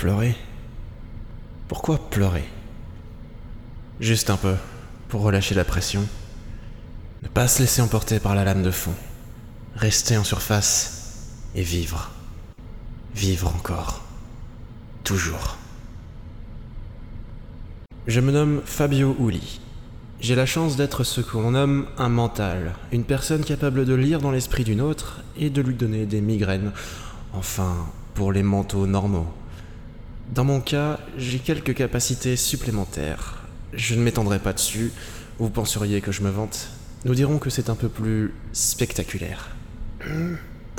Pleurer 0.00 0.34
Pourquoi 1.68 1.98
pleurer? 1.98 2.48
Juste 4.00 4.30
un 4.30 4.38
peu, 4.38 4.54
pour 5.10 5.20
relâcher 5.20 5.54
la 5.54 5.66
pression. 5.66 6.08
Ne 7.22 7.28
pas 7.28 7.46
se 7.48 7.58
laisser 7.58 7.82
emporter 7.82 8.18
par 8.18 8.34
la 8.34 8.44
lame 8.44 8.62
de 8.62 8.70
fond. 8.70 8.94
Rester 9.76 10.16
en 10.16 10.24
surface 10.24 11.28
et 11.54 11.60
vivre. 11.60 12.12
Vivre 13.14 13.48
encore. 13.54 14.00
Toujours. 15.04 15.58
Je 18.06 18.20
me 18.20 18.32
nomme 18.32 18.62
Fabio 18.64 19.14
Uli. 19.20 19.60
J'ai 20.18 20.34
la 20.34 20.46
chance 20.46 20.76
d'être 20.76 21.04
ce 21.04 21.20
qu'on 21.20 21.50
nomme 21.50 21.86
un 21.98 22.08
mental, 22.08 22.72
une 22.90 23.04
personne 23.04 23.44
capable 23.44 23.84
de 23.84 23.92
lire 23.92 24.22
dans 24.22 24.30
l'esprit 24.30 24.64
d'une 24.64 24.80
autre 24.80 25.20
et 25.36 25.50
de 25.50 25.60
lui 25.60 25.74
donner 25.74 26.06
des 26.06 26.22
migraines. 26.22 26.72
Enfin, 27.34 27.86
pour 28.14 28.32
les 28.32 28.42
mentaux 28.42 28.86
normaux. 28.86 29.30
Dans 30.32 30.44
mon 30.44 30.60
cas, 30.60 31.00
j'ai 31.16 31.40
quelques 31.40 31.74
capacités 31.74 32.36
supplémentaires. 32.36 33.42
Je 33.72 33.96
ne 33.96 34.02
m'étendrai 34.02 34.38
pas 34.38 34.52
dessus, 34.52 34.92
vous 35.40 35.50
penseriez 35.50 36.00
que 36.00 36.12
je 36.12 36.22
me 36.22 36.30
vante. 36.30 36.68
Nous 37.04 37.16
dirons 37.16 37.38
que 37.38 37.50
c'est 37.50 37.68
un 37.68 37.74
peu 37.74 37.88
plus 37.88 38.32
spectaculaire. 38.52 39.48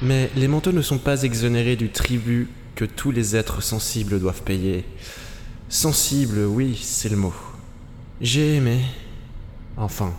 Mais 0.00 0.30
les 0.36 0.46
manteaux 0.46 0.70
ne 0.70 0.82
sont 0.82 0.98
pas 0.98 1.24
exonérés 1.24 1.74
du 1.74 1.90
tribut 1.90 2.48
que 2.76 2.84
tous 2.84 3.10
les 3.10 3.34
êtres 3.34 3.60
sensibles 3.60 4.20
doivent 4.20 4.42
payer. 4.42 4.84
Sensible, 5.68 6.38
oui, 6.44 6.78
c'est 6.80 7.08
le 7.08 7.16
mot. 7.16 7.34
J'ai 8.20 8.54
aimé. 8.54 8.80
Enfin, 9.76 10.14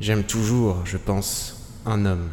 j'aime 0.00 0.24
toujours, 0.24 0.84
je 0.84 0.96
pense, 0.96 1.70
un 1.86 2.04
homme. 2.04 2.28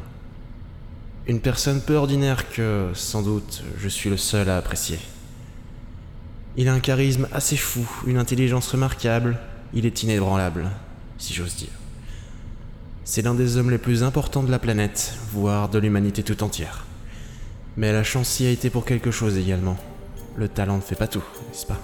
Une 1.25 1.39
personne 1.39 1.79
peu 1.79 1.95
ordinaire 1.95 2.49
que, 2.49 2.89
sans 2.93 3.21
doute, 3.21 3.63
je 3.79 3.87
suis 3.87 4.09
le 4.09 4.17
seul 4.17 4.49
à 4.49 4.57
apprécier. 4.57 4.99
Il 6.57 6.67
a 6.67 6.73
un 6.73 6.81
charisme 6.81 7.29
assez 7.31 7.55
fou, 7.55 7.89
une 8.05 8.17
intelligence 8.17 8.67
remarquable, 8.67 9.37
il 9.73 9.85
est 9.85 10.03
inébranlable, 10.03 10.69
si 11.17 11.33
j'ose 11.33 11.55
dire. 11.55 11.69
C'est 13.05 13.21
l'un 13.21 13.35
des 13.35 13.55
hommes 13.55 13.71
les 13.71 13.77
plus 13.77 14.03
importants 14.03 14.43
de 14.43 14.51
la 14.51 14.59
planète, 14.59 15.13
voire 15.31 15.69
de 15.69 15.79
l'humanité 15.79 16.23
tout 16.23 16.43
entière. 16.43 16.85
Mais 17.77 17.93
la 17.93 18.03
chance 18.03 18.41
y 18.41 18.45
a 18.45 18.51
été 18.51 18.69
pour 18.69 18.83
quelque 18.83 19.11
chose 19.11 19.37
également. 19.37 19.77
Le 20.35 20.49
talent 20.49 20.75
ne 20.75 20.81
fait 20.81 20.95
pas 20.95 21.07
tout, 21.07 21.23
n'est-ce 21.47 21.65
pas? 21.65 21.79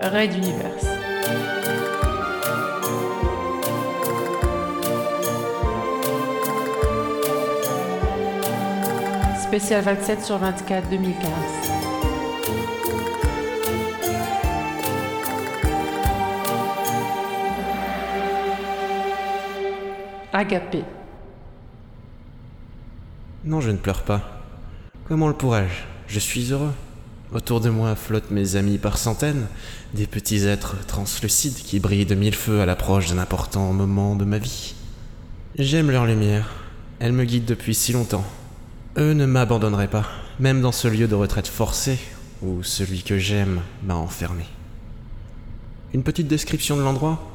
Raid 0.00 0.32
d'univers. 0.32 0.91
Spécial 9.52 9.84
27 9.84 10.24
sur 10.24 10.38
24 10.38 10.88
2015. 10.88 11.28
Agapé. 20.32 20.84
Non, 23.44 23.60
je 23.60 23.72
ne 23.72 23.76
pleure 23.76 24.04
pas. 24.04 24.22
Comment 25.06 25.28
le 25.28 25.34
pourrais-je? 25.34 25.82
Je 26.06 26.18
suis 26.18 26.50
heureux. 26.50 26.72
Autour 27.34 27.60
de 27.60 27.68
moi 27.68 27.94
flottent 27.94 28.30
mes 28.30 28.56
amis 28.56 28.78
par 28.78 28.96
centaines, 28.96 29.48
des 29.92 30.06
petits 30.06 30.46
êtres 30.46 30.76
translucides 30.86 31.56
qui 31.56 31.78
brillent 31.78 32.06
de 32.06 32.14
mille 32.14 32.34
feux 32.34 32.62
à 32.62 32.64
l'approche 32.64 33.10
d'un 33.10 33.18
important 33.18 33.70
moment 33.74 34.16
de 34.16 34.24
ma 34.24 34.38
vie. 34.38 34.74
J'aime 35.58 35.90
leur 35.90 36.06
lumière. 36.06 36.54
Elle 37.00 37.12
me 37.12 37.26
guide 37.26 37.44
depuis 37.44 37.74
si 37.74 37.92
longtemps. 37.92 38.24
Eux 38.98 39.14
ne 39.14 39.24
m'abandonneraient 39.24 39.88
pas, 39.88 40.04
même 40.38 40.60
dans 40.60 40.70
ce 40.70 40.86
lieu 40.86 41.08
de 41.08 41.14
retraite 41.14 41.48
forcé 41.48 41.98
où 42.42 42.62
celui 42.62 43.02
que 43.02 43.16
j'aime 43.16 43.62
m'a 43.82 43.94
enfermé. 43.94 44.44
Une 45.94 46.02
petite 46.02 46.28
description 46.28 46.76
de 46.76 46.82
l'endroit 46.82 47.34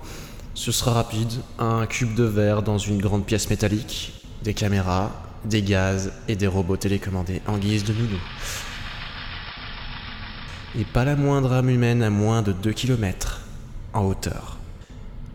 Ce 0.53 0.71
sera 0.71 0.93
rapide. 0.93 1.31
Un 1.57 1.87
cube 1.87 2.13
de 2.13 2.25
verre 2.25 2.61
dans 2.61 2.77
une 2.77 3.01
grande 3.01 3.25
pièce 3.25 3.49
métallique, 3.49 4.23
des 4.43 4.53
caméras, 4.53 5.11
des 5.45 5.63
gaz 5.63 6.11
et 6.27 6.35
des 6.35 6.45
robots 6.45 6.77
télécommandés 6.77 7.41
en 7.47 7.57
guise 7.57 7.83
de 7.83 7.93
nounou. 7.93 8.19
Et 10.77 10.85
pas 10.85 11.05
la 11.05 11.15
moindre 11.15 11.53
âme 11.53 11.71
humaine 11.71 12.03
à 12.03 12.11
moins 12.11 12.43
de 12.43 12.51
2 12.51 12.71
km 12.71 13.41
en 13.93 14.03
hauteur. 14.05 14.57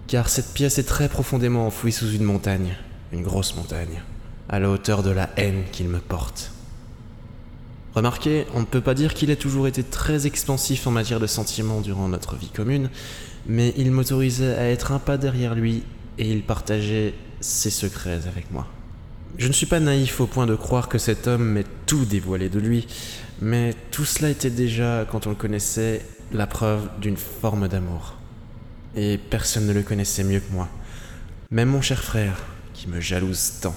Car 0.07 0.29
cette 0.29 0.55
pièce 0.55 0.79
est 0.79 0.85
très 0.85 1.09
profondément 1.09 1.67
enfouie 1.67 1.91
sous 1.91 2.13
une 2.13 2.23
montagne, 2.23 2.77
une 3.13 3.23
grosse 3.23 3.57
montagne, 3.57 4.03
à 4.53 4.61
la 4.61 4.71
hauteur 4.71 5.03
de 5.03 5.11
la 5.11 5.31
haine 5.37 5.65
qu'il 5.73 5.89
me 5.89 5.99
porte. 5.99 6.53
Remarquez, 7.95 8.47
on 8.55 8.61
ne 8.61 8.67
peut 8.67 8.81
pas 8.81 8.95
dire 8.95 9.15
qu'il 9.15 9.31
ait 9.31 9.37
toujours 9.37 9.67
été 9.67 9.83
très 9.83 10.27
expansif 10.27 10.87
en 10.87 10.91
matière 10.91 11.21
de 11.21 11.27
sentiments 11.27 11.81
durant 11.81 12.09
notre 12.09 12.37
vie 12.37 12.51
commune, 12.51 12.91
mais 13.47 13.75
il 13.77 13.91
m'autorisait 13.91 14.55
à 14.55 14.69
être 14.69 14.93
un 14.93 14.99
pas 14.99 15.17
derrière 15.17 15.55
lui 15.55 15.83
et 16.19 16.31
il 16.31 16.43
partageait 16.43 17.15
ses 17.41 17.71
secrets 17.71 18.21
avec 18.27 18.51
moi. 18.51 18.67
Je 19.39 19.49
ne 19.49 19.53
suis 19.53 19.67
pas 19.67 19.81
naïf 19.81 20.21
au 20.21 20.27
point 20.27 20.47
de 20.47 20.55
croire 20.55 20.89
que 20.89 20.99
cet 20.99 21.27
homme 21.27 21.53
m'ait 21.53 21.67
tout 21.87 22.05
dévoilé 22.05 22.51
de 22.51 22.61
lui, 22.61 22.87
mais 23.41 23.75
tout 23.91 24.05
cela 24.05 24.29
était 24.29 24.51
déjà, 24.51 25.07
quand 25.11 25.27
on 25.27 25.31
le 25.31 25.37
connaissait, 25.37 26.05
la 26.31 26.47
preuve 26.47 26.89
d'une 27.01 27.17
forme 27.17 27.69
d'amour. 27.69 28.17
Et 28.95 29.17
personne 29.17 29.67
ne 29.67 29.73
le 29.73 29.83
connaissait 29.83 30.25
mieux 30.25 30.41
que 30.41 30.53
moi. 30.53 30.69
Même 31.51 31.71
mon 31.71 31.81
cher 31.81 32.03
frère, 32.03 32.37
qui 32.75 32.89
me 32.89 33.01
jalouse 33.01 33.61
tant. 33.63 33.75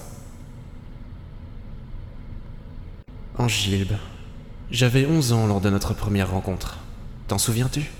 Angilbe, 3.37 3.97
j'avais 4.71 5.05
11 5.05 5.33
ans 5.33 5.45
lors 5.45 5.59
de 5.59 5.69
notre 5.69 5.93
première 5.93 6.31
rencontre. 6.31 6.77
T'en 7.27 7.37
souviens-tu? 7.37 7.91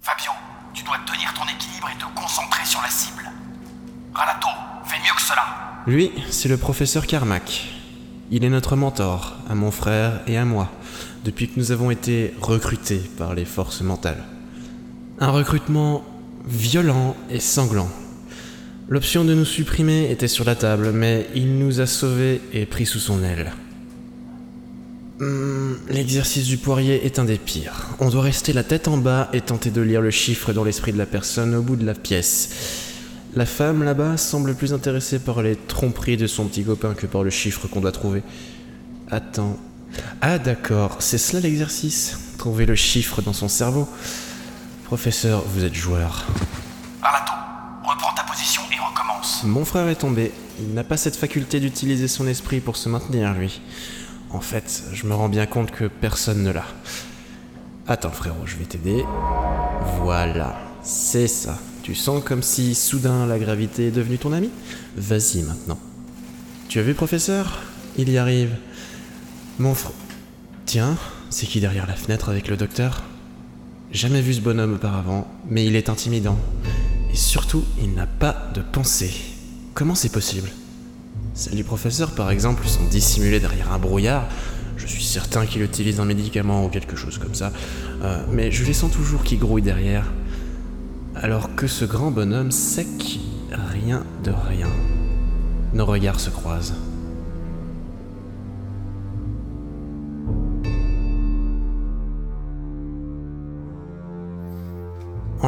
Fabio, 0.00 0.32
tu 0.74 0.82
dois 0.82 0.96
tenir 1.06 1.32
ton 1.32 1.44
équilibre 1.44 1.88
et 1.94 1.98
te 1.98 2.20
concentrer 2.20 2.64
sur 2.64 2.82
la 2.82 2.88
cible. 2.88 3.30
Ralato, 4.12 4.48
fais 4.84 4.98
mieux 4.98 5.14
que 5.14 5.22
cela. 5.22 5.44
Lui, 5.86 6.10
c'est 6.30 6.48
le 6.48 6.56
professeur 6.56 7.06
Carmack. 7.06 7.68
Il 8.32 8.44
est 8.44 8.50
notre 8.50 8.74
mentor, 8.74 9.36
à 9.48 9.54
mon 9.54 9.70
frère 9.70 10.20
et 10.26 10.36
à 10.36 10.44
moi, 10.44 10.68
depuis 11.24 11.48
que 11.48 11.58
nous 11.58 11.70
avons 11.70 11.92
été 11.92 12.34
recrutés 12.40 12.98
par 13.16 13.32
les 13.34 13.44
forces 13.44 13.80
mentales. 13.80 14.24
Un 15.20 15.30
recrutement 15.30 16.02
violent 16.44 17.14
et 17.30 17.38
sanglant. 17.38 17.88
L'option 18.90 19.24
de 19.24 19.34
nous 19.34 19.44
supprimer 19.44 20.10
était 20.10 20.28
sur 20.28 20.46
la 20.46 20.54
table, 20.54 20.92
mais 20.92 21.26
il 21.34 21.58
nous 21.58 21.80
a 21.80 21.86
sauvés 21.86 22.40
et 22.54 22.64
pris 22.64 22.86
sous 22.86 22.98
son 22.98 23.22
aile. 23.22 23.52
Hmm, 25.18 25.74
L'exercice 25.90 26.46
du 26.46 26.56
poirier 26.56 27.04
est 27.04 27.18
un 27.18 27.24
des 27.24 27.36
pires. 27.36 27.88
On 28.00 28.08
doit 28.08 28.22
rester 28.22 28.54
la 28.54 28.64
tête 28.64 28.88
en 28.88 28.96
bas 28.96 29.28
et 29.34 29.42
tenter 29.42 29.70
de 29.70 29.82
lire 29.82 30.00
le 30.00 30.10
chiffre 30.10 30.54
dans 30.54 30.64
l'esprit 30.64 30.92
de 30.92 30.98
la 30.98 31.04
personne 31.04 31.54
au 31.54 31.60
bout 31.60 31.76
de 31.76 31.84
la 31.84 31.94
pièce. 31.94 32.50
La 33.34 33.44
femme 33.44 33.82
là-bas 33.82 34.16
semble 34.16 34.54
plus 34.54 34.72
intéressée 34.72 35.18
par 35.18 35.42
les 35.42 35.54
tromperies 35.54 36.16
de 36.16 36.26
son 36.26 36.46
petit 36.46 36.64
copain 36.64 36.94
que 36.94 37.06
par 37.06 37.24
le 37.24 37.30
chiffre 37.30 37.68
qu'on 37.68 37.80
doit 37.82 37.92
trouver. 37.92 38.22
Attends. 39.10 39.58
Ah 40.22 40.38
d'accord, 40.38 40.96
c'est 41.00 41.18
cela 41.18 41.40
l'exercice? 41.40 42.18
Trouver 42.38 42.64
le 42.64 42.74
chiffre 42.74 43.20
dans 43.20 43.34
son 43.34 43.48
cerveau. 43.48 43.86
Professeur, 44.84 45.44
vous 45.46 45.64
êtes 45.64 45.74
joueur. 45.74 46.26
Mon 49.44 49.64
frère 49.64 49.88
est 49.88 49.96
tombé. 49.96 50.32
Il 50.60 50.74
n'a 50.74 50.84
pas 50.84 50.96
cette 50.96 51.16
faculté 51.16 51.60
d'utiliser 51.60 52.08
son 52.08 52.26
esprit 52.26 52.60
pour 52.60 52.76
se 52.76 52.88
maintenir, 52.88 53.34
lui. 53.34 53.60
En 54.30 54.40
fait, 54.40 54.84
je 54.92 55.06
me 55.06 55.14
rends 55.14 55.28
bien 55.28 55.46
compte 55.46 55.70
que 55.70 55.84
personne 55.84 56.42
ne 56.42 56.50
l'a. 56.50 56.64
Attends, 57.86 58.10
frérot, 58.10 58.46
je 58.46 58.56
vais 58.56 58.64
t'aider. 58.64 59.04
Voilà, 60.02 60.58
c'est 60.82 61.28
ça. 61.28 61.58
Tu 61.82 61.94
sens 61.94 62.22
comme 62.24 62.42
si 62.42 62.74
soudain 62.74 63.26
la 63.26 63.38
gravité 63.38 63.88
est 63.88 63.90
devenue 63.90 64.18
ton 64.18 64.32
ami 64.32 64.50
Vas-y 64.96 65.42
maintenant. 65.42 65.78
Tu 66.68 66.78
as 66.80 66.82
vu, 66.82 66.94
professeur? 66.94 67.62
Il 67.96 68.10
y 68.10 68.18
arrive. 68.18 68.56
Mon 69.58 69.74
frère. 69.74 69.92
Tiens, 70.66 70.96
c'est 71.30 71.46
qui 71.46 71.60
derrière 71.60 71.86
la 71.86 71.94
fenêtre 71.94 72.28
avec 72.28 72.48
le 72.48 72.56
docteur? 72.56 73.04
Jamais 73.90 74.20
vu 74.20 74.34
ce 74.34 74.40
bonhomme 74.40 74.74
auparavant, 74.74 75.26
mais 75.48 75.64
il 75.64 75.76
est 75.76 75.88
intimidant. 75.88 76.38
Surtout, 77.18 77.64
il 77.82 77.94
n'a 77.94 78.06
pas 78.06 78.48
de 78.54 78.62
pensée. 78.62 79.10
Comment 79.74 79.96
c'est 79.96 80.08
possible? 80.08 80.48
Celles 81.34 81.56
du 81.56 81.64
professeur, 81.64 82.12
par 82.12 82.30
exemple, 82.30 82.64
sont 82.68 82.84
dissimulées 82.84 83.40
derrière 83.40 83.72
un 83.72 83.80
brouillard. 83.80 84.28
Je 84.76 84.86
suis 84.86 85.02
certain 85.02 85.44
qu'il 85.44 85.62
utilise 85.62 85.98
un 85.98 86.04
médicament 86.04 86.64
ou 86.64 86.68
quelque 86.68 86.94
chose 86.94 87.18
comme 87.18 87.34
ça. 87.34 87.52
Euh, 88.02 88.22
mais 88.30 88.52
je 88.52 88.64
les 88.64 88.72
sens 88.72 88.92
toujours 88.92 89.24
qui 89.24 89.36
grouillent 89.36 89.62
derrière. 89.62 90.04
Alors 91.16 91.56
que 91.56 91.66
ce 91.66 91.84
grand 91.84 92.12
bonhomme 92.12 92.52
sec, 92.52 93.18
rien 93.50 94.04
de 94.22 94.30
rien. 94.30 94.70
Nos 95.74 95.86
regards 95.86 96.20
se 96.20 96.30
croisent. 96.30 96.76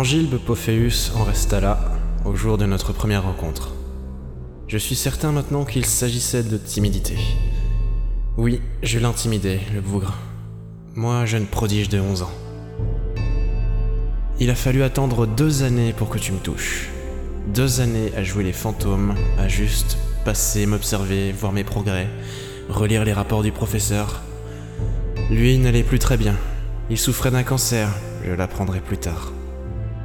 Angilbe 0.00 0.38
Pophéus 0.38 1.12
en 1.14 1.24
resta 1.24 1.60
là, 1.60 1.78
au 2.24 2.34
jour 2.34 2.56
de 2.56 2.64
notre 2.64 2.94
première 2.94 3.24
rencontre. 3.24 3.74
Je 4.66 4.78
suis 4.78 4.96
certain 4.96 5.30
maintenant 5.30 5.66
qu'il 5.66 5.84
s'agissait 5.84 6.42
de 6.42 6.56
timidité. 6.56 7.18
Oui, 8.38 8.62
je 8.82 8.98
l'intimidais, 8.98 9.60
le 9.74 9.82
bougre. 9.82 10.16
Moi, 10.94 11.26
jeune 11.26 11.44
prodige 11.44 11.90
de 11.90 12.00
11 12.00 12.22
ans. 12.22 12.30
Il 14.38 14.48
a 14.48 14.54
fallu 14.54 14.82
attendre 14.82 15.26
deux 15.26 15.64
années 15.64 15.92
pour 15.92 16.08
que 16.08 16.16
tu 16.16 16.32
me 16.32 16.38
touches. 16.38 16.88
Deux 17.48 17.82
années 17.82 18.10
à 18.16 18.24
jouer 18.24 18.44
les 18.44 18.54
fantômes, 18.54 19.14
à 19.36 19.48
juste 19.48 19.98
passer, 20.24 20.64
m'observer, 20.64 21.30
voir 21.30 21.52
mes 21.52 21.62
progrès, 21.62 22.08
relire 22.70 23.04
les 23.04 23.12
rapports 23.12 23.42
du 23.42 23.52
professeur. 23.52 24.22
Lui 25.30 25.58
n'allait 25.58 25.82
plus 25.82 25.98
très 25.98 26.16
bien. 26.16 26.36
Il 26.88 26.96
souffrait 26.96 27.30
d'un 27.30 27.42
cancer, 27.42 27.90
je 28.24 28.32
l'apprendrai 28.32 28.80
plus 28.80 28.96
tard. 28.96 29.32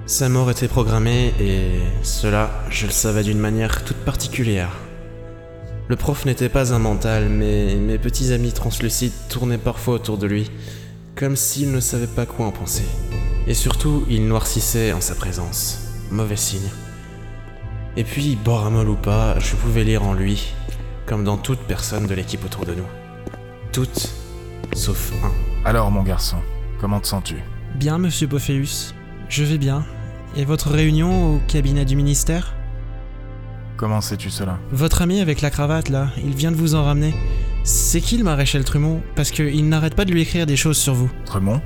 Sa 0.08 0.30
mort 0.30 0.52
était 0.52 0.68
programmée 0.68 1.34
et 1.40 1.80
cela, 2.04 2.52
je 2.70 2.86
le 2.86 2.92
savais 2.92 3.24
d'une 3.24 3.40
manière 3.40 3.84
toute 3.84 3.98
particulière. 3.98 4.70
Le 5.88 5.96
prof 5.96 6.26
n'était 6.26 6.48
pas 6.48 6.74
un 6.74 6.80
mental, 6.80 7.28
mais 7.28 7.74
mes 7.74 7.98
petits 7.98 8.32
amis 8.32 8.52
translucides 8.52 9.14
tournaient 9.30 9.58
parfois 9.58 9.96
autour 9.96 10.20
de 10.20 10.28
lui, 10.28 10.52
comme 11.16 11.36
s'ils 11.36 11.72
ne 11.72 11.80
savaient 11.80 12.06
pas 12.06 12.28
quoi 12.28 12.46
en 12.46 12.52
penser. 12.52 12.86
Et 13.48 13.56
surtout, 13.56 14.06
il 14.08 14.28
noircissait 14.28 14.94
en 14.94 15.02
sa 15.02 15.16
présence. 15.16 15.80
Mauvais 16.12 16.36
signe. 16.36 16.70
Et 17.98 18.04
puis, 18.04 18.36
Boramol 18.36 18.90
ou 18.90 18.96
pas, 18.96 19.40
je 19.40 19.56
pouvais 19.56 19.84
lire 19.84 20.04
en 20.04 20.14
lui, 20.14 20.54
comme 21.08 21.24
dans 21.24 21.38
toute 21.38 21.62
personne 21.62 22.06
de 22.06 22.14
l'équipe 22.14 22.46
autour 22.46 22.66
de 22.68 22.76
nous. 22.76 22.88
Toutes, 23.72 24.10
sauf 24.76 25.12
un. 25.24 25.32
Alors, 25.68 25.90
mon 25.90 26.04
garçon, 26.04 26.38
comment 26.80 27.00
te 27.00 27.08
sens-tu? 27.08 27.38
Bien, 27.74 27.98
monsieur 27.98 28.28
Pophéus. 28.28 28.94
Je 29.30 29.44
vais 29.44 29.58
bien. 29.58 29.84
Et 30.38 30.44
votre 30.44 30.70
réunion 30.70 31.36
au 31.36 31.40
cabinet 31.48 31.86
du 31.86 31.96
ministère 31.96 32.56
Comment 33.78 34.02
sais-tu 34.02 34.30
cela 34.30 34.58
Votre 34.72 35.02
ami 35.02 35.22
avec 35.22 35.42
la 35.42 35.50
cravate, 35.50 35.90
là, 35.90 36.10
il 36.18 36.34
vient 36.34 36.52
de 36.52 36.58
vous 36.58 36.76
en 36.76 36.84
ramener. 36.84 37.14
C'est 37.64 38.02
qui 38.02 38.18
le 38.18 38.24
maréchal 38.24 38.64
Trumont 38.64 39.02
Parce 39.16 39.32
qu'il 39.32 39.68
n'arrête 39.70 39.96
pas 39.96 40.04
de 40.06 40.12
lui 40.12 40.22
écrire 40.22 40.46
des 40.46 40.58
choses 40.58 40.78
sur 40.78 40.94
vous. 40.94 41.10
Tremont 41.26 41.62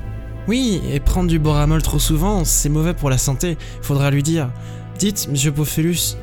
Oui, 0.48 0.82
et 0.92 1.00
prendre 1.00 1.28
du 1.30 1.40
boramol 1.40 1.82
trop 1.82 2.00
souvent, 2.00 2.46
c'est 2.46 2.70
mauvais 2.70 2.94
pour 2.94 3.10
la 3.10 3.18
santé. 3.18 3.58
Faudra 3.82 4.12
lui 4.12 4.24
dire. 4.24 4.50
Dites, 5.00 5.28
monsieur 5.32 5.52
Pophelus, 5.52 6.16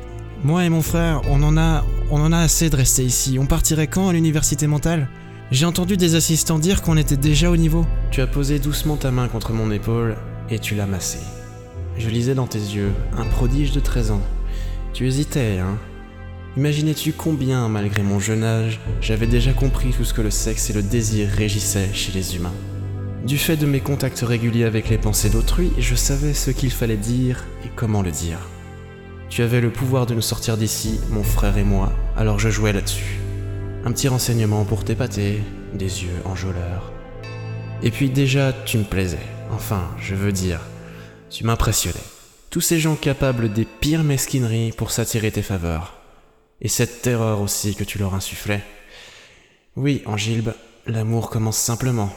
moi 0.43 0.63
et 0.63 0.69
mon 0.69 0.81
frère, 0.81 1.21
on 1.29 1.43
en 1.43 1.57
a, 1.57 1.83
on 2.11 2.21
en 2.21 2.31
a 2.31 2.39
assez 2.39 2.69
de 2.69 2.75
rester 2.77 3.03
ici. 3.03 3.37
On 3.39 3.45
partirait 3.45 3.87
quand 3.87 4.07
à 4.07 4.13
l'université 4.13 4.67
mentale 4.67 5.09
J'ai 5.51 5.65
entendu 5.65 5.97
des 5.97 6.15
assistants 6.15 6.59
dire 6.59 6.81
qu'on 6.81 6.95
était 6.95 7.17
déjà 7.17 7.51
au 7.51 7.57
niveau. 7.57 7.85
Tu 8.11 8.21
as 8.21 8.27
posé 8.27 8.59
doucement 8.59 8.95
ta 8.95 9.11
main 9.11 9.27
contre 9.27 9.51
mon 9.51 9.69
épaule 9.69 10.15
et 10.49 10.59
tu 10.59 10.75
l'as 10.75 10.85
massée. 10.85 11.19
Je 11.97 12.09
lisais 12.09 12.35
dans 12.35 12.47
tes 12.47 12.59
yeux 12.59 12.91
un 13.17 13.25
prodige 13.25 13.71
de 13.71 13.79
13 13.79 14.11
ans. 14.11 14.21
Tu 14.93 15.07
hésitais, 15.07 15.59
hein 15.59 15.77
Imaginais-tu 16.55 17.13
combien, 17.13 17.67
malgré 17.69 18.01
mon 18.01 18.19
jeune 18.19 18.43
âge, 18.43 18.79
j'avais 18.99 19.27
déjà 19.27 19.53
compris 19.53 19.91
tout 19.91 20.03
ce 20.03 20.13
que 20.13 20.21
le 20.21 20.31
sexe 20.31 20.69
et 20.69 20.73
le 20.73 20.81
désir 20.81 21.29
régissaient 21.29 21.93
chez 21.93 22.11
les 22.11 22.35
humains? 22.35 22.53
Du 23.25 23.37
fait 23.37 23.57
de 23.57 23.65
mes 23.65 23.79
contacts 23.79 24.21
réguliers 24.21 24.63
avec 24.63 24.89
les 24.89 24.97
pensées 24.97 25.29
d'autrui, 25.29 25.71
je 25.77 25.95
savais 25.95 26.33
ce 26.33 26.49
qu'il 26.49 26.71
fallait 26.71 26.97
dire 26.97 27.43
et 27.65 27.69
comment 27.75 28.01
le 28.01 28.11
dire. 28.11 28.39
Tu 29.29 29.41
avais 29.41 29.61
le 29.61 29.69
pouvoir 29.69 30.05
de 30.05 30.15
nous 30.15 30.21
sortir 30.21 30.57
d'ici, 30.57 30.99
mon 31.09 31.23
frère 31.23 31.57
et 31.57 31.63
moi, 31.63 31.91
alors 32.15 32.39
je 32.39 32.49
jouais 32.49 32.73
là-dessus. 32.73 33.19
Un 33.85 33.91
petit 33.91 34.07
renseignement 34.07 34.65
pour 34.65 34.83
t'épater, 34.83 35.43
des 35.73 36.03
yeux 36.03 36.21
enjôleurs. 36.25 36.91
Et 37.83 37.91
puis 37.91 38.09
déjà, 38.09 38.53
tu 38.65 38.77
me 38.77 38.83
plaisais. 38.83 39.17
Enfin, 39.51 39.83
je 39.99 40.15
veux 40.15 40.31
dire, 40.31 40.61
tu 41.29 41.43
m'impressionnais. 41.43 42.03
Tous 42.49 42.61
ces 42.61 42.79
gens 42.79 42.95
capables 42.95 43.51
des 43.51 43.65
pires 43.65 44.03
mesquineries 44.03 44.71
pour 44.71 44.91
s'attirer 44.91 45.31
tes 45.31 45.41
faveurs. 45.41 45.99
Et 46.61 46.69
cette 46.69 47.01
terreur 47.01 47.41
aussi 47.41 47.75
que 47.75 47.83
tu 47.83 47.99
leur 47.99 48.13
insufflais. 48.13 48.63
Oui, 49.75 50.01
Angilbe, 50.05 50.53
l'amour 50.85 51.29
commence 51.29 51.57
simplement. 51.57 52.11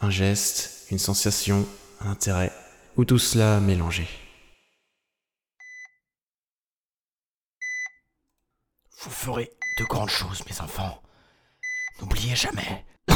Un 0.00 0.10
geste, 0.10 0.86
une 0.90 0.98
sensation, 0.98 1.66
un 2.00 2.10
intérêt, 2.10 2.52
ou 2.96 3.04
tout 3.04 3.18
cela 3.18 3.60
mélangé. 3.60 4.08
Vous 9.00 9.10
ferez 9.10 9.50
de 9.78 9.84
grandes 9.84 10.10
choses, 10.10 10.42
mes 10.48 10.60
enfants. 10.60 11.00
N'oubliez 12.00 12.36
jamais. 12.36 12.84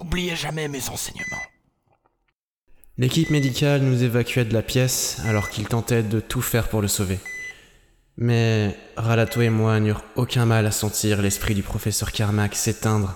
N'oubliez 0.00 0.36
jamais 0.36 0.68
mes 0.68 0.88
enseignements. 0.88 1.42
L'équipe 2.98 3.28
médicale 3.28 3.82
nous 3.82 4.04
évacuait 4.04 4.46
de 4.46 4.54
la 4.54 4.62
pièce 4.62 5.20
alors 5.26 5.50
qu'ils 5.50 5.68
tentaient 5.68 6.02
de 6.02 6.18
tout 6.18 6.40
faire 6.40 6.68
pour 6.68 6.80
le 6.80 6.88
sauver. 6.88 7.18
Mais 8.16 8.74
Ralato 8.96 9.42
et 9.42 9.50
moi 9.50 9.78
n'eurent 9.80 10.04
aucun 10.14 10.46
mal 10.46 10.64
à 10.64 10.70
sentir 10.70 11.20
l'esprit 11.20 11.54
du 11.54 11.62
professeur 11.62 12.10
Carmack 12.10 12.54
s'éteindre 12.54 13.14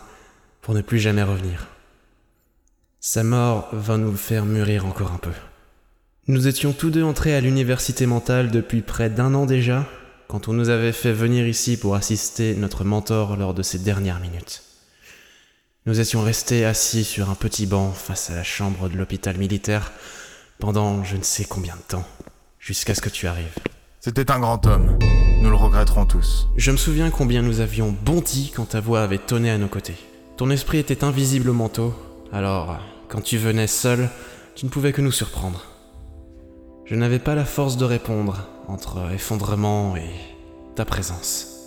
pour 0.61 0.75
ne 0.75 0.82
plus 0.82 0.99
jamais 0.99 1.23
revenir. 1.23 1.69
Sa 3.00 3.25
mort 3.25 3.71
va 3.73 3.97
nous 3.97 4.15
faire 4.15 4.44
mûrir 4.44 4.85
encore 4.85 5.12
un 5.12 5.19
peu. 5.19 5.32
Nous 6.29 6.47
étions 6.47 6.75
tous 6.75 6.91
deux 6.91 7.03
entrés 7.03 7.35
à 7.35 7.41
l'université 7.41 8.05
mentale 8.05 8.50
depuis 8.50 8.83
près 8.83 9.09
d'un 9.09 9.33
an 9.33 9.47
déjà, 9.47 9.88
quand 10.29 10.49
on 10.49 10.53
nous 10.53 10.69
avait 10.69 10.93
fait 10.93 11.15
venir 11.15 11.49
ici 11.49 11.79
pour 11.79 11.94
assister 11.94 12.55
notre 12.55 12.85
mentor 12.85 13.38
lors 13.38 13.55
de 13.55 13.62
ses 13.62 13.79
dernières 13.79 14.21
minutes. 14.21 14.62
Nous 15.87 15.99
étions 15.99 16.21
restés 16.21 16.67
assis 16.67 17.05
sur 17.05 17.31
un 17.31 17.35
petit 17.35 17.65
banc 17.65 17.91
face 17.93 18.29
à 18.29 18.35
la 18.35 18.44
chambre 18.44 18.91
de 18.91 18.99
l'hôpital 18.99 19.38
militaire 19.38 19.93
pendant 20.59 21.05
je 21.05 21.17
ne 21.17 21.23
sais 21.23 21.47
combien 21.47 21.75
de 21.75 21.81
temps, 21.81 22.05
jusqu'à 22.59 22.94
ce 22.94 23.00
que 23.00 23.09
tu 23.09 23.27
arrives. 23.27 23.55
C'était 23.99 24.31
un 24.31 24.41
grand 24.41 24.67
homme. 24.67 24.99
Nous 25.41 25.49
le 25.49 25.56
regretterons 25.56 26.05
tous. 26.05 26.49
Je 26.59 26.71
me 26.71 26.77
souviens 26.77 27.09
combien 27.09 27.41
nous 27.41 27.61
avions 27.61 27.97
bondi 28.05 28.53
quand 28.55 28.67
ta 28.67 28.81
voix 28.81 29.00
avait 29.00 29.17
tonné 29.17 29.50
à 29.50 29.56
nos 29.56 29.69
côtés. 29.69 29.97
Ton 30.37 30.50
esprit 30.50 30.77
était 30.77 31.03
invisible 31.03 31.49
au 31.49 31.55
manteau, 31.55 31.94
alors 32.31 32.79
quand 33.09 33.23
tu 33.23 33.38
venais 33.38 33.67
seul, 33.67 34.11
tu 34.55 34.67
ne 34.67 34.71
pouvais 34.71 34.93
que 34.93 35.00
nous 35.00 35.12
surprendre. 35.12 35.65
Je 36.85 36.94
n'avais 36.94 37.19
pas 37.19 37.35
la 37.35 37.47
force 37.47 37.79
de 37.79 37.87
répondre 37.87 38.47
entre 38.69 39.11
effondrement 39.15 39.97
et 39.97 40.11
ta 40.76 40.85
présence. 40.85 41.60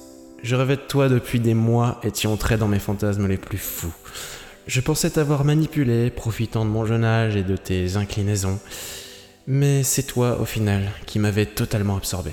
Je 0.44 0.58
rêvais 0.58 0.76
de 0.76 0.82
toi 0.82 1.08
depuis 1.08 1.40
des 1.40 1.54
mois 1.54 2.02
et 2.04 2.12
tu 2.12 2.28
entrais 2.28 2.58
dans 2.58 2.68
mes 2.68 2.80
fantasmes 2.80 3.28
les 3.28 3.38
plus 3.38 3.58
fous. 3.58 3.94
Je 4.68 4.82
pensais 4.82 5.10
t'avoir 5.10 5.46
manipulé, 5.46 6.10
profitant 6.10 6.66
de 6.66 6.70
mon 6.70 6.86
jeune 6.86 7.06
âge 7.06 7.38
et 7.38 7.44
de 7.44 7.56
tes 7.56 7.96
inclinaisons. 7.96 8.60
Mais 9.48 9.84
c'est 9.84 10.04
toi, 10.04 10.42
au 10.42 10.46
final, 10.46 10.92
qui 11.06 11.18
m'avais 11.18 11.46
totalement 11.46 11.96
absorbé. 11.96 12.32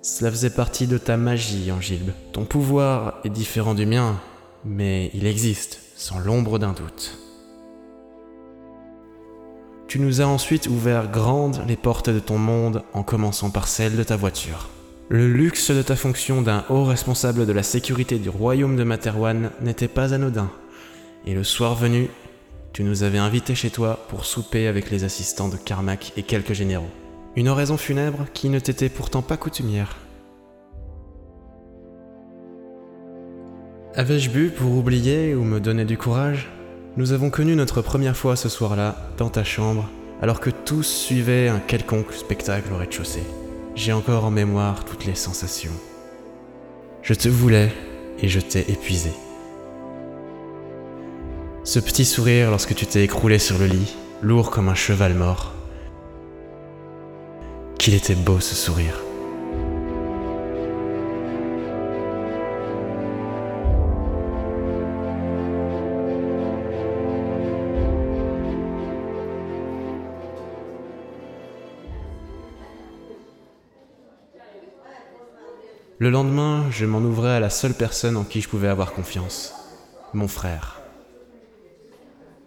Cela 0.00 0.30
faisait 0.30 0.50
partie 0.50 0.86
de 0.86 0.96
ta 0.96 1.18
magie, 1.18 1.70
Angilbe. 1.70 2.12
Ton 2.32 2.46
pouvoir 2.46 3.20
est 3.24 3.30
différent 3.30 3.74
du 3.74 3.84
mien, 3.84 4.18
mais 4.64 5.10
il 5.12 5.26
existe, 5.26 5.80
sans 5.94 6.20
l'ombre 6.20 6.58
d'un 6.58 6.72
doute. 6.72 7.18
Tu 9.88 9.98
nous 9.98 10.22
as 10.22 10.26
ensuite 10.26 10.68
ouvert 10.68 11.10
grandes 11.10 11.62
les 11.68 11.76
portes 11.76 12.08
de 12.08 12.18
ton 12.18 12.38
monde 12.38 12.82
en 12.94 13.02
commençant 13.02 13.50
par 13.50 13.68
celle 13.68 13.96
de 13.96 14.02
ta 14.02 14.16
voiture. 14.16 14.70
Le 15.14 15.30
luxe 15.30 15.70
de 15.70 15.82
ta 15.82 15.94
fonction 15.94 16.40
d'un 16.40 16.64
haut 16.70 16.84
responsable 16.84 17.44
de 17.44 17.52
la 17.52 17.62
sécurité 17.62 18.18
du 18.18 18.30
royaume 18.30 18.76
de 18.76 18.82
Materwan 18.82 19.50
n'était 19.60 19.86
pas 19.86 20.14
anodin. 20.14 20.50
Et 21.26 21.34
le 21.34 21.44
soir 21.44 21.74
venu, 21.74 22.08
tu 22.72 22.82
nous 22.82 23.02
avais 23.02 23.18
invités 23.18 23.54
chez 23.54 23.68
toi 23.68 24.06
pour 24.08 24.24
souper 24.24 24.68
avec 24.68 24.90
les 24.90 25.04
assistants 25.04 25.50
de 25.50 25.58
Carmack 25.58 26.14
et 26.16 26.22
quelques 26.22 26.54
généraux. 26.54 26.88
Une 27.36 27.50
oraison 27.50 27.76
funèbre 27.76 28.24
qui 28.32 28.48
ne 28.48 28.58
t'était 28.58 28.88
pourtant 28.88 29.20
pas 29.20 29.36
coutumière. 29.36 29.98
Avais-je 33.94 34.30
bu 34.30 34.48
pour 34.48 34.72
oublier 34.74 35.34
ou 35.34 35.44
me 35.44 35.60
donner 35.60 35.84
du 35.84 35.98
courage? 35.98 36.48
Nous 36.96 37.12
avons 37.12 37.28
connu 37.28 37.54
notre 37.54 37.82
première 37.82 38.16
fois 38.16 38.34
ce 38.34 38.48
soir-là, 38.48 38.96
dans 39.18 39.28
ta 39.28 39.44
chambre, 39.44 39.90
alors 40.22 40.40
que 40.40 40.48
tous 40.48 40.84
suivaient 40.84 41.48
un 41.48 41.58
quelconque 41.58 42.14
spectacle 42.14 42.72
au 42.72 42.78
rez-de-chaussée. 42.78 43.24
J'ai 43.74 43.92
encore 43.92 44.26
en 44.26 44.30
mémoire 44.30 44.84
toutes 44.84 45.06
les 45.06 45.14
sensations. 45.14 45.72
Je 47.02 47.14
te 47.14 47.28
voulais 47.28 47.72
et 48.20 48.28
je 48.28 48.38
t'ai 48.38 48.70
épuisé. 48.70 49.12
Ce 51.64 51.78
petit 51.78 52.04
sourire 52.04 52.50
lorsque 52.50 52.74
tu 52.74 52.86
t'es 52.86 53.02
écroulé 53.02 53.38
sur 53.38 53.58
le 53.58 53.66
lit, 53.66 53.96
lourd 54.20 54.50
comme 54.50 54.68
un 54.68 54.74
cheval 54.74 55.14
mort. 55.14 55.54
Qu'il 57.78 57.94
était 57.94 58.14
beau 58.14 58.40
ce 58.40 58.54
sourire. 58.54 59.00
Le 76.02 76.10
lendemain, 76.10 76.68
je 76.72 76.84
m'en 76.84 76.98
ouvrais 76.98 77.30
à 77.30 77.38
la 77.38 77.48
seule 77.48 77.74
personne 77.74 78.16
en 78.16 78.24
qui 78.24 78.40
je 78.40 78.48
pouvais 78.48 78.66
avoir 78.66 78.92
confiance, 78.92 79.54
mon 80.14 80.26
frère. 80.26 80.80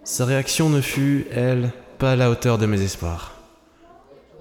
Sa 0.03 0.25
réaction 0.25 0.67
ne 0.67 0.81
fut, 0.81 1.25
elle, 1.31 1.71
pas 1.97 2.11
à 2.11 2.15
la 2.17 2.29
hauteur 2.29 2.57
de 2.57 2.65
mes 2.65 2.81
espoirs. 2.81 3.31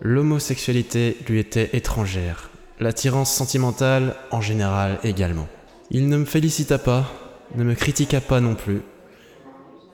L'homosexualité 0.00 1.16
lui 1.28 1.38
était 1.38 1.70
étrangère, 1.74 2.50
l'attirance 2.80 3.32
sentimentale 3.32 4.16
en 4.32 4.40
général 4.40 4.98
également. 5.04 5.46
Il 5.92 6.08
ne 6.08 6.16
me 6.16 6.24
félicita 6.24 6.78
pas, 6.78 7.08
ne 7.54 7.62
me 7.62 7.76
critiqua 7.76 8.20
pas 8.20 8.40
non 8.40 8.56
plus. 8.56 8.82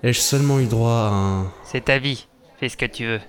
Ai-je 0.02 0.20
seulement 0.20 0.60
eu 0.60 0.66
droit 0.66 0.92
à 0.92 1.12
un... 1.12 1.52
C'est 1.64 1.84
ta 1.84 1.98
vie, 1.98 2.26
fais 2.58 2.70
ce 2.70 2.78
que 2.78 2.86
tu 2.86 3.04
veux. 3.04 3.20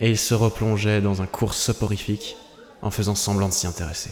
Et 0.00 0.10
il 0.10 0.18
se 0.18 0.34
replongeait 0.34 1.00
dans 1.00 1.22
un 1.22 1.26
cours 1.26 1.54
soporifique 1.54 2.36
en 2.82 2.90
faisant 2.90 3.14
semblant 3.14 3.46
de 3.46 3.52
s'y 3.52 3.68
intéresser. 3.68 4.10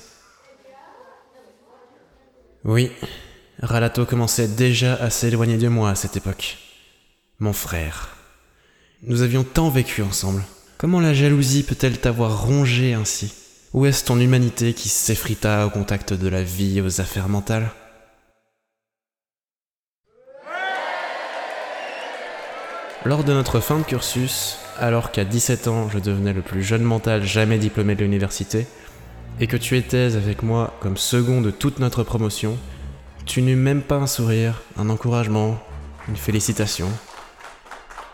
Oui, 2.65 2.91
Ralato 3.63 4.05
commençait 4.05 4.49
déjà 4.49 4.95
à 4.95 5.11
s'éloigner 5.11 5.57
de 5.57 5.69
moi 5.69 5.91
à 5.91 5.95
cette 5.95 6.17
époque. 6.17 6.59
Mon 7.39 7.53
frère. 7.53 8.17
Nous 9.03 9.23
avions 9.23 9.45
tant 9.45 9.69
vécu 9.69 10.03
ensemble. 10.03 10.43
Comment 10.79 11.01
la 11.01 11.15
jalousie 11.15 11.63
peut-elle 11.63 11.99
t'avoir 11.99 12.47
rongé 12.47 12.95
ainsi? 12.95 13.33
Où 13.73 13.87
est-ce 13.87 14.05
ton 14.05 14.19
humanité 14.19 14.73
qui 14.73 14.89
s'effrita 14.89 15.67
au 15.67 15.71
contact 15.71 16.13
de 16.13 16.29
la 16.29 16.43
vie 16.43 16.81
aux 16.81 17.01
affaires 17.01 17.29
mentales? 17.29 17.71
Lors 23.05 23.23
de 23.23 23.33
notre 23.33 23.61
fin 23.61 23.79
de 23.79 23.85
cursus, 23.85 24.59
alors 24.79 25.13
qu'à 25.13 25.25
17 25.25 25.69
ans 25.69 25.89
je 25.89 25.99
devenais 25.99 26.33
le 26.33 26.43
plus 26.43 26.63
jeune 26.63 26.83
mental 26.83 27.23
jamais 27.23 27.59
diplômé 27.59 27.95
de 27.95 28.03
l'université, 28.03 28.67
et 29.41 29.47
que 29.47 29.57
tu 29.57 29.77
étais 29.77 30.17
avec 30.17 30.43
moi 30.43 30.75
comme 30.81 30.97
second 30.97 31.41
de 31.41 31.51
toute 31.51 31.79
notre 31.79 32.03
promotion, 32.03 32.57
tu 33.27 33.43
n'eus 33.43 33.57
même 33.57 33.83
pas 33.83 33.97
un 33.97 34.07
sourire, 34.07 34.63
un 34.77 34.89
encouragement, 34.89 35.59
une 36.09 36.17
félicitation. 36.17 36.89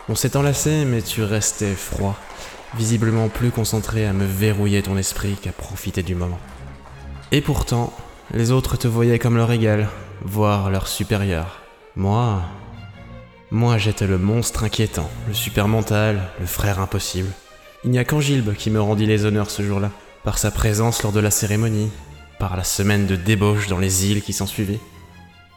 On 0.09 0.15
s'est 0.15 0.37
enlacé, 0.37 0.85
mais 0.85 1.03
tu 1.03 1.23
restais 1.23 1.75
froid, 1.75 2.17
visiblement 2.75 3.29
plus 3.29 3.51
concentré 3.51 4.07
à 4.07 4.13
me 4.13 4.25
verrouiller 4.25 4.83
ton 4.83 4.97
esprit 4.97 5.35
qu'à 5.35 5.53
profiter 5.53 6.03
du 6.03 6.15
moment. 6.15 6.41
Et 7.31 7.41
pourtant, 7.41 7.93
les 8.33 8.51
autres 8.51 8.77
te 8.77 8.89
voyaient 8.89 9.19
comme 9.19 9.37
leur 9.37 9.53
égal, 9.53 9.89
voire 10.25 10.71
leur 10.71 10.89
supérieur. 10.89 11.63
Moi, 11.95 12.43
moi 13.51 13.79
j'étais 13.79 14.07
le 14.07 14.19
monstre 14.19 14.65
inquiétant, 14.65 15.11
le 15.29 15.35
super 15.35 15.69
mental, 15.69 16.23
le 16.41 16.47
frère 16.47 16.81
impossible. 16.81 17.31
Il 17.85 17.91
n'y 17.91 17.99
a 17.99 18.05
qu'Angilbe 18.05 18.55
qui 18.55 18.71
me 18.71 18.81
rendit 18.81 19.07
les 19.07 19.25
honneurs 19.25 19.51
ce 19.51 19.63
jour-là, 19.63 19.91
par 20.25 20.39
sa 20.39 20.51
présence 20.51 21.03
lors 21.03 21.13
de 21.13 21.21
la 21.21 21.31
cérémonie, 21.31 21.91
par 22.39 22.57
la 22.57 22.65
semaine 22.65 23.07
de 23.07 23.17
débauche 23.17 23.67
dans 23.69 23.79
les 23.79 24.07
îles 24.07 24.23
qui 24.23 24.33
s'ensuivit. 24.33 24.79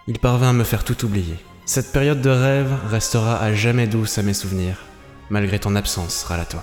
Il 0.08 0.20
parvint 0.20 0.50
à 0.50 0.54
me 0.54 0.64
faire 0.64 0.84
tout 0.84 1.06
oublier. 1.06 1.36
Cette 1.66 1.92
période 1.92 2.22
de 2.22 2.30
rêve 2.30 2.74
restera 2.90 3.42
à 3.42 3.54
jamais 3.54 3.88
douce 3.88 4.18
à 4.18 4.24
mes 4.24 4.34
souvenirs, 4.34 4.86
malgré 5.30 5.60
ton 5.60 5.76
absence, 5.76 6.24
Ralato. 6.24 6.58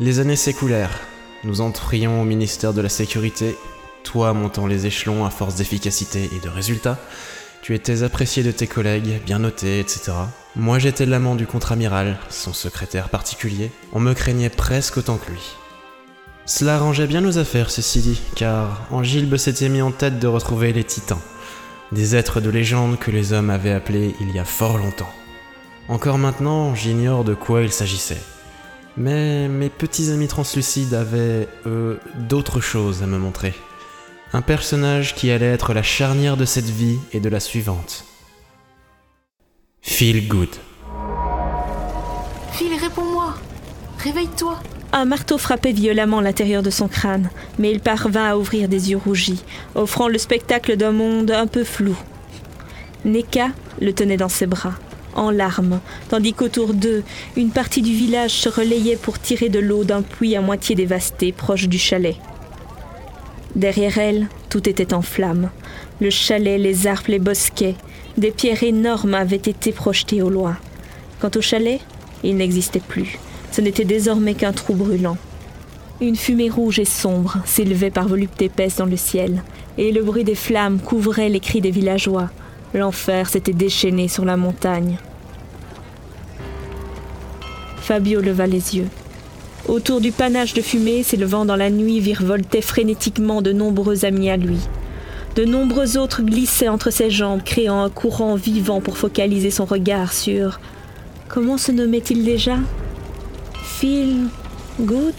Les 0.00 0.18
années 0.18 0.36
s'écoulèrent. 0.36 0.98
Nous 1.44 1.60
entrions 1.60 2.20
au 2.20 2.24
ministère 2.24 2.72
de 2.72 2.80
la 2.80 2.88
Sécurité, 2.88 3.56
toi 4.02 4.32
montant 4.34 4.66
les 4.66 4.86
échelons 4.86 5.24
à 5.24 5.30
force 5.30 5.56
d'efficacité 5.56 6.28
et 6.34 6.40
de 6.40 6.48
résultats. 6.48 6.98
Tu 7.62 7.74
étais 7.74 8.02
apprécié 8.02 8.42
de 8.42 8.52
tes 8.52 8.66
collègues, 8.66 9.20
bien 9.26 9.38
noté, 9.38 9.80
etc. 9.80 10.12
Moi 10.56 10.78
j'étais 10.78 11.04
l'amant 11.04 11.34
du 11.34 11.46
contre-amiral, 11.46 12.18
son 12.30 12.54
secrétaire 12.54 13.10
particulier. 13.10 13.70
On 13.92 14.00
me 14.00 14.14
craignait 14.14 14.48
presque 14.48 14.96
autant 14.96 15.18
que 15.18 15.30
lui. 15.30 15.56
Cela 16.46 16.76
arrangeait 16.76 17.06
bien 17.06 17.20
nos 17.20 17.38
affaires, 17.38 17.70
ceci 17.70 18.00
dit, 18.00 18.20
car 18.34 18.86
Angilbe 18.90 19.36
s'était 19.36 19.68
mis 19.68 19.82
en 19.82 19.92
tête 19.92 20.18
de 20.18 20.26
retrouver 20.26 20.72
les 20.72 20.84
titans, 20.84 21.20
des 21.92 22.16
êtres 22.16 22.40
de 22.40 22.50
légende 22.50 22.98
que 22.98 23.10
les 23.10 23.32
hommes 23.32 23.50
avaient 23.50 23.72
appelés 23.72 24.14
il 24.20 24.34
y 24.34 24.38
a 24.38 24.44
fort 24.44 24.78
longtemps. 24.78 25.12
Encore 25.88 26.18
maintenant, 26.18 26.74
j'ignore 26.74 27.24
de 27.24 27.34
quoi 27.34 27.62
il 27.62 27.72
s'agissait. 27.72 28.20
Mais 28.96 29.48
mes 29.48 29.68
petits 29.68 30.10
amis 30.10 30.28
translucides 30.28 30.94
avaient, 30.94 31.46
eux, 31.66 32.00
d'autres 32.28 32.60
choses 32.60 33.02
à 33.02 33.06
me 33.06 33.18
montrer. 33.18 33.54
Un 34.32 34.42
personnage 34.42 35.16
qui 35.16 35.32
allait 35.32 35.52
être 35.52 35.74
la 35.74 35.82
charnière 35.82 36.36
de 36.36 36.44
cette 36.44 36.70
vie 36.70 36.98
et 37.12 37.18
de 37.18 37.28
la 37.28 37.40
suivante. 37.40 38.04
Feel 39.82 40.28
good. 40.28 40.48
Phil, 42.52 42.74
réponds-moi 42.80 43.34
Réveille-toi 43.98 44.60
Un 44.92 45.04
marteau 45.04 45.36
frappait 45.36 45.72
violemment 45.72 46.20
l'intérieur 46.20 46.62
de 46.62 46.70
son 46.70 46.86
crâne, 46.86 47.28
mais 47.58 47.72
il 47.72 47.80
parvint 47.80 48.26
à 48.26 48.36
ouvrir 48.36 48.68
des 48.68 48.92
yeux 48.92 48.98
rougis, 48.98 49.42
offrant 49.74 50.06
le 50.06 50.18
spectacle 50.18 50.76
d'un 50.76 50.92
monde 50.92 51.32
un 51.32 51.48
peu 51.48 51.64
flou. 51.64 51.96
Neka 53.04 53.48
le 53.80 53.92
tenait 53.92 54.16
dans 54.16 54.28
ses 54.28 54.46
bras, 54.46 54.74
en 55.14 55.32
larmes, 55.32 55.80
tandis 56.08 56.34
qu'autour 56.34 56.72
d'eux, 56.72 57.02
une 57.36 57.50
partie 57.50 57.82
du 57.82 57.92
village 57.92 58.30
se 58.30 58.48
relayait 58.48 58.96
pour 58.96 59.18
tirer 59.18 59.48
de 59.48 59.58
l'eau 59.58 59.82
d'un 59.82 60.02
puits 60.02 60.36
à 60.36 60.40
moitié 60.40 60.76
dévasté 60.76 61.32
proche 61.32 61.66
du 61.66 61.78
chalet. 61.78 62.14
Derrière 63.56 63.98
elle, 63.98 64.28
tout 64.48 64.68
était 64.68 64.94
en 64.94 65.02
flammes. 65.02 65.50
Le 66.00 66.10
chalet, 66.10 66.60
les 66.60 66.86
arbres, 66.86 67.08
les 67.08 67.18
bosquets, 67.18 67.74
des 68.16 68.30
pierres 68.30 68.62
énormes 68.62 69.14
avaient 69.14 69.36
été 69.36 69.72
projetées 69.72 70.22
au 70.22 70.30
loin. 70.30 70.56
Quant 71.20 71.30
au 71.34 71.40
chalet, 71.40 71.80
il 72.22 72.36
n'existait 72.36 72.80
plus. 72.80 73.18
Ce 73.52 73.60
n'était 73.60 73.84
désormais 73.84 74.34
qu'un 74.34 74.52
trou 74.52 74.74
brûlant. 74.74 75.16
Une 76.00 76.16
fumée 76.16 76.48
rouge 76.48 76.78
et 76.78 76.84
sombre 76.84 77.38
s'élevait 77.44 77.90
par 77.90 78.08
voluptés 78.08 78.46
épaisses 78.46 78.76
dans 78.76 78.86
le 78.86 78.96
ciel, 78.96 79.42
et 79.76 79.92
le 79.92 80.02
bruit 80.02 80.24
des 80.24 80.34
flammes 80.34 80.80
couvrait 80.80 81.28
les 81.28 81.40
cris 81.40 81.60
des 81.60 81.70
villageois. 81.70 82.30
L'enfer 82.72 83.28
s'était 83.28 83.52
déchaîné 83.52 84.08
sur 84.08 84.24
la 84.24 84.36
montagne. 84.36 84.96
Fabio 87.78 88.20
leva 88.20 88.46
les 88.46 88.76
yeux. 88.76 88.88
Autour 89.68 90.00
du 90.00 90.10
panache 90.10 90.54
de 90.54 90.62
fumée 90.62 91.02
s'élevant 91.02 91.44
dans 91.44 91.56
la 91.56 91.70
nuit 91.70 92.00
virevoltaient 92.00 92.60
frénétiquement 92.60 93.42
de 93.42 93.52
nombreux 93.52 94.04
amis 94.04 94.30
à 94.30 94.36
lui. 94.36 94.58
De 95.36 95.44
nombreux 95.44 95.96
autres 95.96 96.22
glissaient 96.22 96.68
entre 96.68 96.90
ses 96.90 97.10
jambes, 97.10 97.42
créant 97.44 97.82
un 97.82 97.90
courant 97.90 98.34
vivant 98.34 98.80
pour 98.80 98.96
focaliser 98.96 99.50
son 99.50 99.64
regard 99.64 100.12
sur. 100.12 100.58
Comment 101.28 101.56
se 101.56 101.70
nommait-il 101.70 102.24
déjà? 102.24 102.56
Phil 103.62 104.26
Good? 104.80 105.14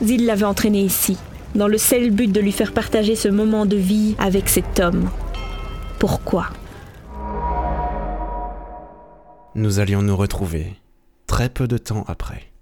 Il 0.00 0.24
l'avait 0.24 0.44
entraîné 0.44 0.80
ici, 0.80 1.18
dans 1.54 1.68
le 1.68 1.76
seul 1.76 2.10
but 2.10 2.32
de 2.32 2.40
lui 2.40 2.52
faire 2.52 2.72
partager 2.72 3.14
ce 3.14 3.28
moment 3.28 3.66
de 3.66 3.76
vie 3.76 4.14
avec 4.18 4.48
cet 4.48 4.80
homme. 4.80 5.10
Pourquoi? 5.98 6.46
Nous 9.54 9.80
allions 9.80 10.02
nous 10.02 10.16
retrouver 10.16 10.74
très 11.26 11.48
peu 11.48 11.68
de 11.68 11.78
temps 11.78 12.04
après. 12.08 12.53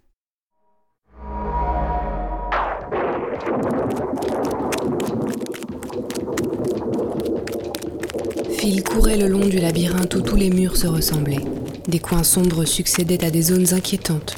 Phil 8.63 8.85
courait 8.85 9.17
le 9.17 9.27
long 9.27 9.49
du 9.49 9.59
labyrinthe 9.59 10.15
où 10.15 10.21
tous 10.21 10.37
les 10.37 10.49
murs 10.49 10.77
se 10.77 10.87
ressemblaient. 10.87 11.45
Des 11.89 11.99
coins 11.99 12.23
sombres 12.23 12.65
succédaient 12.65 13.25
à 13.25 13.31
des 13.33 13.43
zones 13.43 13.75
inquiétantes, 13.75 14.37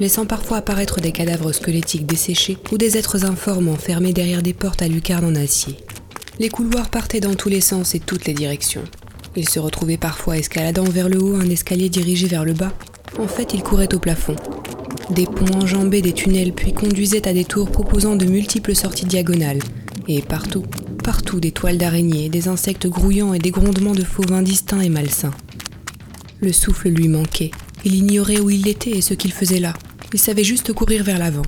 laissant 0.00 0.26
parfois 0.26 0.58
apparaître 0.58 1.00
des 1.00 1.12
cadavres 1.12 1.50
squelettiques 1.50 2.04
desséchés 2.04 2.58
ou 2.70 2.76
des 2.76 2.98
êtres 2.98 3.24
informes 3.24 3.70
enfermés 3.70 4.12
derrière 4.12 4.42
des 4.42 4.52
portes 4.52 4.82
à 4.82 4.86
lucarne 4.88 5.24
en 5.24 5.34
acier. 5.34 5.78
Les 6.38 6.50
couloirs 6.50 6.90
partaient 6.90 7.20
dans 7.20 7.36
tous 7.36 7.48
les 7.48 7.62
sens 7.62 7.94
et 7.94 8.00
toutes 8.00 8.26
les 8.26 8.34
directions. 8.34 8.84
Il 9.34 9.48
se 9.48 9.60
retrouvait 9.60 9.96
parfois 9.96 10.36
escaladant 10.36 10.84
vers 10.84 11.08
le 11.08 11.22
haut 11.22 11.36
un 11.36 11.48
escalier 11.48 11.88
dirigé 11.88 12.26
vers 12.26 12.44
le 12.44 12.52
bas. 12.52 12.74
En 13.18 13.28
fait, 13.28 13.54
il 13.54 13.62
courait 13.62 13.94
au 13.94 13.98
plafond. 13.98 14.36
Des 15.08 15.24
ponts 15.24 15.62
enjambaient 15.62 16.02
des 16.02 16.12
tunnels 16.12 16.52
puis 16.52 16.74
conduisaient 16.74 17.26
à 17.26 17.32
des 17.32 17.46
tours 17.46 17.70
proposant 17.70 18.14
de 18.14 18.26
multiples 18.26 18.74
sorties 18.74 19.06
diagonales. 19.06 19.60
Et 20.06 20.20
partout, 20.20 20.64
partout 21.04 21.38
des 21.38 21.52
toiles 21.52 21.76
d'araignées, 21.76 22.30
des 22.30 22.48
insectes 22.48 22.88
grouillants 22.88 23.34
et 23.34 23.38
des 23.38 23.50
grondements 23.50 23.92
de 23.92 24.02
fauves 24.02 24.32
indistincts 24.32 24.80
et 24.80 24.88
malsains. 24.88 25.34
Le 26.40 26.50
souffle 26.50 26.88
lui 26.88 27.08
manquait. 27.08 27.50
Il 27.84 27.94
ignorait 27.94 28.40
où 28.40 28.48
il 28.48 28.66
était 28.66 28.90
et 28.90 29.02
ce 29.02 29.12
qu'il 29.12 29.32
faisait 29.32 29.60
là. 29.60 29.74
Il 30.14 30.18
savait 30.18 30.44
juste 30.44 30.72
courir 30.72 31.04
vers 31.04 31.18
l'avant. 31.18 31.44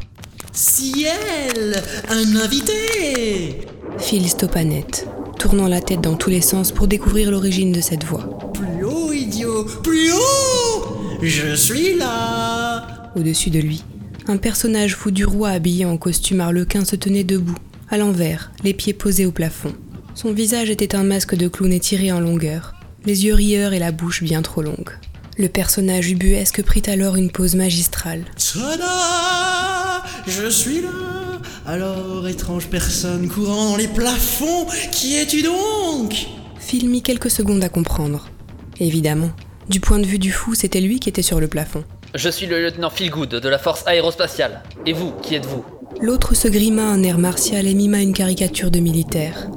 Ciel 0.53 1.83
Un 2.11 2.37
invité 2.37 3.67
Phil 3.99 4.29
stoppa 4.29 4.63
net, 4.63 5.09
tournant 5.39 5.69
la 5.69 5.81
tête 5.81 6.03
dans 6.03 6.17
tous 6.17 6.31
les 6.31 6.43
sens 6.43 6.71
pour 6.71 6.87
découvrir 6.87 7.31
l'origine 7.31 7.73
de 7.73 7.81
cette 7.81 8.05
voix. 8.05 8.29
Plus 8.53 8.85
haut, 8.85 9.13
idiot 9.13 9.65
Plus 9.83 10.13
haut 10.13 11.23
Je 11.23 11.55
suis 11.57 11.97
là 11.97 13.11
Au-dessus 13.17 13.49
de 13.49 13.61
lui, 13.61 13.83
un 14.29 14.37
personnage 14.37 14.95
fou 14.95 15.11
du 15.11 15.25
roi 15.25 15.49
habillé 15.49 15.87
en 15.87 15.97
costume 15.97 16.41
arlequin 16.41 16.85
se 16.85 16.97
tenait 16.97 17.25
debout, 17.25 17.57
à 17.89 17.99
l'envers, 17.99 18.51
les 18.65 18.75
pieds 18.75 18.93
posés 18.93 19.27
au 19.27 19.33
plafond. 19.33 19.75
Son 20.15 20.33
visage 20.33 20.71
était 20.71 20.95
un 20.95 21.05
masque 21.05 21.35
de 21.35 21.49
clown 21.49 21.73
étiré 21.73 22.11
en 22.11 22.21
longueur, 22.21 22.75
les 23.05 23.25
yeux 23.25 23.35
rieurs 23.35 23.73
et 23.73 23.79
la 23.79 23.93
bouche 23.93 24.23
bien 24.23 24.43
trop 24.43 24.63
longue. 24.63 24.91
Le 25.39 25.49
personnage 25.49 26.11
ubuesque 26.11 26.63
prit 26.63 26.83
alors 26.87 27.17
une 27.17 27.31
pause 27.31 27.55
magistrale. 27.55 28.25
Tada 28.37 30.03
Je 30.27 30.49
suis 30.49 30.81
là 30.81 30.89
Alors, 31.67 32.27
étrange 32.27 32.69
personne 32.69 33.29
courant 33.29 33.73
dans 33.73 33.77
les 33.77 33.89
plafonds, 33.89 34.67
qui 34.91 35.17
es-tu 35.17 35.43
donc? 35.43 36.27
Phil 36.59 36.89
mit 36.89 37.03
quelques 37.03 37.31
secondes 37.31 37.63
à 37.63 37.69
comprendre. 37.69 38.29
Évidemment, 38.81 39.31
du 39.69 39.81
point 39.81 39.99
de 39.99 40.07
vue 40.07 40.19
du 40.19 40.33
fou, 40.33 40.55
c'était 40.55 40.81
lui 40.81 40.99
qui 40.99 41.09
était 41.09 41.23
sur 41.23 41.39
le 41.39 41.49
plafond. 41.49 41.85
Je 42.15 42.29
suis 42.31 42.47
le 42.47 42.63
lieutenant 42.63 42.89
Feelgood 42.89 43.29
de 43.29 43.49
la 43.49 43.59
force 43.59 43.87
aérospatiale. 43.87 44.63
Et 44.87 44.95
vous, 44.95 45.13
qui 45.23 45.35
êtes-vous? 45.35 45.65
L'autre 46.01 46.35
se 46.35 46.49
grima 46.49 46.83
un 46.89 47.03
air 47.03 47.19
martial 47.19 47.67
et 47.67 47.75
mima 47.75 48.01
une 48.03 48.13
caricature 48.13 48.71
de 48.71 48.81
militaire. 48.81 49.49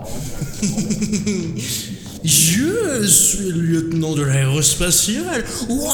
Je 2.24 3.05
suis 3.05 3.50
le 3.50 3.62
lieutenant 3.62 4.15
de 4.15 4.24
l'aérospatiale. 4.24 5.43
Waouh 5.69 5.93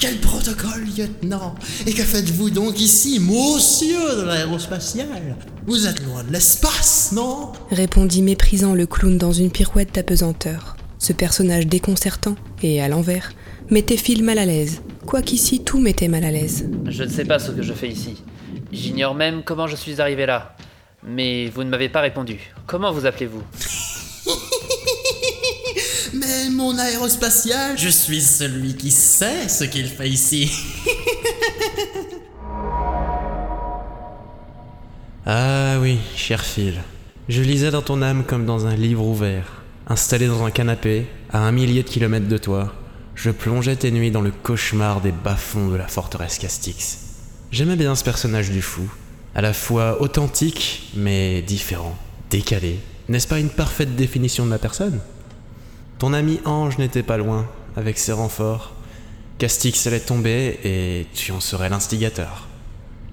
Quel 0.00 0.18
protocole, 0.18 0.84
lieutenant 0.96 1.54
Et 1.86 1.92
que 1.92 2.02
faites-vous 2.02 2.50
donc 2.50 2.80
ici, 2.80 3.20
monsieur 3.20 4.16
de 4.16 4.22
l'aérospatiale? 4.22 5.36
Vous 5.66 5.86
êtes 5.86 6.02
loin 6.04 6.24
de 6.24 6.32
l'espace, 6.32 7.10
non? 7.12 7.52
Répondit 7.70 8.22
méprisant 8.22 8.74
le 8.74 8.86
clown 8.86 9.16
dans 9.18 9.32
une 9.32 9.50
pirouette 9.50 9.94
d'apesanteur. 9.94 10.76
Ce 10.98 11.12
personnage 11.12 11.66
déconcertant, 11.66 12.36
et 12.62 12.80
à 12.80 12.88
l'envers, 12.88 13.32
mettait 13.70 13.96
Phil 13.96 14.22
mal 14.22 14.38
à 14.38 14.46
l'aise. 14.46 14.80
Quoiqu'ici 15.06 15.60
tout 15.60 15.78
m'était 15.80 16.08
mal 16.08 16.24
à 16.24 16.30
l'aise. 16.30 16.66
Je 16.86 17.02
ne 17.02 17.08
sais 17.08 17.24
pas 17.24 17.38
ce 17.38 17.50
que 17.50 17.62
je 17.62 17.72
fais 17.72 17.88
ici. 17.88 18.22
J'ignore 18.72 19.14
même 19.14 19.42
comment 19.44 19.66
je 19.66 19.76
suis 19.76 20.00
arrivé 20.00 20.24
là. 20.26 20.56
Mais 21.04 21.48
vous 21.50 21.62
ne 21.62 21.68
m'avez 21.68 21.88
pas 21.88 22.00
répondu. 22.00 22.40
Comment 22.66 22.90
vous 22.92 23.04
appelez-vous? 23.06 23.42
Mais 26.14 26.50
mon 26.50 26.78
aérospatial, 26.78 27.76
je 27.78 27.88
suis 27.88 28.20
celui 28.20 28.74
qui 28.76 28.90
sait 28.90 29.48
ce 29.48 29.64
qu'il 29.64 29.86
fait 29.86 30.08
ici. 30.08 30.50
Ah 35.24 35.78
oui, 35.80 36.00
cher 36.16 36.44
Phil. 36.44 36.80
Je 37.28 37.42
lisais 37.42 37.70
dans 37.70 37.80
ton 37.80 38.02
âme 38.02 38.24
comme 38.24 38.44
dans 38.44 38.66
un 38.66 38.74
livre 38.74 39.04
ouvert. 39.04 39.62
Installé 39.86 40.26
dans 40.26 40.44
un 40.44 40.50
canapé, 40.50 41.06
à 41.30 41.46
un 41.46 41.52
millier 41.52 41.84
de 41.84 41.88
kilomètres 41.88 42.26
de 42.26 42.38
toi, 42.38 42.72
je 43.14 43.30
plongeais 43.30 43.76
tes 43.76 43.92
nuits 43.92 44.10
dans 44.10 44.20
le 44.20 44.32
cauchemar 44.32 45.00
des 45.00 45.12
bas-fonds 45.12 45.68
de 45.68 45.76
la 45.76 45.86
forteresse 45.86 46.38
Castix. 46.38 47.11
J'aimais 47.52 47.76
bien 47.76 47.94
ce 47.94 48.02
personnage 48.02 48.50
du 48.50 48.62
fou, 48.62 48.90
à 49.34 49.42
la 49.42 49.52
fois 49.52 50.00
authentique, 50.00 50.90
mais 50.96 51.42
différent, 51.42 51.94
décalé. 52.30 52.78
N'est-ce 53.10 53.28
pas 53.28 53.40
une 53.40 53.50
parfaite 53.50 53.94
définition 53.94 54.46
de 54.46 54.48
ma 54.48 54.56
personne? 54.56 55.00
Ton 55.98 56.14
ami 56.14 56.40
Ange 56.46 56.78
n'était 56.78 57.02
pas 57.02 57.18
loin, 57.18 57.46
avec 57.76 57.98
ses 57.98 58.12
renforts. 58.12 58.72
Castix 59.36 59.86
allait 59.86 60.00
tomber 60.00 60.60
et 60.64 61.06
tu 61.12 61.30
en 61.30 61.40
serais 61.40 61.68
l'instigateur. 61.68 62.48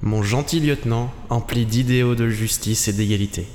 Mon 0.02 0.24
gentil 0.24 0.62
lieutenant, 0.62 1.12
empli 1.30 1.66
d'idéaux 1.66 2.16
de 2.16 2.30
justice 2.30 2.88
et 2.88 2.94
d'égalité. 2.94 3.46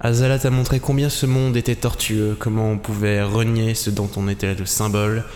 Azala 0.00 0.38
t'a 0.38 0.48
montré 0.48 0.80
combien 0.80 1.10
ce 1.10 1.26
monde 1.26 1.54
était 1.54 1.76
tortueux, 1.76 2.34
comment 2.38 2.70
on 2.70 2.78
pouvait 2.78 3.22
renier 3.22 3.74
ce 3.74 3.90
dont 3.90 4.08
on 4.16 4.26
était 4.26 4.54
le 4.54 4.64
symbole, 4.64 5.26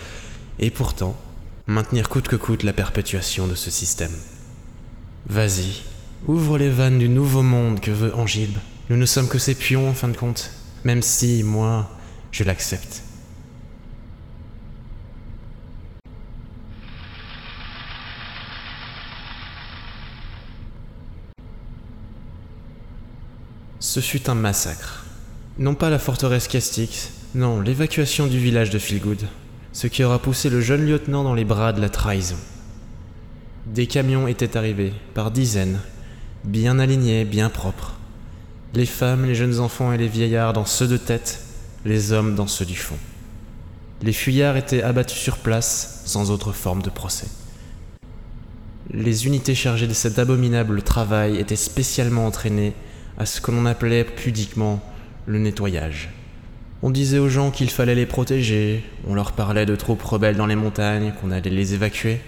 et 0.57 0.71
pourtant, 0.71 1.15
maintenir 1.67 2.09
coûte 2.09 2.27
que 2.27 2.35
coûte 2.35 2.63
la 2.63 2.73
perpétuation 2.73 3.45
de 3.45 3.53
ce 3.53 3.69
système. 3.69 4.15
Vas-y, 5.25 5.83
ouvre 6.27 6.57
les 6.57 6.69
vannes 6.69 6.99
du 6.99 7.07
nouveau 7.07 7.43
monde 7.43 7.79
que 7.79 7.91
veut 7.91 8.13
Angilbe. 8.15 8.57
Nous 8.89 8.97
ne 8.97 9.05
sommes 9.05 9.29
que 9.29 9.39
ses 9.39 9.55
pions 9.55 9.89
en 9.89 9.93
fin 9.93 10.09
de 10.09 10.17
compte, 10.17 10.51
même 10.83 11.01
si, 11.01 11.43
moi, 11.43 11.89
je 12.31 12.43
l'accepte. 12.43 13.03
Ce 23.79 24.01
fut 24.01 24.29
un 24.29 24.35
massacre. 24.35 25.05
Non 25.57 25.75
pas 25.75 25.89
la 25.89 25.99
forteresse 25.99 26.47
Castix, 26.47 27.11
non, 27.35 27.61
l'évacuation 27.61 28.27
du 28.27 28.39
village 28.39 28.71
de 28.71 28.79
Feelgood, 28.79 29.27
ce 29.71 29.87
qui 29.87 30.03
aura 30.03 30.19
poussé 30.19 30.49
le 30.49 30.61
jeune 30.61 30.85
lieutenant 30.85 31.23
dans 31.23 31.35
les 31.35 31.45
bras 31.45 31.71
de 31.71 31.79
la 31.79 31.89
trahison. 31.89 32.37
Des 33.65 33.87
camions 33.87 34.27
étaient 34.27 34.57
arrivés, 34.57 34.91
par 35.13 35.31
dizaines, 35.31 35.79
bien 36.43 36.79
alignés, 36.79 37.23
bien 37.23 37.49
propres. 37.49 37.93
Les 38.73 38.85
femmes, 38.85 39.25
les 39.25 39.35
jeunes 39.35 39.59
enfants 39.59 39.93
et 39.93 39.97
les 39.97 40.09
vieillards 40.09 40.51
dans 40.51 40.65
ceux 40.65 40.87
de 40.87 40.97
tête, 40.97 41.39
les 41.85 42.11
hommes 42.11 42.35
dans 42.35 42.47
ceux 42.47 42.65
du 42.65 42.75
fond. 42.75 42.97
Les 44.01 44.11
fuyards 44.11 44.57
étaient 44.57 44.83
abattus 44.83 45.17
sur 45.17 45.37
place, 45.37 46.01
sans 46.05 46.29
autre 46.29 46.51
forme 46.51 46.81
de 46.81 46.89
procès. 46.89 47.27
Les 48.91 49.27
unités 49.27 49.55
chargées 49.55 49.87
de 49.87 49.93
cet 49.93 50.19
abominable 50.19 50.81
travail 50.81 51.37
étaient 51.37 51.55
spécialement 51.55 52.27
entraînées 52.27 52.73
à 53.17 53.25
ce 53.25 53.39
que 53.39 53.51
l'on 53.51 53.65
appelait 53.65 54.03
pudiquement 54.03 54.81
le 55.25 55.39
nettoyage. 55.39 56.09
On 56.81 56.89
disait 56.89 57.19
aux 57.19 57.29
gens 57.29 57.49
qu'il 57.49 57.69
fallait 57.69 57.95
les 57.95 58.05
protéger, 58.05 58.83
on 59.07 59.15
leur 59.15 59.31
parlait 59.31 59.65
de 59.65 59.77
troupes 59.77 60.03
rebelles 60.03 60.35
dans 60.35 60.47
les 60.47 60.57
montagnes, 60.57 61.13
qu'on 61.21 61.31
allait 61.31 61.49
les 61.49 61.73
évacuer. 61.73 62.19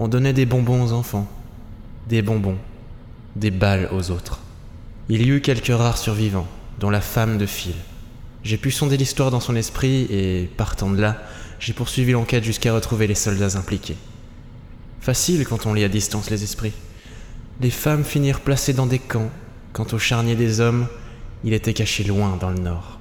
On 0.00 0.06
donnait 0.06 0.32
des 0.32 0.46
bonbons 0.46 0.84
aux 0.84 0.92
enfants, 0.92 1.26
des 2.08 2.22
bonbons, 2.22 2.56
des 3.34 3.50
balles 3.50 3.88
aux 3.92 4.12
autres. 4.12 4.38
Il 5.08 5.22
y 5.22 5.30
eut 5.30 5.40
quelques 5.40 5.76
rares 5.76 5.98
survivants, 5.98 6.46
dont 6.78 6.88
la 6.88 7.00
femme 7.00 7.36
de 7.36 7.46
Phil. 7.46 7.74
J'ai 8.44 8.58
pu 8.58 8.70
sonder 8.70 8.96
l'histoire 8.96 9.32
dans 9.32 9.40
son 9.40 9.56
esprit 9.56 10.06
et, 10.08 10.48
partant 10.56 10.88
de 10.88 11.00
là, 11.00 11.20
j'ai 11.58 11.72
poursuivi 11.72 12.12
l'enquête 12.12 12.44
jusqu'à 12.44 12.72
retrouver 12.72 13.08
les 13.08 13.16
soldats 13.16 13.58
impliqués. 13.58 13.96
Facile 15.00 15.44
quand 15.44 15.66
on 15.66 15.74
lit 15.74 15.82
à 15.82 15.88
distance 15.88 16.30
les 16.30 16.44
esprits. 16.44 16.74
Les 17.60 17.70
femmes 17.70 18.04
finirent 18.04 18.40
placées 18.40 18.74
dans 18.74 18.86
des 18.86 19.00
camps, 19.00 19.30
quant 19.72 19.86
au 19.92 19.98
charnier 19.98 20.36
des 20.36 20.60
hommes, 20.60 20.86
il 21.42 21.54
était 21.54 21.74
caché 21.74 22.04
loin 22.04 22.36
dans 22.40 22.50
le 22.50 22.60
nord. 22.60 23.00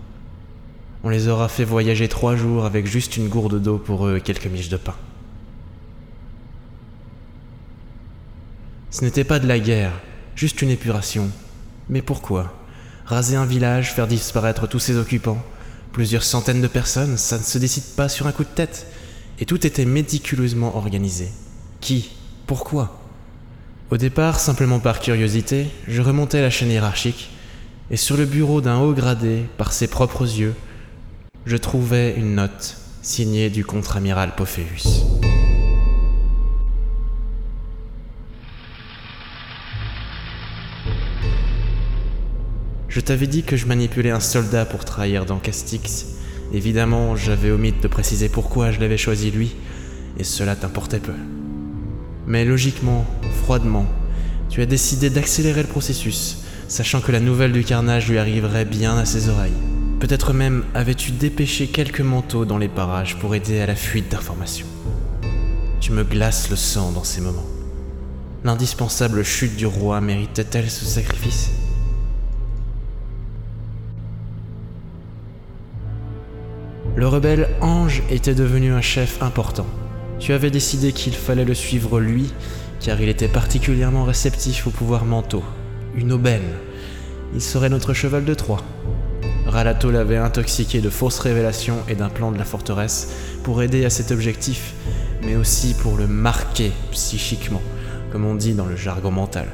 On 1.04 1.10
les 1.10 1.28
aura 1.28 1.48
fait 1.48 1.64
voyager 1.64 2.08
trois 2.08 2.36
jours 2.36 2.66
avec 2.66 2.88
juste 2.88 3.18
une 3.18 3.28
gourde 3.28 3.62
d'eau 3.62 3.78
pour 3.78 4.08
eux 4.08 4.18
et 4.18 4.22
quelques 4.22 4.48
miches 4.48 4.70
de 4.70 4.78
pain. 4.78 4.96
Ce 8.98 9.06
n'était 9.06 9.24
pas 9.24 9.38
de 9.38 9.48
la 9.48 9.60
guerre, 9.60 9.92
juste 10.36 10.64
une 10.64 10.72
épuration. 10.72 11.30
Mais 11.88 12.02
pourquoi 12.02 12.52
Raser 13.06 13.36
un 13.36 13.46
village, 13.46 13.94
faire 13.94 14.08
disparaître 14.08 14.66
tous 14.66 14.80
ses 14.80 14.98
occupants 14.98 15.38
Plusieurs 15.92 16.24
centaines 16.24 16.64
de 16.64 16.68
personnes, 16.68 17.16
ça 17.16 17.38
ne 17.38 17.44
se 17.44 17.60
décide 17.60 17.84
pas 17.96 18.10
sur 18.10 18.26
un 18.26 18.32
coup 18.32 18.44
de 18.44 18.50
tête. 18.50 18.88
Et 19.38 19.46
tout 19.46 19.68
était 19.68 19.86
méticuleusement 19.86 20.76
organisé. 20.76 21.28
Qui 21.80 22.10
Pourquoi 22.48 23.00
Au 23.92 23.98
départ, 23.98 24.40
simplement 24.40 24.80
par 24.80 25.00
curiosité, 25.00 25.68
je 25.88 26.02
remontais 26.02 26.42
la 26.42 26.50
chaîne 26.50 26.72
hiérarchique, 26.72 27.30
et 27.92 27.98
sur 27.98 28.18
le 28.18 28.26
bureau 28.26 28.62
d'un 28.62 28.80
haut 28.80 28.94
gradé, 28.94 29.44
par 29.60 29.74
ses 29.74 29.90
propres 29.90 30.24
yeux, 30.24 30.56
je 31.46 31.58
trouvais 31.58 32.16
une 32.18 32.34
note 32.34 32.78
signée 33.04 33.52
du 33.52 33.64
contre-amiral 33.64 34.34
Pophéus. 34.34 35.06
Je 42.90 43.02
t'avais 43.02 43.28
dit 43.28 43.44
que 43.44 43.58
je 43.58 43.66
manipulais 43.66 44.12
un 44.12 44.22
soldat 44.22 44.66
pour 44.66 44.86
trahir 44.86 45.26
dans 45.26 45.40
Castix. 45.40 46.06
Évidemment, 46.54 47.18
j'avais 47.18 47.52
omis 47.52 47.74
de 47.74 47.88
préciser 47.88 48.30
pourquoi 48.30 48.72
je 48.72 48.80
l'avais 48.80 48.98
choisi 48.98 49.30
lui, 49.30 49.56
et 50.18 50.24
cela 50.24 50.56
t'importait 50.56 51.00
peu. 51.00 51.14
Mais 52.26 52.46
logiquement, 52.46 53.06
froidement, 53.44 53.86
tu 54.50 54.62
as 54.62 54.66
décidé 54.66 55.10
d'accélérer 55.10 55.64
le 55.64 55.68
processus, 55.68 56.44
sachant 56.70 57.02
que 57.02 57.12
la 57.12 57.20
nouvelle 57.20 57.52
du 57.52 57.66
carnage 57.66 58.10
lui 58.10 58.18
arriverait 58.18 58.66
bien 58.66 58.98
à 58.98 59.06
ses 59.06 59.28
oreilles. 59.28 59.52
Peut-être 60.00 60.32
même 60.32 60.64
avais-tu 60.74 61.12
dépêché 61.12 61.68
quelques 61.68 62.02
manteaux 62.02 62.46
dans 62.46 62.58
les 62.58 62.70
parages 62.70 63.18
pour 63.18 63.36
aider 63.36 63.60
à 63.60 63.66
la 63.66 63.76
fuite 63.76 64.10
d'informations. 64.10 64.68
Tu 65.82 65.92
me 65.92 66.04
glaces 66.04 66.50
le 66.50 66.56
sang 66.56 66.92
dans 66.92 67.04
ces 67.04 67.20
moments. 67.20 67.48
L'indispensable 68.46 69.24
chute 69.24 69.58
du 69.58 69.66
roi 69.66 70.00
méritait-elle 70.00 70.70
ce 70.70 70.86
sacrifice? 70.86 71.52
Le 76.98 77.08
rebelle 77.08 77.50
Ange 77.62 78.02
était 78.10 78.34
devenu 78.34 78.72
un 78.72 78.82
chef 78.82 79.22
important. 79.22 79.68
Tu 80.18 80.34
avais 80.34 80.50
décidé 80.50 80.94
qu'il 80.94 81.14
fallait 81.14 81.46
le 81.46 81.54
suivre 81.54 82.00
lui, 82.00 82.34
car 82.80 83.00
il 83.00 83.08
était 83.08 83.28
particulièrement 83.28 84.04
réceptif 84.04 84.66
aux 84.66 84.72
pouvoirs 84.72 85.06
mentaux. 85.06 85.44
Une 85.96 86.12
aubaine. 86.12 86.56
Il 87.36 87.42
serait 87.42 87.70
notre 87.70 87.94
cheval 87.94 88.26
de 88.26 88.34
Troie. 88.34 88.64
Ralato 89.46 89.92
l'avait 89.92 90.18
intoxiqué 90.18 90.82
de 90.82 90.90
fausses 90.90 91.20
révélations 91.20 91.78
et 91.88 91.94
d'un 91.94 92.10
plan 92.10 92.32
de 92.32 92.40
la 92.40 92.46
forteresse 92.46 93.14
pour 93.44 93.62
aider 93.62 93.86
à 93.86 93.92
cet 93.92 94.10
objectif, 94.10 94.74
mais 95.22 95.36
aussi 95.36 95.76
pour 95.76 95.98
le 95.98 96.08
marquer 96.08 96.72
psychiquement, 96.90 97.62
comme 98.12 98.26
on 98.26 98.34
dit 98.34 98.56
dans 98.56 98.66
le 98.66 98.76
jargon 98.76 99.12
mental. 99.12 99.50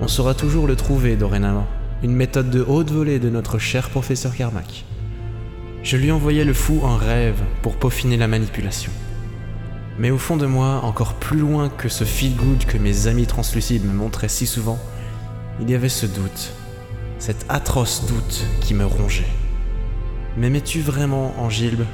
On 0.00 0.06
saura 0.06 0.34
toujours 0.34 0.68
le 0.68 0.76
trouver 0.76 1.16
dorénavant, 1.16 1.66
une 2.04 2.14
méthode 2.14 2.50
de 2.50 2.62
haute 2.62 2.92
volée 2.92 3.18
de 3.18 3.30
notre 3.30 3.58
cher 3.58 3.90
professeur 3.90 4.36
Carmack. 4.36 4.84
Je 5.84 5.98
lui 5.98 6.10
envoyais 6.10 6.44
le 6.44 6.54
fou 6.54 6.80
en 6.82 6.96
rêve 6.96 7.38
pour 7.60 7.76
peaufiner 7.76 8.16
la 8.16 8.26
manipulation. 8.26 8.90
Mais 9.98 10.10
au 10.10 10.16
fond 10.16 10.38
de 10.38 10.46
moi, 10.46 10.80
encore 10.82 11.12
plus 11.12 11.38
loin 11.38 11.68
que 11.68 11.90
ce 11.90 12.04
feel 12.04 12.34
good 12.36 12.64
que 12.64 12.78
mes 12.78 13.06
amis 13.06 13.26
translucides 13.26 13.84
me 13.84 13.92
montraient 13.92 14.30
si 14.30 14.46
souvent, 14.46 14.78
il 15.60 15.68
y 15.68 15.74
avait 15.74 15.90
ce 15.90 16.06
doute, 16.06 16.54
cet 17.18 17.44
atroce 17.50 18.06
doute 18.06 18.46
qui 18.62 18.72
me 18.72 18.86
rongeait. 18.86 19.28
M'aimais-tu 20.38 20.80
vraiment, 20.80 21.34
Angilbe, 21.38 21.84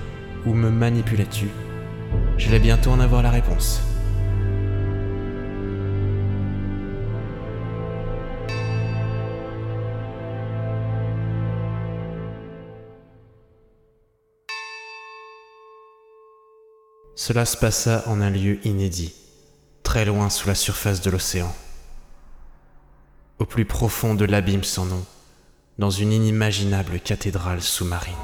ou 0.47 0.55
me 0.55 0.71
manipulais-tu? 0.71 1.49
J'allais 2.39 2.61
bientôt 2.61 2.93
en 2.93 3.01
avoir 3.01 3.23
la 3.25 3.31
réponse. 3.31 3.83
Cela 17.17 17.45
se 17.45 17.57
passa 17.57 18.03
en 18.07 18.21
un 18.21 18.31
lieu 18.31 18.59
inédit, 18.67 19.15
très 19.83 20.05
loin 20.05 20.31
sous 20.31 20.49
la 20.49 20.55
surface 20.55 21.01
de 21.01 21.11
l'océan. 21.11 21.55
Au 23.39 23.45
plus 23.45 23.65
profond 23.65 24.15
de 24.15 24.25
l'abîme 24.25 24.65
sans 24.65 24.87
nom, 24.87 25.05
dans 25.79 25.91
une 25.91 26.13
inimaginable 26.13 27.01
cathédrale 27.01 27.61
sous-marine. 27.63 28.15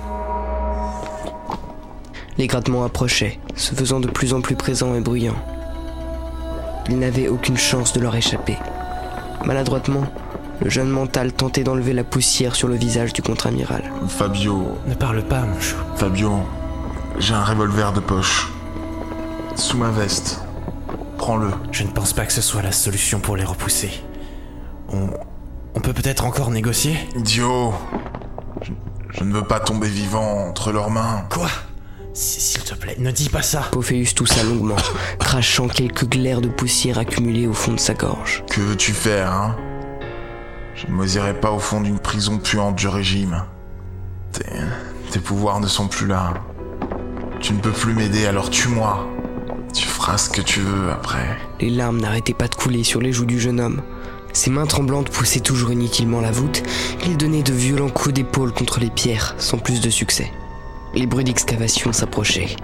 Les 2.38 2.46
grattements 2.46 2.85
approchaient, 2.85 3.38
se 3.55 3.75
faisant 3.75 4.01
de 4.01 4.09
plus 4.09 4.35
en 4.35 4.42
plus 4.42 4.57
présents 4.57 4.94
et 4.94 5.01
bruyants. 5.01 5.42
Il 6.88 6.99
n'avait 6.99 7.29
aucune 7.29 7.57
chance 7.57 7.92
de 7.92 8.01
leur 8.01 8.14
échapper. 8.14 8.59
Maladroitement, 9.44 10.05
le 10.61 10.70
jeune 10.70 10.90
mental 10.90 11.33
tentait 11.33 11.64
d'enlever 11.64 11.92
la 11.92 12.05
poussière 12.05 12.55
sur 12.55 12.68
le 12.68 12.77
visage 12.77 13.12
du 13.12 13.22
contre-amiral. 13.22 13.90
Fabio. 14.09 14.79
Ne 14.87 14.94
parle 14.94 15.22
pas, 15.22 15.42
mon 15.42 15.61
chou. 15.61 15.77
Fabio, 15.96 16.40
j'ai 17.18 17.35
un 17.35 17.44
revolver 17.44 17.92
de 17.92 18.01
poche. 18.01 18.51
Sous 19.57 19.79
ma 19.79 19.90
veste. 19.90 20.40
Prends-le. 21.19 21.51
Je 21.73 21.83
ne 21.83 21.90
pense 21.90 22.12
pas 22.12 22.25
que 22.27 22.33
ce 22.33 22.42
soit 22.42 22.62
la 22.62 22.73
solution 22.73 23.19
pour 23.21 23.37
les 23.37 23.45
repousser. 23.45 23.90
On. 24.92 25.11
On 25.75 25.81
peut 25.81 25.92
peut-être 25.92 26.25
encore 26.25 26.51
négocier? 26.51 26.97
Idiot. 27.16 27.75
Je, 28.62 28.73
je 29.11 29.25
ne 29.25 29.35
veux 29.35 29.45
pas 29.45 29.61
tomber 29.61 29.88
vivant 29.88 30.49
entre 30.49 30.73
leurs 30.73 30.88
mains. 30.88 31.27
Quoi? 31.31 31.49
S'il 32.14 32.62
te 32.62 32.75
plaît, 32.75 32.97
ne 32.99 33.11
dis 33.11 33.29
pas 33.29 33.42
ça. 33.42 33.61
Pophéus 33.73 34.14
toussa 34.14 34.42
longuement, 34.42 34.77
crachant 35.19 35.69
quelques 35.69 36.09
glaires 36.09 36.40
de 36.40 36.49
poussière 36.49 36.97
accumulées 36.97 37.47
au 37.47 37.53
fond 37.53 37.73
de 37.73 37.79
sa 37.79 37.92
gorge. 37.92 38.42
Que 38.49 38.62
veux-tu 38.62 38.92
faire, 38.92 39.31
hein? 39.31 39.57
Je 40.75 40.87
ne 40.87 40.92
moisirai 40.92 41.35
pas 41.35 41.51
au 41.51 41.59
fond 41.59 41.83
d'une 41.83 41.99
prison 41.99 42.38
puante 42.38 42.77
du 42.77 42.88
régime. 42.88 43.45
Tes, 44.33 44.47
tes 45.11 45.21
pouvoirs 45.21 45.61
ne 45.61 45.66
sont 45.66 45.88
plus 45.88 46.07
là. 46.07 46.33
Tu 47.40 47.53
ne 47.53 47.61
peux 47.61 47.71
plus 47.73 47.92
m'aider, 47.92 48.27
alors 48.27 48.49
tue-moi. 48.49 49.07
Feras 50.07 50.19
ce 50.19 50.31
que 50.31 50.40
tu 50.40 50.61
veux 50.61 50.88
après. 50.92 51.37
Les 51.59 51.69
larmes 51.69 52.01
n'arrêtaient 52.01 52.33
pas 52.33 52.47
de 52.47 52.55
couler 52.55 52.85
sur 52.85 53.01
les 53.01 53.11
joues 53.11 53.25
du 53.25 53.40
jeune 53.40 53.59
homme. 53.59 53.83
Ses 54.33 54.51
mains 54.51 54.66
tremblantes 54.66 55.11
poussaient 55.11 55.40
toujours 55.40 55.73
inutilement 55.73 56.21
la 56.21 56.31
voûte. 56.31 56.62
Il 57.05 57.16
donnait 57.16 57.42
de 57.42 57.53
violents 57.53 57.88
coups 57.88 58.14
d'épaule 58.14 58.53
contre 58.53 58.79
les 58.79 58.90
pierres, 58.90 59.35
sans 59.38 59.59
plus 59.59 59.81
de 59.81 59.90
succès. 59.90 60.31
Les 60.95 61.09
bruits 61.09 61.25
d'excavation 61.25 61.92
s'approchaient. 61.92 62.55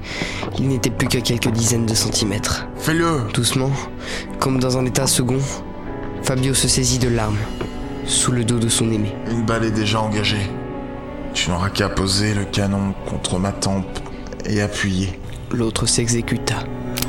Il 0.56 0.68
n'était 0.68 0.90
plus 0.90 1.08
qu'à 1.08 1.20
quelques 1.20 1.50
dizaines 1.50 1.84
de 1.84 1.94
centimètres. 1.94 2.68
Fais-le 2.76 3.22
Doucement, 3.34 3.72
comme 4.38 4.60
dans 4.60 4.78
un 4.78 4.86
état 4.86 5.08
second, 5.08 5.40
Fabio 6.22 6.54
se 6.54 6.68
saisit 6.68 7.00
de 7.00 7.08
l'arme, 7.08 7.38
sous 8.06 8.30
le 8.30 8.44
dos 8.44 8.60
de 8.60 8.68
son 8.68 8.88
aimé. 8.92 9.16
Une 9.28 9.44
balle 9.44 9.64
est 9.64 9.72
déjà 9.72 10.00
engagée. 10.00 10.48
Tu 11.34 11.50
n'auras 11.50 11.70
qu'à 11.70 11.88
poser 11.88 12.34
le 12.34 12.44
canon 12.44 12.94
contre 13.04 13.40
ma 13.40 13.50
tempe 13.50 13.98
et 14.44 14.62
appuyer. 14.62 15.18
L'autre 15.50 15.86
s'exécuta, 15.86 16.64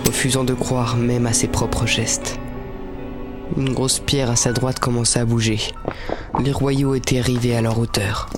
refusant 0.05 0.43
de 0.43 0.53
croire 0.53 0.97
même 0.97 1.25
à 1.25 1.33
ses 1.33 1.47
propres 1.47 1.85
gestes. 1.85 2.39
Une 3.57 3.73
grosse 3.73 3.99
pierre 3.99 4.31
à 4.31 4.35
sa 4.35 4.51
droite 4.51 4.79
commença 4.79 5.21
à 5.21 5.25
bouger. 5.25 5.59
Les 6.39 6.51
royaux 6.51 6.95
étaient 6.95 7.19
arrivés 7.19 7.55
à 7.55 7.61
leur 7.61 7.77
hauteur. 7.77 8.29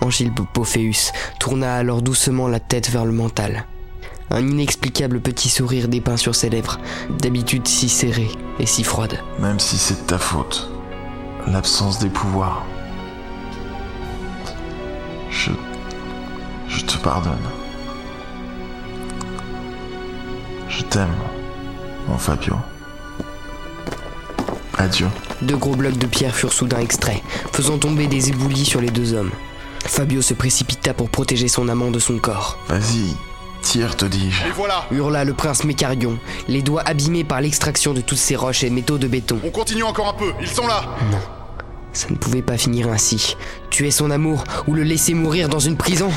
Angile 0.00 0.32
Pophéus 0.54 1.12
tourna 1.38 1.74
alors 1.74 2.02
doucement 2.02 2.48
la 2.48 2.60
tête 2.60 2.90
vers 2.90 3.04
le 3.04 3.12
mental. 3.12 3.66
Un 4.30 4.46
inexplicable 4.46 5.20
petit 5.20 5.48
sourire 5.48 5.88
dépeint 5.88 6.16
sur 6.16 6.34
ses 6.34 6.50
lèvres, 6.50 6.78
d'habitude 7.18 7.66
si 7.66 7.88
serrées 7.88 8.30
et 8.58 8.66
si 8.66 8.84
froides. 8.84 9.18
Même 9.38 9.58
si 9.58 9.78
c'est 9.78 10.02
de 10.02 10.06
ta 10.06 10.18
faute, 10.18 10.70
l'absence 11.46 11.98
des 11.98 12.10
pouvoirs. 12.10 12.64
Je. 15.30 15.50
Je 16.68 16.84
te 16.84 16.98
pardonne. 16.98 17.57
T'aime, 20.90 21.14
mon 22.08 22.18
Fabio. 22.18 22.54
Adieu. 24.76 25.08
Deux 25.42 25.56
gros 25.56 25.74
blocs 25.74 25.98
de 25.98 26.06
pierre 26.06 26.34
furent 26.34 26.52
soudain 26.52 26.78
extraits, 26.78 27.22
faisant 27.52 27.78
tomber 27.78 28.06
des 28.06 28.28
éboulis 28.28 28.64
sur 28.64 28.80
les 28.80 28.90
deux 28.90 29.12
hommes. 29.14 29.30
Fabio 29.84 30.22
se 30.22 30.34
précipita 30.34 30.94
pour 30.94 31.10
protéger 31.10 31.48
son 31.48 31.68
amant 31.68 31.90
de 31.90 31.98
son 31.98 32.18
corps. 32.18 32.58
Vas-y, 32.68 33.14
tire, 33.62 33.96
te 33.96 34.04
dis-je. 34.04 34.46
Et 34.46 34.50
voilà 34.50 34.84
Hurla 34.90 35.24
le 35.24 35.34
prince 35.34 35.64
Mécarion, 35.64 36.18
les 36.48 36.62
doigts 36.62 36.82
abîmés 36.82 37.24
par 37.24 37.40
l'extraction 37.40 37.92
de 37.92 38.00
toutes 38.00 38.18
ces 38.18 38.36
roches 38.36 38.62
et 38.64 38.70
métaux 38.70 38.98
de 38.98 39.08
béton. 39.08 39.38
On 39.44 39.50
continue 39.50 39.82
encore 39.84 40.08
un 40.08 40.14
peu, 40.14 40.32
ils 40.40 40.48
sont 40.48 40.66
là 40.66 40.84
Non. 41.10 41.18
Ça 41.92 42.08
ne 42.10 42.16
pouvait 42.16 42.42
pas 42.42 42.56
finir 42.58 42.88
ainsi. 42.88 43.36
Tuer 43.70 43.90
son 43.90 44.10
amour 44.10 44.44
ou 44.68 44.74
le 44.74 44.84
laisser 44.84 45.14
mourir 45.14 45.48
dans 45.48 45.58
une 45.58 45.76
prison? 45.76 46.10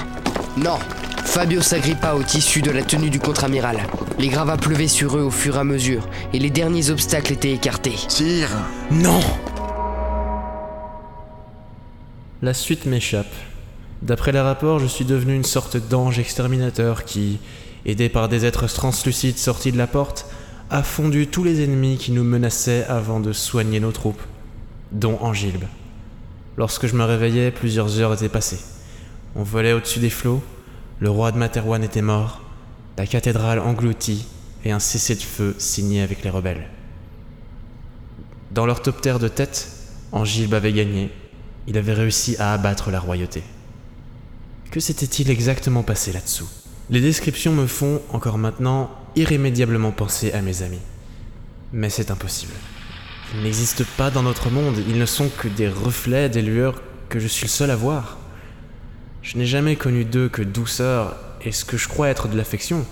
Non 0.58 0.78
Fabio 1.26 1.62
s'agrippa 1.62 2.14
au 2.14 2.24
tissu 2.24 2.62
de 2.62 2.72
la 2.72 2.84
tenue 2.84 3.10
du 3.10 3.20
contre-amiral. 3.20 3.78
Les 4.20 4.28
gravats 4.28 4.58
pleuvaient 4.58 4.88
sur 4.88 5.18
eux 5.18 5.22
au 5.22 5.32
fur 5.32 5.56
et 5.56 5.60
à 5.60 5.64
mesure, 5.64 6.08
et 6.34 6.40
les 6.40 6.50
derniers 6.50 6.90
obstacles 6.90 7.34
étaient 7.34 7.54
écartés. 7.54 7.96
Tire 8.08 8.50
Non 8.92 9.22
La 12.42 12.54
suite 12.54 12.86
m'échappe. 12.86 13.34
D'après 14.02 14.32
les 14.32 14.40
rapports, 14.40 14.80
je 14.80 14.88
suis 14.88 15.06
devenu 15.06 15.36
une 15.36 15.44
sorte 15.44 15.78
d'ange 15.78 16.20
exterminateur 16.20 17.06
qui, 17.06 17.40
aidé 17.86 18.10
par 18.10 18.30
des 18.30 18.46
êtres 18.46 18.68
translucides 18.68 19.38
sortis 19.38 19.72
de 19.72 19.78
la 19.78 19.88
porte, 19.88 20.26
a 20.70 20.84
fondu 20.84 21.28
tous 21.28 21.44
les 21.44 21.64
ennemis 21.64 21.98
qui 21.98 22.12
nous 22.12 22.24
menaçaient 22.24 22.86
avant 22.86 23.20
de 23.20 23.34
soigner 23.34 23.80
nos 23.80 23.92
troupes, 23.92 24.22
dont 24.92 25.18
Angilbe. 25.22 25.66
Lorsque 26.58 26.88
je 26.88 26.96
me 26.96 27.04
réveillais, 27.04 27.52
plusieurs 27.52 28.00
heures 28.00 28.14
étaient 28.14 28.30
passées. 28.30 28.60
On 29.36 29.44
volait 29.44 29.74
au-dessus 29.74 30.00
des 30.00 30.10
flots, 30.10 30.44
le 31.02 31.10
roi 31.10 31.32
de 31.32 31.38
Materwan 31.40 31.84
était 31.84 32.04
mort, 32.04 32.42
la 32.96 33.08
cathédrale 33.08 33.58
engloutie 33.58 34.28
et 34.64 34.72
un 34.72 34.80
cessez-le-feu 34.80 35.56
signé 35.58 36.04
avec 36.04 36.24
les 36.24 36.30
rebelles. 36.30 36.70
Dans 38.52 38.68
leur 38.68 38.84
toptère 38.84 39.18
de 39.18 39.28
tête, 39.28 39.72
Angilbe 40.12 40.54
avait 40.54 40.74
gagné. 40.74 41.10
Il 41.68 41.80
avait 41.80 41.94
réussi 41.94 42.36
à 42.38 42.54
abattre 42.54 42.92
la 42.92 43.00
royauté. 43.00 43.42
Que 44.70 44.80
s'était-il 44.80 45.32
exactement 45.32 45.82
passé 45.82 46.12
là-dessous? 46.14 46.48
Les 46.92 47.02
descriptions 47.02 47.54
me 47.54 47.66
font, 47.66 48.02
encore 48.12 48.38
maintenant, 48.38 48.92
irrémédiablement 49.16 49.92
penser 49.92 50.32
à 50.34 50.44
mes 50.44 50.62
amis. 50.62 50.82
Mais 51.74 51.90
c'est 51.90 52.12
impossible. 52.12 52.54
Ils 53.34 53.42
n'existent 53.42 53.86
pas 53.98 54.12
dans 54.12 54.22
notre 54.22 54.52
monde, 54.52 54.78
ils 54.88 55.00
ne 55.00 55.06
sont 55.08 55.30
que 55.30 55.48
des 55.48 55.68
reflets, 55.68 56.30
des 56.30 56.44
lueurs 56.44 56.84
que 57.10 57.20
je 57.20 57.28
suis 57.28 57.46
le 57.46 57.50
seul 57.50 57.72
à 57.72 57.76
voir. 57.76 58.20
Je 59.22 59.38
n'ai 59.38 59.46
jamais 59.46 59.76
connu 59.76 60.06
d'eux 60.06 60.30
que 60.30 60.42
douceur 60.42 61.16
et 61.44 61.52
ce 61.52 61.66
que 61.66 61.78
je 61.78 61.88
crois 61.88 62.10
être 62.10 62.28
de 62.28 62.38
l'affection. 62.38 62.86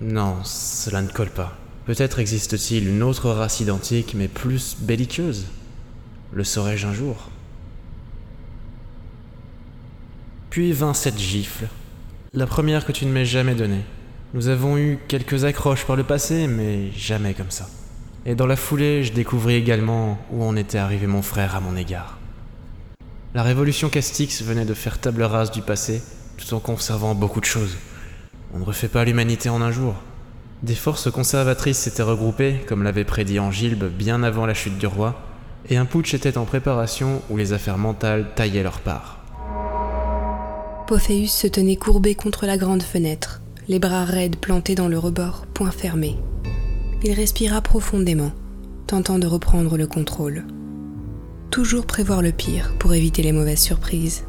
Non, 0.00 0.36
cela 0.44 1.02
ne 1.02 1.08
colle 1.08 1.30
pas. 1.30 1.56
Peut-être 1.86 2.18
existe-t-il 2.18 2.88
une 2.88 3.02
autre 3.02 3.30
race 3.30 3.60
identique 3.60 4.14
mais 4.14 4.28
plus 4.28 4.76
belliqueuse 4.78 5.46
Le 6.32 6.44
saurais-je 6.44 6.86
un 6.86 6.92
jour? 6.92 7.30
Puis 10.50 10.72
vint 10.72 10.94
cette 10.94 11.18
gifle, 11.18 11.66
la 12.32 12.46
première 12.46 12.84
que 12.84 12.92
tu 12.92 13.06
ne 13.06 13.12
m'aies 13.12 13.24
jamais 13.24 13.54
donnée. 13.54 13.84
Nous 14.34 14.48
avons 14.48 14.76
eu 14.76 14.98
quelques 15.08 15.44
accroches 15.44 15.86
par 15.86 15.96
le 15.96 16.04
passé, 16.04 16.46
mais 16.46 16.90
jamais 16.92 17.34
comme 17.34 17.50
ça. 17.50 17.68
Et 18.26 18.34
dans 18.34 18.46
la 18.46 18.56
foulée, 18.56 19.02
je 19.02 19.12
découvris 19.12 19.54
également 19.54 20.18
où 20.30 20.44
en 20.44 20.54
était 20.54 20.78
arrivé 20.78 21.06
mon 21.06 21.22
frère 21.22 21.56
à 21.56 21.60
mon 21.60 21.76
égard. 21.76 22.18
La 23.34 23.42
révolution 23.42 23.90
Castix 23.90 24.42
venait 24.42 24.64
de 24.64 24.72
faire 24.72 24.98
table 24.98 25.22
rase 25.22 25.50
du 25.50 25.60
passé, 25.60 26.02
tout 26.38 26.54
en 26.54 26.60
conservant 26.60 27.14
beaucoup 27.14 27.40
de 27.40 27.44
choses. 27.44 27.76
On 28.54 28.58
ne 28.58 28.64
refait 28.64 28.88
pas 28.88 29.04
l'humanité 29.04 29.50
en 29.50 29.60
un 29.60 29.70
jour. 29.70 29.94
Des 30.62 30.74
forces 30.74 31.10
conservatrices 31.10 31.76
s'étaient 31.76 32.02
regroupées, 32.02 32.64
comme 32.66 32.82
l'avait 32.82 33.04
prédit 33.04 33.38
Angilbe 33.38 33.84
bien 33.84 34.22
avant 34.22 34.46
la 34.46 34.54
chute 34.54 34.78
du 34.78 34.86
roi, 34.86 35.20
et 35.68 35.76
un 35.76 35.84
putsch 35.84 36.14
était 36.14 36.38
en 36.38 36.46
préparation 36.46 37.20
où 37.28 37.36
les 37.36 37.52
affaires 37.52 37.76
mentales 37.76 38.30
taillaient 38.34 38.62
leur 38.62 38.80
part. 38.80 39.18
Pophéus 40.86 41.30
se 41.30 41.46
tenait 41.46 41.76
courbé 41.76 42.14
contre 42.14 42.46
la 42.46 42.56
grande 42.56 42.82
fenêtre, 42.82 43.42
les 43.68 43.78
bras 43.78 44.06
raides 44.06 44.36
plantés 44.36 44.74
dans 44.74 44.88
le 44.88 44.98
rebord, 44.98 45.44
poings 45.52 45.70
fermés. 45.70 46.16
Il 47.02 47.12
respira 47.12 47.60
profondément, 47.60 48.32
tentant 48.86 49.18
de 49.18 49.26
reprendre 49.26 49.76
le 49.76 49.86
contrôle. 49.86 50.46
Toujours 51.50 51.86
prévoir 51.86 52.22
le 52.22 52.32
pire 52.32 52.74
pour 52.78 52.94
éviter 52.94 53.22
les 53.22 53.32
mauvaises 53.32 53.60
surprises. 53.60 54.24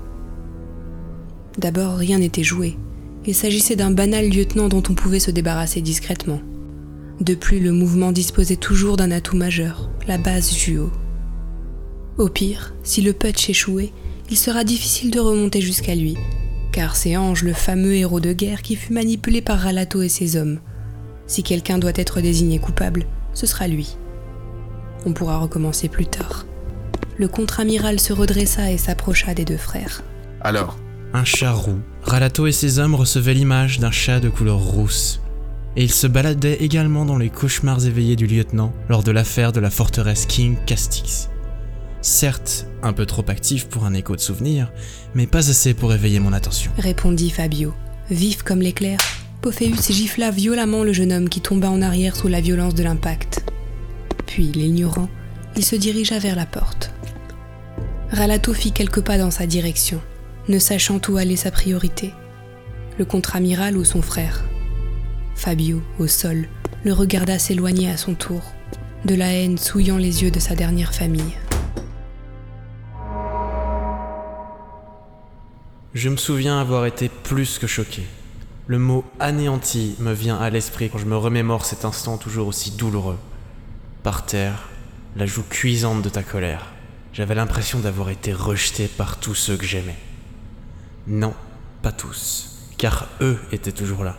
D'abord, 1.57 1.97
rien 1.97 2.19
n'était 2.19 2.43
joué. 2.43 2.77
Il 3.25 3.35
s'agissait 3.35 3.75
d'un 3.75 3.91
banal 3.91 4.29
lieutenant 4.29 4.69
dont 4.69 4.83
on 4.89 4.93
pouvait 4.93 5.19
se 5.19 5.29
débarrasser 5.29 5.81
discrètement. 5.81 6.41
De 7.19 7.35
plus, 7.35 7.59
le 7.59 7.73
mouvement 7.73 8.13
disposait 8.13 8.55
toujours 8.55 8.95
d'un 8.95 9.11
atout 9.11 9.35
majeur, 9.35 9.89
la 10.07 10.17
base 10.17 10.55
Juo. 10.55 10.89
Au 12.17 12.29
pire, 12.29 12.73
si 12.83 13.01
le 13.01 13.11
putsch 13.11 13.49
échouait, 13.49 13.91
il 14.29 14.37
sera 14.37 14.63
difficile 14.63 15.11
de 15.11 15.19
remonter 15.19 15.59
jusqu'à 15.59 15.95
lui, 15.95 16.15
car 16.71 16.95
c'est 16.95 17.17
Ange, 17.17 17.43
le 17.43 17.53
fameux 17.53 17.95
héros 17.95 18.21
de 18.21 18.31
guerre, 18.31 18.61
qui 18.61 18.77
fut 18.77 18.93
manipulé 18.93 19.41
par 19.41 19.59
Ralato 19.59 20.01
et 20.01 20.09
ses 20.09 20.37
hommes. 20.37 20.59
Si 21.27 21.43
quelqu'un 21.43 21.77
doit 21.77 21.91
être 21.95 22.21
désigné 22.21 22.59
coupable, 22.59 23.05
ce 23.33 23.45
sera 23.45 23.67
lui. 23.67 23.97
On 25.05 25.11
pourra 25.11 25.39
recommencer 25.39 25.89
plus 25.89 26.05
tard. 26.05 26.45
Le 27.19 27.27
contre-amiral 27.27 27.99
se 27.99 28.13
redressa 28.13 28.71
et 28.71 28.77
s'approcha 28.77 29.33
des 29.33 29.43
deux 29.43 29.57
frères. 29.57 30.03
Alors 30.39 30.79
Un 31.13 31.25
chat 31.25 31.51
roux. 31.51 31.81
Ralato 32.01 32.47
et 32.47 32.53
ses 32.53 32.79
hommes 32.79 32.95
recevaient 32.95 33.33
l'image 33.33 33.79
d'un 33.79 33.91
chat 33.91 34.21
de 34.21 34.29
couleur 34.29 34.59
rousse. 34.59 35.19
Et 35.75 35.83
il 35.83 35.91
se 35.91 36.07
baladait 36.07 36.55
également 36.61 37.03
dans 37.03 37.17
les 37.17 37.29
cauchemars 37.29 37.85
éveillés 37.85 38.15
du 38.15 38.25
lieutenant 38.25 38.71
lors 38.87 39.03
de 39.03 39.11
l'affaire 39.11 39.51
de 39.51 39.59
la 39.59 39.69
forteresse 39.69 40.25
King 40.27 40.55
Castix. 40.65 41.29
Certes, 42.01 42.67
un 42.83 42.93
peu 42.93 43.05
trop 43.05 43.25
actif 43.27 43.67
pour 43.67 43.83
un 43.83 43.93
écho 43.93 44.15
de 44.15 44.21
souvenir, 44.21 44.71
mais 45.13 45.27
pas 45.27 45.49
assez 45.49 45.73
pour 45.73 45.93
éveiller 45.93 46.21
mon 46.21 46.31
attention. 46.31 46.71
Répondit 46.77 47.31
Fabio. 47.31 47.73
Vif 48.09 48.43
comme 48.43 48.61
l'éclair, 48.61 48.97
Pophéus 49.41 49.91
gifla 49.91 50.31
violemment 50.31 50.85
le 50.85 50.93
jeune 50.93 51.11
homme 51.11 51.27
qui 51.27 51.41
tomba 51.41 51.69
en 51.69 51.81
arrière 51.81 52.15
sous 52.15 52.29
la 52.29 52.39
violence 52.39 52.75
de 52.75 52.83
l'impact. 52.83 53.43
Puis, 54.25 54.53
l'ignorant, 54.53 55.09
il 55.57 55.65
se 55.65 55.75
dirigea 55.75 56.17
vers 56.19 56.37
la 56.37 56.45
porte. 56.45 56.93
Ralato 58.11 58.53
fit 58.53 58.71
quelques 58.71 59.01
pas 59.01 59.19
dans 59.19 59.29
sa 59.29 59.45
direction, 59.45 60.01
ne 60.47 60.57
sachant 60.57 60.99
où 61.09 61.17
allait 61.17 61.35
sa 61.35 61.51
priorité. 61.51 62.11
Le 62.97 63.05
contre-amiral 63.05 63.77
ou 63.77 63.85
son 63.85 64.01
frère 64.01 64.43
Fabio, 65.35 65.83
au 65.99 66.07
sol, 66.07 66.47
le 66.83 66.91
regarda 66.91 67.37
s'éloigner 67.37 67.89
à 67.89 67.97
son 67.97 68.15
tour, 68.15 68.41
de 69.05 69.13
la 69.13 69.31
haine 69.31 69.59
souillant 69.59 69.97
les 69.97 70.23
yeux 70.23 70.31
de 70.31 70.39
sa 70.39 70.55
dernière 70.55 70.93
famille. 70.93 71.37
Je 75.93 76.09
me 76.09 76.17
souviens 76.17 76.59
avoir 76.59 76.87
été 76.87 77.09
plus 77.09 77.59
que 77.59 77.67
choqué. 77.67 78.03
Le 78.65 78.79
mot 78.79 79.03
anéanti 79.19 79.95
me 79.99 80.13
vient 80.13 80.37
à 80.37 80.49
l'esprit 80.49 80.89
quand 80.89 80.97
je 80.97 81.05
me 81.05 81.17
remémore 81.17 81.65
cet 81.65 81.85
instant 81.85 82.17
toujours 82.17 82.47
aussi 82.47 82.71
douloureux. 82.71 83.17
Par 84.01 84.25
terre, 84.25 84.69
la 85.15 85.25
joue 85.27 85.43
cuisante 85.47 86.01
de 86.01 86.09
ta 86.09 86.23
colère. 86.23 86.71
J'avais 87.19 87.35
l'impression 87.35 87.79
d'avoir 87.79 88.11
été 88.11 88.31
rejeté 88.31 88.87
par 88.87 89.19
tous 89.19 89.35
ceux 89.35 89.57
que 89.57 89.65
j'aimais. 89.65 89.97
Non, 91.05 91.33
pas 91.81 91.91
tous, 91.91 92.69
car 92.77 93.09
eux 93.19 93.37
étaient 93.51 93.73
toujours 93.73 94.05
là. 94.05 94.17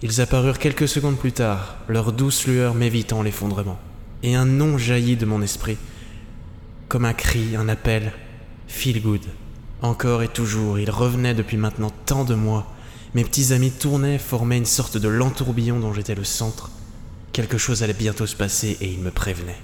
Ils 0.00 0.22
apparurent 0.22 0.58
quelques 0.58 0.88
secondes 0.88 1.18
plus 1.18 1.32
tard, 1.32 1.76
leur 1.86 2.12
douce 2.12 2.46
lueur 2.46 2.72
m'évitant 2.72 3.20
l'effondrement. 3.20 3.78
Et 4.22 4.34
un 4.36 4.46
nom 4.46 4.78
jaillit 4.78 5.18
de 5.18 5.26
mon 5.26 5.42
esprit, 5.42 5.76
comme 6.88 7.04
un 7.04 7.12
cri, 7.12 7.56
un 7.56 7.68
appel, 7.68 8.10
Feel 8.68 9.02
Good. 9.02 9.26
Encore 9.82 10.22
et 10.22 10.28
toujours, 10.28 10.78
il 10.78 10.90
revenait 10.90 11.34
depuis 11.34 11.58
maintenant 11.58 11.92
tant 12.06 12.24
de 12.24 12.34
mois. 12.34 12.72
Mes 13.12 13.24
petits 13.24 13.52
amis 13.52 13.70
tournaient, 13.70 14.18
formaient 14.18 14.56
une 14.56 14.64
sorte 14.64 14.96
de 14.96 15.08
lent 15.08 15.28
tourbillon 15.28 15.78
dont 15.78 15.92
j'étais 15.92 16.14
le 16.14 16.24
centre. 16.24 16.70
Quelque 17.34 17.58
chose 17.58 17.82
allait 17.82 17.92
bientôt 17.92 18.26
se 18.26 18.34
passer 18.34 18.78
et 18.80 18.90
ils 18.90 19.00
me 19.00 19.10
prévenaient. 19.10 19.60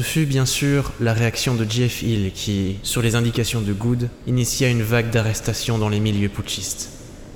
Ce 0.00 0.04
fut 0.06 0.24
bien 0.24 0.46
sûr 0.46 0.92
la 0.98 1.12
réaction 1.12 1.54
de 1.54 1.70
Jeff 1.70 2.02
Hill 2.02 2.32
qui, 2.32 2.78
sur 2.82 3.02
les 3.02 3.16
indications 3.16 3.60
de 3.60 3.74
Good, 3.74 4.08
initia 4.26 4.68
une 4.68 4.82
vague 4.82 5.10
d'arrestations 5.10 5.76
dans 5.76 5.90
les 5.90 6.00
milieux 6.00 6.30
putschistes. 6.30 6.88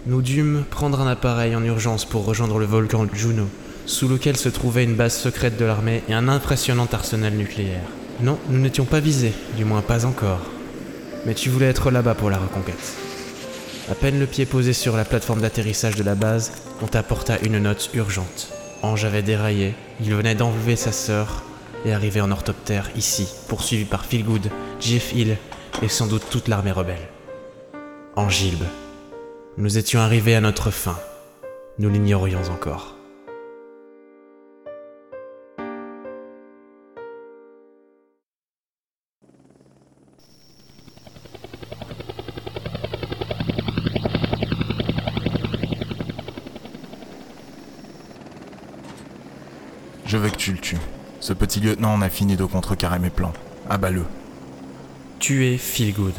Nous 0.06 0.22
dûmes 0.22 0.64
prendre 0.70 1.02
un 1.02 1.06
appareil 1.06 1.54
en 1.54 1.62
urgence 1.62 2.06
pour 2.06 2.24
rejoindre 2.24 2.58
le 2.58 2.64
volcan 2.64 3.06
Juno, 3.12 3.48
sous 3.84 4.08
lequel 4.08 4.38
se 4.38 4.48
trouvait 4.48 4.84
une 4.84 4.94
base 4.94 5.14
secrète 5.14 5.58
de 5.58 5.66
l'armée 5.66 6.02
et 6.08 6.14
un 6.14 6.26
impressionnant 6.26 6.88
arsenal 6.90 7.34
nucléaire. 7.34 7.84
Non, 8.22 8.38
nous 8.48 8.60
n'étions 8.60 8.86
pas 8.86 9.00
visés, 9.00 9.34
du 9.58 9.66
moins 9.66 9.82
pas 9.82 10.06
encore. 10.06 10.40
Mais 11.26 11.34
tu 11.34 11.50
voulais 11.50 11.66
être 11.66 11.90
là-bas 11.90 12.14
pour 12.14 12.30
la 12.30 12.38
reconquête. 12.38 12.94
À 13.90 13.94
peine 13.94 14.18
le 14.18 14.26
pied 14.26 14.46
posé 14.46 14.72
sur 14.72 14.96
la 14.96 15.04
plateforme 15.04 15.42
d'atterrissage 15.42 15.96
de 15.96 16.02
la 16.02 16.14
base, 16.14 16.52
on 16.80 16.86
t'apporta 16.86 17.36
une 17.42 17.58
note 17.58 17.90
urgente. 17.92 18.48
Ange 18.80 19.04
avait 19.04 19.20
déraillé, 19.20 19.74
il 20.00 20.14
venait 20.14 20.34
d'enlever 20.34 20.76
sa 20.76 20.92
sœur 20.92 21.44
et 21.84 21.92
arriver 21.92 22.20
en 22.20 22.30
orthoptère 22.30 22.90
ici, 22.96 23.28
poursuivi 23.48 23.84
par 23.84 24.04
Philgood, 24.04 24.50
Jeff 24.80 25.12
Hill 25.12 25.36
et 25.82 25.88
sans 25.88 26.06
doute 26.06 26.24
toute 26.30 26.48
l'armée 26.48 26.72
rebelle. 26.72 27.08
Angilbe. 28.16 28.64
Nous 29.56 29.78
étions 29.78 30.00
arrivés 30.00 30.34
à 30.34 30.40
notre 30.40 30.70
fin. 30.70 30.98
Nous 31.78 31.90
l'ignorions 31.90 32.42
encore. 32.50 32.96
Je 50.06 50.16
veux 50.16 50.30
que 50.30 50.36
tu 50.36 50.52
le 50.52 50.58
tues. 50.58 50.78
Ce 51.24 51.32
petit 51.32 51.58
lieutenant 51.58 51.94
en 51.94 52.02
a 52.02 52.10
fini 52.10 52.36
de 52.36 52.44
contrecarrer 52.44 52.98
mes 52.98 53.08
plans. 53.08 53.32
Abat-le. 53.70 54.04
Tuer 55.20 55.56
Feelgood. 55.56 56.12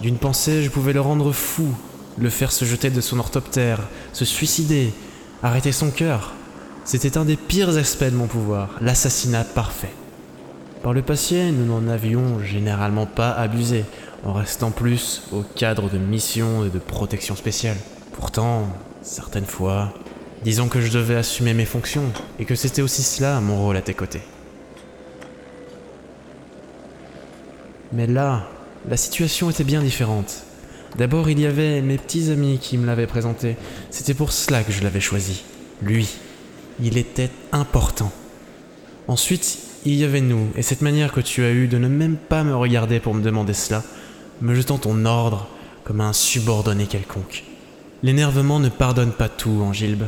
D'une 0.00 0.18
pensée, 0.18 0.62
je 0.62 0.70
pouvais 0.70 0.92
le 0.92 1.00
rendre 1.00 1.32
fou, 1.32 1.66
le 2.16 2.30
faire 2.30 2.52
se 2.52 2.64
jeter 2.64 2.90
de 2.90 3.00
son 3.00 3.18
orthoptère, 3.18 3.80
se 4.12 4.24
suicider, 4.24 4.94
arrêter 5.42 5.72
son 5.72 5.90
cœur. 5.90 6.32
C'était 6.84 7.18
un 7.18 7.24
des 7.24 7.34
pires 7.34 7.76
aspects 7.76 8.04
de 8.04 8.14
mon 8.14 8.28
pouvoir, 8.28 8.68
l'assassinat 8.80 9.42
parfait. 9.42 9.92
Par 10.84 10.92
le 10.92 11.02
passé, 11.02 11.50
nous 11.50 11.66
n'en 11.66 11.88
avions 11.88 12.38
généralement 12.38 13.06
pas 13.06 13.32
abusé, 13.32 13.84
en 14.22 14.32
restant 14.32 14.70
plus 14.70 15.24
au 15.32 15.42
cadre 15.42 15.90
de 15.90 15.98
missions 15.98 16.64
et 16.64 16.70
de 16.70 16.78
protection 16.78 17.34
spéciale. 17.34 17.78
Pourtant, 18.12 18.68
certaines 19.02 19.44
fois, 19.44 19.92
disons 20.44 20.68
que 20.68 20.80
je 20.80 20.90
devais 20.90 21.16
assumer 21.16 21.54
mes 21.54 21.64
fonctions, 21.64 22.12
et 22.38 22.44
que 22.44 22.54
c'était 22.54 22.82
aussi 22.82 23.02
cela 23.02 23.40
mon 23.40 23.62
rôle 23.62 23.76
à 23.76 23.82
tes 23.82 23.94
côtés. 23.94 24.22
Mais 27.92 28.06
là, 28.06 28.48
la 28.88 28.96
situation 28.96 29.50
était 29.50 29.64
bien 29.64 29.82
différente. 29.82 30.44
D'abord, 30.96 31.28
il 31.30 31.38
y 31.38 31.46
avait 31.46 31.80
mes 31.82 31.98
petits 31.98 32.30
amis 32.30 32.58
qui 32.60 32.78
me 32.78 32.86
l'avaient 32.86 33.06
présenté. 33.06 33.56
C'était 33.90 34.14
pour 34.14 34.32
cela 34.32 34.62
que 34.62 34.72
je 34.72 34.82
l'avais 34.82 35.00
choisi. 35.00 35.42
Lui. 35.82 36.08
Il 36.80 36.96
était 36.96 37.30
important. 37.52 38.10
Ensuite, 39.08 39.58
il 39.84 39.94
y 39.94 40.04
avait 40.04 40.20
nous, 40.20 40.48
et 40.56 40.62
cette 40.62 40.80
manière 40.80 41.12
que 41.12 41.20
tu 41.20 41.44
as 41.44 41.50
eue 41.50 41.68
de 41.68 41.76
ne 41.76 41.88
même 41.88 42.16
pas 42.16 42.44
me 42.44 42.56
regarder 42.56 42.98
pour 42.98 43.14
me 43.14 43.22
demander 43.22 43.52
cela, 43.52 43.82
me 44.40 44.54
jetant 44.54 44.78
ton 44.78 45.04
ordre 45.04 45.48
comme 45.84 46.00
un 46.00 46.12
subordonné 46.12 46.86
quelconque. 46.86 47.44
L'énervement 48.02 48.58
ne 48.58 48.68
pardonne 48.68 49.12
pas 49.12 49.28
tout, 49.28 49.60
Angilbe. 49.62 50.04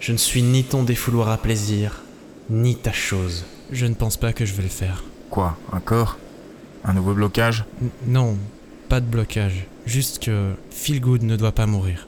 Je 0.00 0.12
ne 0.12 0.16
suis 0.16 0.42
ni 0.42 0.64
ton 0.64 0.82
défouloir 0.82 1.28
à 1.28 1.38
plaisir, 1.38 2.02
ni 2.50 2.76
ta 2.76 2.92
chose. 2.92 3.44
Je 3.72 3.86
ne 3.86 3.94
pense 3.94 4.16
pas 4.16 4.32
que 4.32 4.44
je 4.46 4.54
vais 4.54 4.62
le 4.62 4.68
faire. 4.68 5.02
Quoi 5.30 5.56
Un 5.72 5.80
corps? 5.80 6.16
Un 6.84 6.92
nouveau 6.94 7.14
blocage? 7.14 7.64
N- 7.82 7.90
Non, 8.06 8.36
pas 8.88 9.00
de 9.00 9.06
blocage. 9.06 9.66
Juste 9.86 10.22
que 10.22 10.52
Feelgood 10.70 11.22
ne 11.22 11.36
doit 11.36 11.52
pas 11.52 11.66
mourir. 11.66 12.06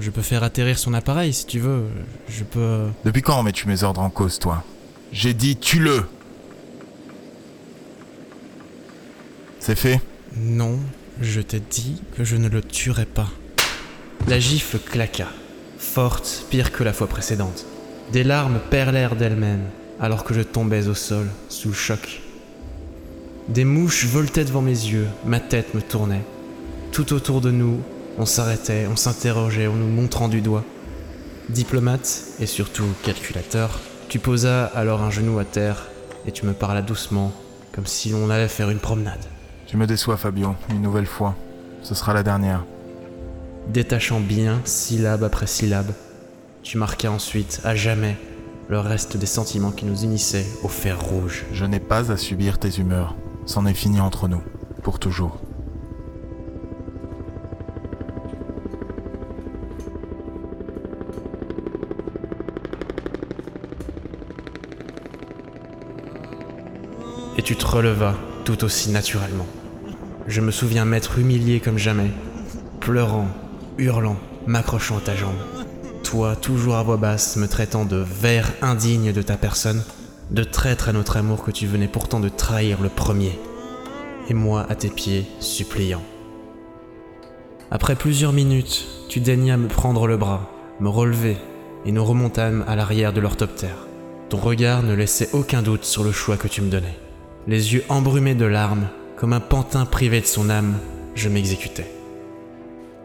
Je 0.00 0.10
peux 0.10 0.22
faire 0.22 0.42
atterrir 0.42 0.78
son 0.78 0.92
appareil 0.92 1.32
si 1.32 1.46
tu 1.46 1.60
veux. 1.60 1.84
Je 2.28 2.44
peux. 2.44 2.88
Depuis 3.04 3.22
quand 3.22 3.42
mets-tu 3.42 3.68
mes 3.68 3.82
ordres 3.84 4.00
en 4.02 4.10
cause, 4.10 4.38
toi? 4.38 4.64
J'ai 5.12 5.32
dit 5.32 5.56
tue-le 5.56 6.04
C'est 9.60 9.76
fait? 9.76 10.00
Non, 10.36 10.78
je 11.20 11.40
t'ai 11.40 11.60
dit 11.60 12.02
que 12.16 12.24
je 12.24 12.36
ne 12.36 12.48
le 12.48 12.60
tuerai 12.62 13.06
pas. 13.06 13.28
La 14.26 14.38
gifle 14.38 14.78
claqua, 14.78 15.28
forte, 15.78 16.44
pire 16.50 16.72
que 16.72 16.84
la 16.84 16.92
fois 16.92 17.06
précédente. 17.06 17.64
Des 18.12 18.24
larmes 18.24 18.60
perlèrent 18.70 19.16
d'elles-mêmes 19.16 19.64
alors 20.00 20.24
que 20.24 20.34
je 20.34 20.42
tombais 20.42 20.88
au 20.88 20.94
sol, 20.94 21.26
sous 21.48 21.68
le 21.68 21.74
choc. 21.74 22.20
Des 23.48 23.64
mouches 23.64 24.06
voltaient 24.06 24.44
devant 24.44 24.62
mes 24.62 24.70
yeux, 24.70 25.08
ma 25.24 25.40
tête 25.40 25.74
me 25.74 25.82
tournait. 25.82 26.24
Tout 26.92 27.12
autour 27.12 27.40
de 27.40 27.50
nous, 27.50 27.80
on 28.18 28.26
s'arrêtait, 28.26 28.86
on 28.90 28.96
s'interrogeait 28.96 29.66
en 29.66 29.74
nous 29.74 29.88
montrant 29.88 30.28
du 30.28 30.40
doigt. 30.40 30.64
Diplomate 31.48 32.24
et 32.40 32.46
surtout 32.46 32.86
calculateur, 33.02 33.80
tu 34.08 34.18
posas 34.18 34.64
alors 34.66 35.02
un 35.02 35.10
genou 35.10 35.38
à 35.38 35.44
terre 35.44 35.86
et 36.26 36.32
tu 36.32 36.46
me 36.46 36.52
parlas 36.52 36.82
doucement, 36.82 37.32
comme 37.72 37.86
si 37.86 38.10
l'on 38.10 38.30
allait 38.30 38.48
faire 38.48 38.70
une 38.70 38.80
promenade. 38.80 39.24
Tu 39.66 39.76
me 39.76 39.86
déçois, 39.86 40.16
Fabio, 40.16 40.54
une 40.70 40.82
nouvelle 40.82 41.06
fois. 41.06 41.34
Ce 41.82 41.94
sera 41.94 42.12
la 42.12 42.22
dernière. 42.22 42.64
Détachant 43.68 44.20
bien, 44.20 44.62
syllabe 44.64 45.24
après 45.24 45.46
syllabe, 45.46 45.92
tu 46.62 46.78
marquas 46.78 47.10
ensuite, 47.10 47.60
à 47.64 47.74
jamais, 47.74 48.16
le 48.70 48.80
reste 48.80 49.18
des 49.18 49.26
sentiments 49.26 49.72
qui 49.72 49.84
nous 49.84 50.04
unissaient 50.04 50.46
au 50.62 50.68
fer 50.68 50.98
rouge. 50.98 51.44
Je 51.52 51.66
n'ai 51.66 51.78
pas 51.78 52.10
à 52.10 52.16
subir 52.16 52.58
tes 52.58 52.78
humeurs. 52.78 53.14
C'en 53.44 53.66
est 53.66 53.74
fini 53.74 54.00
entre 54.00 54.26
nous. 54.26 54.40
Pour 54.82 54.98
toujours. 54.98 55.38
Et 67.36 67.42
tu 67.42 67.54
te 67.54 67.66
relevas 67.66 68.14
tout 68.46 68.64
aussi 68.64 68.90
naturellement. 68.90 69.46
Je 70.26 70.40
me 70.40 70.50
souviens 70.50 70.86
m'être 70.86 71.18
humilié 71.18 71.60
comme 71.60 71.78
jamais, 71.78 72.10
pleurant, 72.80 73.28
hurlant, 73.78 74.16
m'accrochant 74.46 74.98
à 74.98 75.00
ta 75.00 75.14
jambe. 75.14 75.38
Toi, 76.02 76.36
toujours 76.36 76.76
à 76.76 76.82
voix 76.82 76.96
basse, 76.96 77.36
me 77.36 77.48
traitant 77.48 77.84
de 77.84 77.96
ver 77.96 78.52
indigne 78.62 79.12
de 79.12 79.22
ta 79.22 79.36
personne, 79.36 79.82
de 80.30 80.44
traître 80.44 80.88
à 80.88 80.92
notre 80.92 81.16
amour 81.16 81.42
que 81.42 81.50
tu 81.50 81.66
venais 81.66 81.88
pourtant 81.88 82.20
de 82.20 82.28
trahir 82.28 82.80
le 82.82 82.88
premier. 82.88 83.38
et 84.30 84.34
moi 84.34 84.66
à 84.68 84.74
tes 84.74 84.90
pieds, 84.90 85.26
suppliant. 85.40 86.02
Après 87.70 87.96
plusieurs 87.96 88.34
minutes, 88.34 88.86
tu 89.08 89.20
daignas 89.20 89.56
me 89.56 89.68
prendre 89.68 90.06
le 90.06 90.18
bras, 90.18 90.50
me 90.80 90.88
relever, 90.88 91.38
et 91.86 91.92
nous 91.92 92.04
remontâmes 92.04 92.64
à 92.68 92.76
l'arrière 92.76 93.14
de 93.14 93.20
l'orthoptère. 93.20 93.86
Ton 94.28 94.36
regard 94.36 94.82
ne 94.82 94.94
laissait 94.94 95.30
aucun 95.32 95.62
doute 95.62 95.84
sur 95.84 96.04
le 96.04 96.12
choix 96.12 96.36
que 96.36 96.48
tu 96.48 96.60
me 96.60 96.70
donnais. 96.70 96.98
Les 97.46 97.72
yeux 97.72 97.84
embrumés 97.88 98.34
de 98.34 98.44
larmes, 98.44 98.88
comme 99.16 99.32
un 99.32 99.40
pantin 99.40 99.86
privé 99.86 100.20
de 100.20 100.26
son 100.26 100.50
âme, 100.50 100.74
je 101.14 101.30
m'exécutais. 101.30 101.97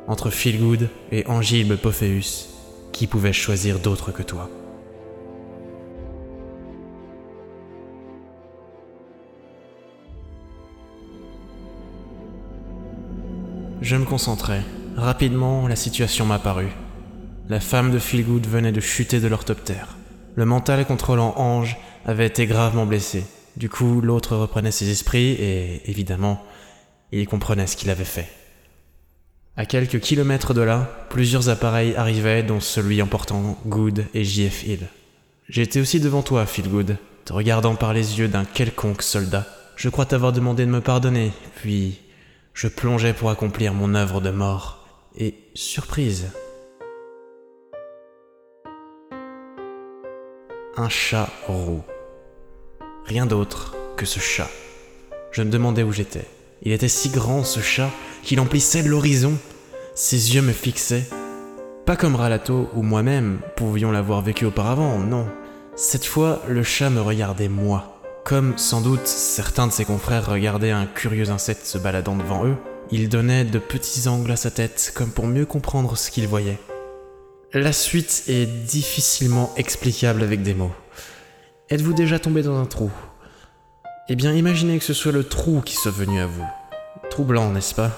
Entre 0.08 0.30
Feelgood 0.30 0.89
et 1.13 1.26
Angilbe 1.28 1.78
Pophéus, 1.78 2.50
qui 2.92 3.08
pouvait 3.08 3.32
choisir 3.32 3.80
d'autre 3.80 4.12
que 4.12 4.22
toi 4.22 4.50
Je 13.82 13.96
me 13.96 14.04
concentrais. 14.04 14.62
Rapidement, 14.98 15.68
la 15.68 15.78
situation 15.78 16.26
m'apparut. 16.26 16.72
La 17.48 17.62
femme 17.62 17.92
de 17.92 18.00
Feelgood 18.00 18.46
venait 18.46 18.72
de 18.74 18.82
chuter 18.82 19.22
de 19.22 19.28
l'orthoptère. 19.28 19.96
Le 20.36 20.46
mental 20.46 20.86
contrôlant 20.86 21.34
Ange 21.38 21.78
avait 22.06 22.28
été 22.28 22.46
gravement 22.46 22.86
blessé. 22.86 23.26
Du 23.56 23.70
coup, 23.70 24.02
l'autre 24.02 24.36
reprenait 24.36 24.72
ses 24.72 24.89
esprits 24.89 25.32
et, 25.32 25.89
évidemment, 25.89 26.44
il 27.13 27.28
comprenait 27.28 27.68
ce 27.68 27.78
qu'il 27.78 27.89
avait 27.89 28.04
fait. 28.04 28.42
À 29.56 29.68
quelques 29.68 30.00
kilomètres 30.00 30.56
de 30.56 30.62
là, 30.62 30.89
plusieurs 31.10 31.50
appareils 31.50 31.96
arrivaient, 31.96 32.42
dont 32.42 32.60
celui 32.60 33.04
emportant 33.04 33.56
Good 33.68 34.06
et 34.16 34.24
JF 34.24 34.63
Hill. 34.66 34.88
J'étais 35.48 35.80
aussi 35.80 36.00
devant 36.00 36.24
toi, 36.24 36.48
Feelgood, 36.48 36.98
te 37.24 37.34
regardant 37.34 37.76
par 37.76 37.94
les 37.94 38.18
yeux 38.18 38.28
d'un 38.28 38.46
quelconque 38.46 39.04
soldat. 39.04 39.46
Je 39.76 39.89
crois 39.89 40.08
t'avoir 40.08 40.34
demandé 40.34 40.66
de 40.66 40.72
me 40.72 40.82
pardonner, 40.82 41.34
puis 41.58 42.00
je 42.56 42.68
plongeais 42.68 43.13
pour 43.13 43.30
accomplir 43.30 43.76
mon 43.76 43.94
œuvre 43.94 44.22
de 44.22 44.32
mort. 44.32 44.88
Et 45.16 45.36
surprise. 45.54 46.32
Un 50.76 50.89
chat 50.89 51.30
roux. 51.46 51.84
Rien 53.06 53.28
d'autre 53.28 53.76
que 53.98 54.08
ce 54.08 54.20
chat. 54.20 54.50
Je 55.32 55.44
me 55.44 55.52
demandais 55.52 55.84
où 55.84 55.92
j'étais. 55.92 56.26
Il 56.65 56.71
était 56.71 56.88
si 56.88 57.10
grand 57.10 57.43
ce 57.43 57.60
chat 57.60 57.89
qu'il 58.23 58.39
emplissait 58.39 58.84
l'horizon. 58.84 59.34
Ses 59.95 60.36
yeux 60.36 60.41
me 60.41 60.54
fixaient. 60.54 61.04
Pas 61.86 61.97
comme 61.97 62.15
Ralato 62.15 62.69
ou 62.73 62.82
moi-même 62.82 63.39
pouvions 63.58 63.91
l'avoir 63.91 64.21
vécu 64.21 64.45
auparavant, 64.45 64.97
non. 64.97 65.28
Cette 65.76 66.06
fois, 66.06 66.41
le 66.47 66.63
chat 66.63 66.89
me 66.89 67.02
regardait 67.02 67.49
moi. 67.49 67.99
Comme 68.23 68.58
sans 68.58 68.80
doute 68.80 69.06
certains 69.08 69.67
de 69.67 69.73
ses 69.73 69.84
confrères 69.84 70.30
regardaient 70.30 70.71
un 70.71 70.86
curieux 70.86 71.30
insecte 71.32 71.65
se 71.65 71.78
baladant 71.78 72.15
devant 72.15 72.45
eux, 72.45 72.56
il 72.91 73.10
donnait 73.10 73.43
de 73.43 73.60
petits 73.60 74.08
angles 74.08 74.32
à 74.32 74.38
sa 74.38 74.49
tête 74.49 74.93
comme 74.95 75.12
pour 75.12 75.28
mieux 75.28 75.45
comprendre 75.45 75.97
ce 75.97 76.12
qu'il 76.12 76.30
voyait. 76.30 76.60
La 77.52 77.73
suite 77.73 78.23
est 78.30 78.45
difficilement 78.45 79.52
explicable 79.58 80.23
avec 80.23 80.41
des 80.41 80.54
mots. 80.54 80.71
Êtes-vous 81.69 81.93
déjà 81.93 82.19
tombé 82.19 82.41
dans 82.41 82.58
un 82.58 82.65
trou? 82.65 82.89
Eh 84.10 84.18
bien, 84.18 84.34
imaginez 84.34 84.80
que 84.80 84.84
ce 84.84 84.94
soit 84.94 85.13
le 85.13 85.24
trou 85.24 85.62
qui 85.62 85.76
soit 85.76 85.92
venu 85.92 86.20
à 86.20 86.26
vous. 86.26 86.46
Troublant, 87.10 87.50
n'est-ce 87.52 87.74
pas? 87.74 87.92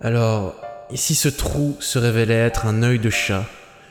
Alors, 0.00 0.54
si 0.94 1.16
ce 1.16 1.28
trou 1.28 1.76
se 1.80 1.98
révélait 1.98 2.34
être 2.46 2.66
un 2.66 2.84
œil 2.84 3.00
de 3.00 3.10
chat, 3.10 3.44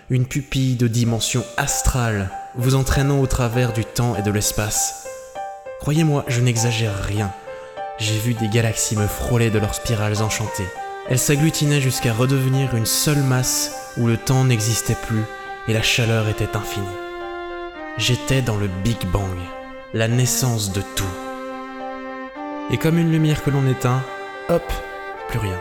une 0.09 0.25
pupille 0.25 0.77
de 0.77 0.87
dimension 0.87 1.43
astrale, 1.57 2.29
vous 2.55 2.75
entraînant 2.75 3.19
au 3.19 3.27
travers 3.27 3.73
du 3.73 3.83
temps 3.83 4.15
et 4.15 4.21
de 4.21 4.31
l'espace, 4.31 5.07
croyez-moi, 5.81 6.23
je 6.29 6.39
n'exagère 6.39 7.03
rien. 7.03 7.33
J'ai 7.97 8.17
vu 8.17 8.33
des 8.33 8.47
galaxies 8.47 8.95
me 8.95 9.05
frôler 9.05 9.49
de 9.49 9.59
leurs 9.59 9.75
spirales 9.75 10.21
enchantées. 10.21 10.69
Elles 11.09 11.19
s'agglutinaient 11.19 11.81
jusqu'à 11.81 12.13
redevenir 12.13 12.75
une 12.77 12.85
seule 12.85 13.23
masse 13.23 13.75
où 13.97 14.07
le 14.07 14.15
temps 14.15 14.45
n'existait 14.45 14.95
plus 15.05 15.23
et 15.67 15.73
la 15.73 15.81
chaleur 15.81 16.29
était 16.29 16.55
infinie. 16.55 16.87
J'étais 17.97 18.41
dans 18.41 18.55
le 18.55 18.69
Big 18.85 19.05
Bang, 19.11 19.37
la 19.93 20.07
naissance 20.07 20.71
de 20.71 20.81
tout. 20.95 21.03
Et 22.69 22.77
comme 22.77 22.99
une 22.99 23.11
lumière 23.11 23.43
que 23.43 23.49
l'on 23.49 23.67
éteint, 23.67 24.03
hop, 24.49 24.63
plus 25.29 25.39
rien. 25.39 25.59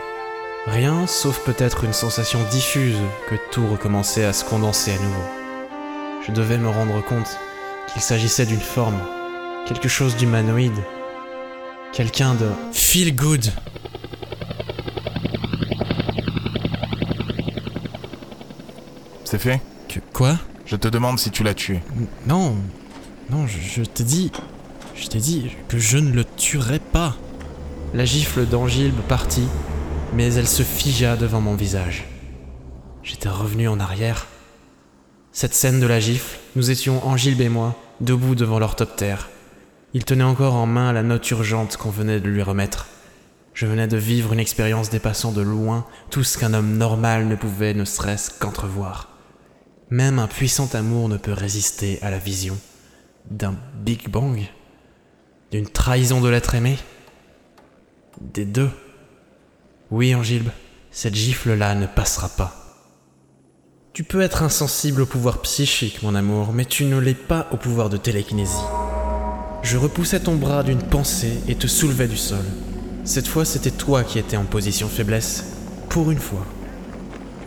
Rien 0.67 1.07
sauf 1.07 1.39
peut-être 1.43 1.83
une 1.83 1.93
sensation 1.93 2.39
diffuse 2.51 2.97
que 3.27 3.35
tout 3.51 3.67
recommençait 3.67 4.25
à 4.25 4.33
se 4.33 4.45
condenser 4.45 4.91
à 4.91 4.99
nouveau. 5.01 5.23
Je 6.27 6.31
devais 6.31 6.59
me 6.59 6.69
rendre 6.69 7.03
compte 7.03 7.39
qu'il 7.91 8.03
s'agissait 8.03 8.45
d'une 8.45 8.59
forme, 8.59 8.99
quelque 9.67 9.87
chose 9.87 10.15
d'humanoïde, 10.15 10.77
quelqu'un 11.91 12.35
de... 12.35 12.49
Feel 12.71 13.15
good 13.15 13.45
C'est 19.23 19.39
fait? 19.39 19.61
Que 19.87 19.99
quoi? 20.13 20.37
Je 20.65 20.75
te 20.75 20.87
demande 20.87 21.17
si 21.17 21.31
tu 21.31 21.43
l'as 21.43 21.53
tué. 21.55 21.81
Non, 22.27 22.55
non, 23.31 23.45
je, 23.45 23.83
t'ai 23.83 24.03
dit... 24.03 24.31
Je 24.95 25.07
t'ai 25.07 25.19
dit 25.19 25.51
que 25.67 25.77
je 25.77 25.97
ne 25.97 26.11
le 26.11 26.25
tuerais 26.25 26.79
pas. 26.79 27.15
La 27.93 28.03
gifle 28.03 28.45
d'Angilbe 28.45 28.99
partit, 29.07 29.47
mais 30.13 30.33
elle 30.33 30.47
se 30.47 30.63
figea 30.63 31.15
devant 31.15 31.39
mon 31.39 31.55
visage. 31.55 32.05
J'étais 33.03 33.29
revenu 33.29 33.67
en 33.67 33.79
arrière. 33.79 34.27
Cette 35.31 35.53
scène 35.53 35.79
de 35.79 35.85
la 35.85 35.99
gifle, 35.99 36.39
nous 36.55 36.71
étions 36.71 37.05
Angilbe 37.07 37.41
et 37.41 37.49
moi, 37.49 37.75
debout 38.01 38.33
devant 38.33 38.59
l'orthoptère. 38.59 39.29
Il 39.93 40.05
tenait 40.05 40.23
encore 40.23 40.55
en 40.55 40.65
main 40.65 40.91
la 40.91 41.03
note 41.03 41.29
urgente 41.29 41.77
qu'on 41.77 41.91
venait 41.91 42.19
de 42.19 42.27
lui 42.27 42.41
remettre. 42.41 42.87
Je 43.53 43.67
venais 43.67 43.87
de 43.87 43.97
vivre 43.97 44.33
une 44.33 44.39
expérience 44.39 44.89
dépassant 44.89 45.31
de 45.31 45.41
loin 45.41 45.85
tout 46.09 46.23
ce 46.23 46.37
qu'un 46.37 46.53
homme 46.53 46.77
normal 46.77 47.27
ne 47.27 47.35
pouvait 47.35 47.73
ne 47.73 47.85
serait-ce 47.85 48.31
qu'entrevoir. 48.39 49.09
Même 49.91 50.17
un 50.19 50.27
puissant 50.27 50.69
amour 50.73 51.09
ne 51.09 51.17
peut 51.17 51.33
résister 51.33 51.99
à 52.01 52.09
la 52.09 52.19
vision 52.19 52.57
d'un 53.29 53.55
Big 53.75 54.09
Bang, 54.09 54.41
d'une 55.51 55.67
trahison 55.67 56.21
de 56.21 56.29
l'être 56.29 56.55
aimé, 56.55 56.77
des 58.21 58.45
deux. 58.45 58.69
Oui, 59.91 60.13
Angilbe, 60.13 60.49
cette 60.91 61.15
gifle-là 61.15 61.75
ne 61.75 61.85
passera 61.85 62.29
pas. 62.29 62.55
Tu 63.93 64.03
peux 64.03 64.21
être 64.21 64.43
insensible 64.43 65.01
au 65.01 65.05
pouvoir 65.05 65.41
psychique, 65.41 66.03
mon 66.03 66.15
amour, 66.15 66.53
mais 66.53 66.65
tu 66.65 66.85
ne 66.85 66.97
l'es 66.97 67.13
pas 67.13 67.47
au 67.51 67.57
pouvoir 67.57 67.89
de 67.89 67.97
télékinésie. 67.97 68.63
Je 69.61 69.77
repoussais 69.77 70.21
ton 70.21 70.35
bras 70.35 70.63
d'une 70.63 70.81
pensée 70.81 71.33
et 71.47 71.55
te 71.55 71.67
soulevais 71.67 72.07
du 72.07 72.17
sol. 72.17 72.45
Cette 73.03 73.27
fois, 73.27 73.45
c'était 73.45 73.71
toi 73.71 74.03
qui 74.03 74.19
étais 74.19 74.37
en 74.37 74.45
position 74.45 74.87
faiblesse, 74.87 75.45
pour 75.89 76.11
une 76.11 76.19
fois. 76.19 76.45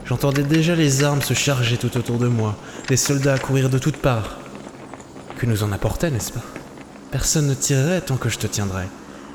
J'entendais 0.05 0.43
déjà 0.43 0.75
les 0.75 1.05
armes 1.05 1.23
se 1.23 1.35
charger 1.35 1.79
tout 1.79 1.97
autour 1.97 2.19
de 2.19 2.27
moi, 2.27 2.57
les 2.91 2.97
soldats 2.97 3.39
courir 3.39 3.71
de 3.71 3.79
toutes 3.79 3.97
parts. 3.97 4.42
Que 5.43 5.49
nous 5.49 5.65
en 5.65 5.73
apportait, 5.73 6.13
n'est-ce 6.13 6.31
pas? 6.31 6.45
Personne 7.11 7.49
ne 7.49 7.55
tirerait 7.55 8.01
tant 8.01 8.17
que 8.17 8.29
je 8.29 8.39
te 8.39 8.47
tiendrais, 8.47 8.87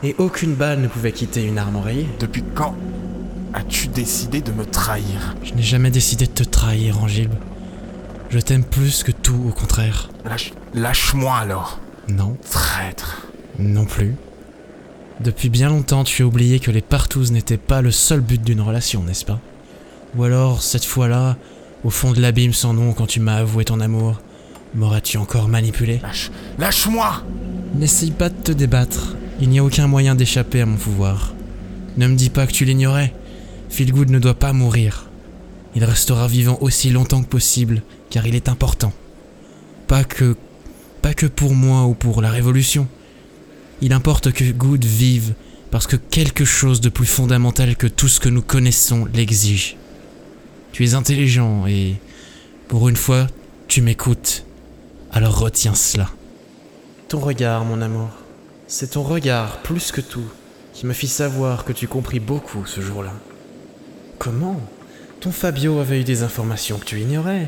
et 0.04 0.16
aucune 0.20 0.56
balle 0.56 0.80
ne 0.80 0.88
pouvait 0.88 1.12
quitter 1.12 1.44
une 1.44 1.58
arme 1.58 1.76
oreillée. 1.76 2.08
Depuis 2.22 2.46
quand 2.56 2.74
as-tu 3.54 3.90
décidé 3.90 4.40
de 4.40 4.54
me 4.54 4.66
trahir? 4.66 5.36
Je 5.44 5.54
n'ai 5.54 5.62
jamais 5.62 5.92
décidé 5.92 6.26
de 6.26 6.32
te 6.32 6.44
trahir, 6.44 7.04
Angilbe. 7.04 7.34
Je 8.30 8.40
t'aime 8.40 8.64
plus 8.64 9.04
que 9.04 9.12
tout, 9.12 9.44
au 9.50 9.52
contraire. 9.52 10.10
Lâche, 10.24 10.54
lâche-moi 10.74 11.36
alors. 11.36 11.82
Non. 12.08 12.38
Traître. 12.50 13.28
Non 13.60 13.84
plus. 13.84 14.16
Depuis 15.20 15.50
bien 15.50 15.68
longtemps, 15.68 16.06
tu 16.06 16.24
as 16.24 16.26
oublié 16.26 16.62
que 16.62 16.72
les 16.72 16.80
partouzes 16.80 17.34
n'étaient 17.34 17.58
pas 17.58 17.82
le 17.82 17.92
seul 17.92 18.22
but 18.22 18.42
d'une 18.42 18.62
relation, 18.62 19.04
n'est-ce 19.04 19.26
pas? 19.26 19.42
Ou 20.16 20.24
alors, 20.24 20.64
cette 20.64 20.86
fois-là, 20.86 21.36
au 21.84 21.90
fond 21.90 22.14
de 22.14 22.22
l'abîme 22.22 22.54
sans 22.54 22.74
nom, 22.74 22.94
quand 22.94 23.08
tu 23.08 23.20
m'as 23.20 23.36
avoué 23.36 23.66
ton 23.66 23.82
amour, 23.82 24.22
m'aurais-tu 24.76 25.18
encore 25.18 25.48
manipulé 25.48 26.00
Lâche, 26.02 26.32
lâche-moi 26.58 27.24
N'essaye 27.76 28.12
pas 28.12 28.30
de 28.30 28.36
te 28.36 28.52
débattre. 28.52 29.16
Il 29.40 29.50
n'y 29.50 29.60
a 29.60 29.64
aucun 29.64 29.88
moyen 29.88 30.16
d'échapper 30.16 30.62
à 30.62 30.66
mon 30.66 30.78
pouvoir. 30.78 31.34
Ne 31.98 32.08
me 32.08 32.16
dis 32.16 32.30
pas 32.30 32.48
que 32.48 32.54
tu 32.54 32.66
l'ignorais. 32.66 33.14
Feelgood 33.70 34.10
ne 34.10 34.20
doit 34.20 34.40
pas 34.40 34.54
mourir. 34.54 35.10
Il 35.76 35.84
restera 35.84 36.28
vivant 36.28 36.58
aussi 36.62 36.90
longtemps 36.90 37.22
que 37.22 37.28
possible, 37.28 37.84
car 38.10 38.26
il 38.26 38.34
est 38.34 38.50
important. 38.50 38.94
Pas 39.88 40.04
que. 40.04 40.36
pas 41.02 41.14
que 41.14 41.28
pour 41.28 41.54
moi 41.54 41.86
ou 41.86 41.94
pour 41.94 42.22
la 42.22 42.32
Révolution. 42.32 42.88
Il 43.82 43.94
importe 43.94 44.32
que 44.32 44.44
Good 44.44 44.86
vive, 44.86 45.34
parce 45.70 45.86
que 45.86 45.98
quelque 45.98 46.46
chose 46.46 46.82
de 46.82 46.90
plus 46.90 47.06
fondamental 47.06 47.76
que 47.76 47.86
tout 47.86 48.08
ce 48.08 48.20
que 48.20 48.30
nous 48.30 48.42
connaissons 48.42 49.08
l'exige. 49.14 49.78
Tu 50.72 50.84
es 50.84 50.96
intelligent 50.96 51.68
et, 51.68 51.98
pour 52.68 52.90
une 52.90 52.96
fois, 52.96 53.28
tu 53.68 53.82
m'écoutes. 53.82 54.47
Alors 55.12 55.40
retiens 55.40 55.74
cela. 55.74 56.10
Ton 57.08 57.20
regard, 57.20 57.64
mon 57.64 57.82
amour. 57.82 58.10
C'est 58.68 58.92
ton 58.92 59.04
regard, 59.04 59.60
plus 59.60 59.92
que 59.92 60.02
tout, 60.02 60.28
qui 60.74 60.86
me 60.86 60.94
fit 60.94 61.08
savoir 61.08 61.64
que 61.64 61.72
tu 61.72 61.88
compris 61.88 62.20
beaucoup 62.20 62.66
ce 62.66 62.82
jour-là. 62.82 63.14
Comment 64.20 64.60
Ton 65.22 65.32
Fabio 65.32 65.80
avait 65.80 66.02
eu 66.02 66.04
des 66.04 66.24
informations 66.24 66.78
que 66.78 66.86
tu 66.86 67.00
ignorais. 67.00 67.48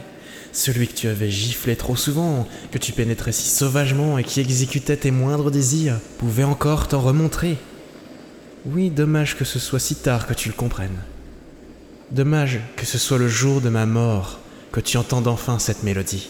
Celui 0.54 0.88
que 0.88 0.94
tu 0.94 1.10
avais 1.10 1.30
giflé 1.30 1.76
trop 1.76 1.98
souvent, 1.98 2.48
que 2.72 2.78
tu 2.78 2.94
pénétrais 2.94 3.34
si 3.34 3.50
sauvagement 3.50 4.18
et 4.18 4.24
qui 4.24 4.40
exécutait 4.40 4.98
tes 4.98 5.12
moindres 5.12 5.52
désirs, 5.52 6.00
pouvait 6.18 6.46
encore 6.46 6.88
t'en 6.88 7.02
remontrer? 7.02 7.58
Oui, 8.66 8.90
dommage 8.90 9.38
que 9.38 9.46
ce 9.46 9.60
soit 9.60 9.80
si 9.80 9.96
tard 9.96 10.26
que 10.26 10.34
tu 10.34 10.50
le 10.50 10.56
comprennes. 10.56 11.04
Dommage 12.12 12.62
que 12.78 12.86
ce 12.86 12.98
soit 12.98 13.20
le 13.20 13.28
jour 13.28 13.62
de 13.62 13.70
ma 13.70 13.86
mort 13.86 14.40
que 14.72 14.80
tu 14.80 14.98
entendes 14.98 15.28
enfin 15.28 15.60
cette 15.60 15.84
mélodie. 15.84 16.30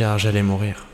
Car 0.00 0.16
j'allais 0.16 0.42
mourir. 0.42 0.86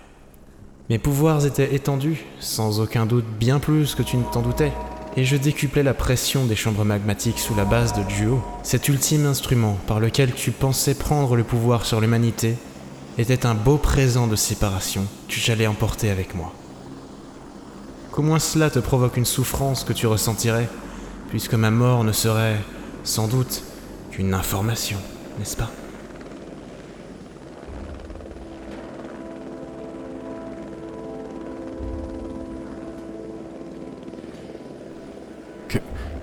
Mes 0.90 0.98
pouvoirs 0.98 1.46
étaient 1.46 1.76
étendus, 1.76 2.24
sans 2.40 2.80
aucun 2.80 3.06
doute 3.06 3.24
bien 3.38 3.60
plus 3.60 3.94
que 3.94 4.02
tu 4.02 4.16
ne 4.16 4.24
t'en 4.24 4.42
doutais, 4.42 4.72
et 5.16 5.24
je 5.24 5.36
décuplais 5.36 5.84
la 5.84 5.94
pression 5.94 6.44
des 6.44 6.56
chambres 6.56 6.84
magmatiques 6.84 7.38
sous 7.38 7.54
la 7.54 7.64
base 7.64 7.92
de 7.92 8.02
Duo, 8.02 8.42
cet 8.64 8.88
ultime 8.88 9.24
instrument 9.24 9.78
par 9.86 10.00
lequel 10.00 10.32
tu 10.32 10.50
pensais 10.50 10.96
prendre 10.96 11.36
le 11.36 11.44
pouvoir 11.44 11.86
sur 11.86 12.00
l'humanité 12.00 12.56
était 13.16 13.46
un 13.46 13.54
beau 13.54 13.76
présent 13.76 14.26
de 14.26 14.34
séparation 14.34 15.06
que 15.28 15.36
j'allais 15.36 15.68
emporter 15.68 16.10
avec 16.10 16.34
moi. 16.34 16.52
Qu'au 18.10 18.22
moins 18.22 18.40
cela 18.40 18.70
te 18.70 18.80
provoque 18.80 19.18
une 19.18 19.24
souffrance 19.24 19.84
que 19.84 19.92
tu 19.92 20.08
ressentirais, 20.08 20.68
puisque 21.28 21.54
ma 21.54 21.70
mort 21.70 22.02
ne 22.02 22.10
serait, 22.10 22.58
sans 23.04 23.28
doute, 23.28 23.62
qu'une 24.10 24.34
information, 24.34 24.98
n'est-ce 25.38 25.56
pas? 25.56 25.70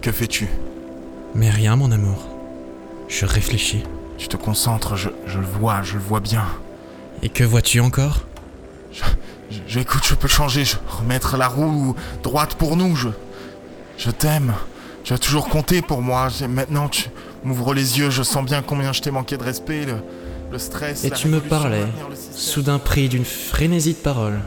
Que, 0.04 0.12
fais-tu 0.12 0.49
Mais 1.34 1.49
rien, 1.49 1.78
mon 1.78 1.89
amour. 1.93 2.28
Je 3.08 3.26
réfléchis. 3.26 3.84
Tu 4.18 4.28
te 4.28 4.36
concentres, 4.36 4.97
je, 4.97 5.08
je 5.26 5.39
le 5.39 5.45
vois, 5.45 5.82
je 5.82 5.93
le 5.93 6.01
vois 6.01 6.20
bien. 6.20 6.43
Et 7.22 7.30
que 7.30 7.45
vois-tu 7.45 7.80
encore 7.80 8.26
je, 8.91 9.01
je, 9.49 9.60
je, 9.66 9.80
écoute, 9.80 10.04
je 10.06 10.14
peux 10.14 10.28
changer, 10.28 10.66
je, 10.66 10.76
remettre 10.89 11.38
la 11.38 11.47
roue 11.47 11.95
droite 12.22 12.56
pour 12.56 12.76
nous. 12.76 12.97
Je, 12.97 13.08
je 13.97 14.12
t'aime. 14.12 14.54
Tu 15.06 15.14
as 15.14 15.18
toujours 15.18 15.47
compté 15.47 15.82
pour 15.82 16.01
moi. 16.01 16.28
Maintenant, 16.49 16.89
tu 16.89 17.10
m'ouvres 17.45 17.74
les 17.74 17.97
yeux. 17.97 18.10
Je 18.10 18.24
sens 18.24 18.43
bien 18.43 18.62
combien 18.62 18.91
je 18.91 19.01
t'ai 19.01 19.10
manqué 19.10 19.38
de 19.38 19.43
respect, 19.43 19.86
le, 19.86 19.95
le 20.51 20.60
stress. 20.60 21.06
Et 21.06 21.12
tu 21.12 21.30
me 21.30 21.39
parlais, 21.39 21.88
soudain 22.36 22.78
pris 22.78 23.08
d'une 23.08 23.26
frénésie 23.26 23.93
de 23.93 23.99
paroles. 23.99 24.41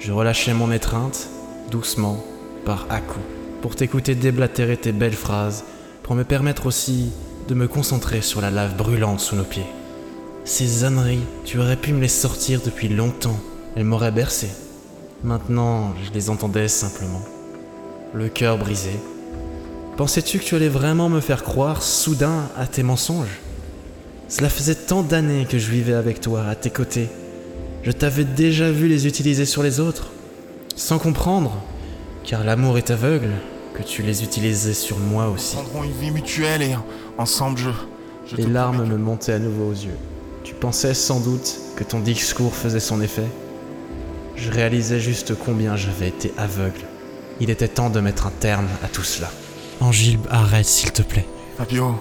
Je 0.00 0.10
relâchais 0.10 0.52
mon 0.52 0.72
étreinte, 0.72 1.28
doucement, 1.70 2.24
par 2.66 2.86
à-coups, 2.90 3.24
pour 3.62 3.76
t'écouter 3.76 4.14
déblatérer 4.16 4.76
tes 4.76 4.92
belles 4.92 5.12
phrases, 5.12 5.64
pour 6.02 6.16
me 6.16 6.24
permettre 6.24 6.66
aussi 6.66 7.10
de 7.48 7.54
me 7.54 7.68
concentrer 7.68 8.20
sur 8.20 8.40
la 8.40 8.50
lave 8.50 8.76
brûlante 8.76 9.20
sous 9.20 9.36
nos 9.36 9.44
pieds. 9.44 9.66
Ces 10.44 10.84
âneries, 10.84 11.22
tu 11.44 11.60
aurais 11.60 11.76
pu 11.76 11.92
me 11.92 12.00
les 12.00 12.08
sortir 12.08 12.60
depuis 12.64 12.88
longtemps. 12.88 13.38
Elles 13.76 13.84
m'auraient 13.84 14.10
bercé. 14.10 14.48
Maintenant, 15.22 15.94
je 16.04 16.12
les 16.12 16.28
entendais 16.28 16.66
simplement. 16.66 17.22
Le 18.12 18.28
cœur 18.28 18.58
brisé. 18.58 18.90
Pensais-tu 19.96 20.40
que 20.40 20.44
tu 20.44 20.56
allais 20.56 20.68
vraiment 20.68 21.08
me 21.08 21.20
faire 21.20 21.44
croire 21.44 21.82
soudain 21.82 22.48
à 22.58 22.66
tes 22.66 22.82
mensonges? 22.82 23.40
Cela 24.28 24.48
faisait 24.48 24.74
tant 24.74 25.02
d'années 25.02 25.46
que 25.48 25.58
je 25.58 25.70
vivais 25.70 25.94
avec 25.94 26.20
toi, 26.20 26.46
à 26.46 26.56
tes 26.56 26.70
côtés. 26.70 27.08
Je 27.84 27.92
t'avais 27.92 28.24
déjà 28.24 28.72
vu 28.72 28.88
les 28.88 29.06
utiliser 29.06 29.44
sur 29.44 29.62
les 29.62 29.78
autres, 29.78 30.10
sans 30.74 30.98
comprendre, 30.98 31.56
car 32.24 32.42
l'amour 32.42 32.78
est 32.78 32.90
aveugle, 32.90 33.30
que 33.74 33.82
tu 33.82 34.02
les 34.02 34.22
utilisais 34.22 34.74
sur 34.74 34.98
moi 34.98 35.28
aussi. 35.28 35.56
Nous 35.56 35.62
prendrons 35.62 35.84
une 35.84 35.92
vie 35.92 36.10
mutuelle 36.10 36.62
et 36.62 36.76
ensemble 37.18 37.58
je... 37.58 37.70
je 38.30 38.36
les 38.36 38.46
larmes 38.46 38.84
me 38.86 38.96
montaient 38.96 39.32
à 39.32 39.38
nouveau 39.38 39.70
aux 39.70 39.72
yeux. 39.72 39.96
Tu 40.44 40.54
pensais 40.54 40.94
sans 40.94 41.20
doute 41.20 41.56
que 41.76 41.84
ton 41.84 42.00
discours 42.00 42.54
faisait 42.54 42.80
son 42.80 43.00
effet 43.00 43.26
Je 44.36 44.50
réalisais 44.50 45.00
juste 45.00 45.34
combien 45.34 45.76
j'avais 45.76 46.08
été 46.08 46.32
aveugle. 46.36 46.80
Il 47.40 47.50
était 47.50 47.68
temps 47.68 47.90
de 47.90 48.00
mettre 48.00 48.26
un 48.26 48.32
terme 48.40 48.68
à 48.84 48.88
tout 48.88 49.02
cela. 49.04 49.30
Angile, 49.80 50.18
arrête 50.30 50.66
s'il 50.66 50.92
te 50.92 51.02
plaît. 51.02 51.26
Fabio. 51.56 52.00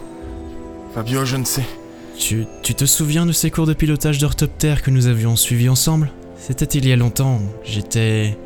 Fabio, 0.94 1.26
je 1.26 1.38
ne 1.38 1.46
sais. 1.46 1.66
Tu, 2.18 2.46
tu 2.62 2.76
te 2.76 2.86
souviens 2.86 3.26
de 3.26 3.32
ces 3.32 3.50
cours 3.50 3.66
de 3.66 3.74
pilotage 3.74 4.18
d'orthoptère 4.18 4.82
que 4.82 4.92
nous 4.92 5.08
avions 5.08 5.36
suivis 5.36 5.70
ensemble? 5.70 6.12
C'était 6.38 6.66
il 6.78 6.88
y 6.88 6.92
a 6.92 6.96
longtemps. 6.96 7.40
J'étais. 7.64 8.38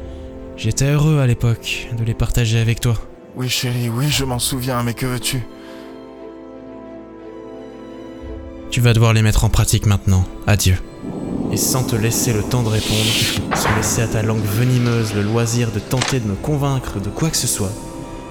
J'étais 0.57 0.86
heureux 0.86 1.19
à 1.19 1.28
l'époque 1.28 1.89
de 1.97 2.03
les 2.03 2.13
partager 2.13 2.59
avec 2.59 2.80
toi. 2.80 2.95
Oui, 3.38 3.50
chérie, 3.50 3.90
oui, 3.90 4.08
je 4.10 4.24
m'en 4.24 4.40
souviens, 4.40 4.82
mais 4.82 4.94
que 4.94 5.06
veux-tu? 5.06 5.44
Tu 8.72 8.80
vas 8.80 8.94
devoir 8.94 9.12
les 9.12 9.22
mettre 9.22 9.44
en 9.44 9.50
pratique 9.50 9.86
maintenant. 9.86 10.24
Adieu. 10.48 10.78
Et 11.52 11.58
sans 11.58 11.84
te 11.84 11.98
laisser 11.98 12.32
le 12.32 12.44
temps 12.44 12.64
de 12.64 12.70
répondre, 12.70 13.56
sans 13.56 13.76
laisser 13.76 14.02
à 14.02 14.08
ta 14.08 14.22
langue 14.22 14.44
venimeuse 14.44 15.14
le 15.14 15.22
loisir 15.22 15.72
de 15.72 15.80
tenter 15.80 16.22
de 16.22 16.28
me 16.28 16.36
convaincre 16.36 17.00
de 17.02 17.10
quoi 17.10 17.30
que 17.30 17.38
ce 17.38 17.48
soit, 17.48 17.72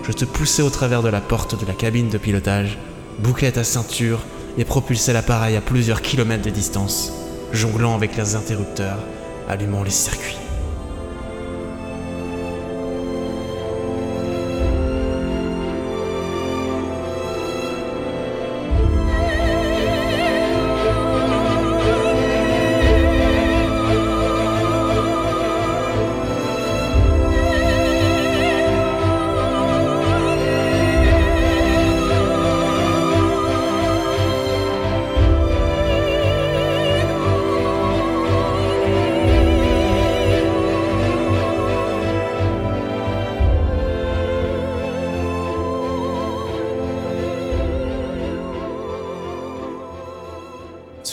je 0.07 0.13
te 0.13 0.25
poussais 0.25 0.63
au 0.63 0.71
travers 0.71 1.03
de 1.03 1.09
la 1.09 1.21
porte 1.21 1.59
de 1.59 1.67
la 1.67 1.75
cabine 1.75 2.09
de 2.09 2.19
pilotage, 2.19 2.79
bouclais 3.19 3.53
ta 3.53 3.65
ceinture 3.65 4.21
et 4.57 4.65
propulsais 4.65 5.13
l'appareil 5.13 5.57
à 5.57 5.61
plusieurs 5.61 6.01
kilomètres 6.01 6.45
de 6.45 6.51
distance, 6.51 7.13
jonglant 7.53 7.95
avec 7.95 8.17
les 8.17 8.37
interrupteurs, 8.37 8.99
allumant 9.49 9.83
les 9.83 9.91
circuits. 9.91 10.43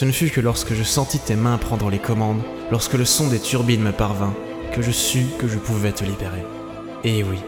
Ce 0.02 0.06
ne 0.06 0.10
fut 0.10 0.30
que 0.30 0.40
lorsque 0.40 0.74
je 0.74 0.82
sentis 0.82 1.20
tes 1.20 1.36
mains 1.36 1.58
prendre 1.58 1.88
les 1.88 2.00
commandes, 2.00 2.42
lorsque 2.72 2.94
le 2.94 3.04
son 3.04 3.28
des 3.28 3.38
turbines 3.38 3.84
me 3.84 3.92
parvint, 3.92 4.34
que 4.72 4.82
je 4.82 4.90
sus 4.90 5.26
que 5.38 5.46
je 5.46 5.58
pouvais 5.58 5.92
te 5.92 6.02
libérer. 6.02 6.44
Et 7.04 7.22
oui, 7.22 7.38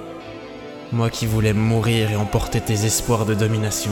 moi 0.93 1.11
qui 1.11 1.27
voulais 1.27 1.53
mourir 1.53 2.13
et 2.13 2.15
emporter 2.15 2.61
tes 2.61 2.85
espoirs 2.85 3.27
de 3.27 3.35
domination, 3.35 3.91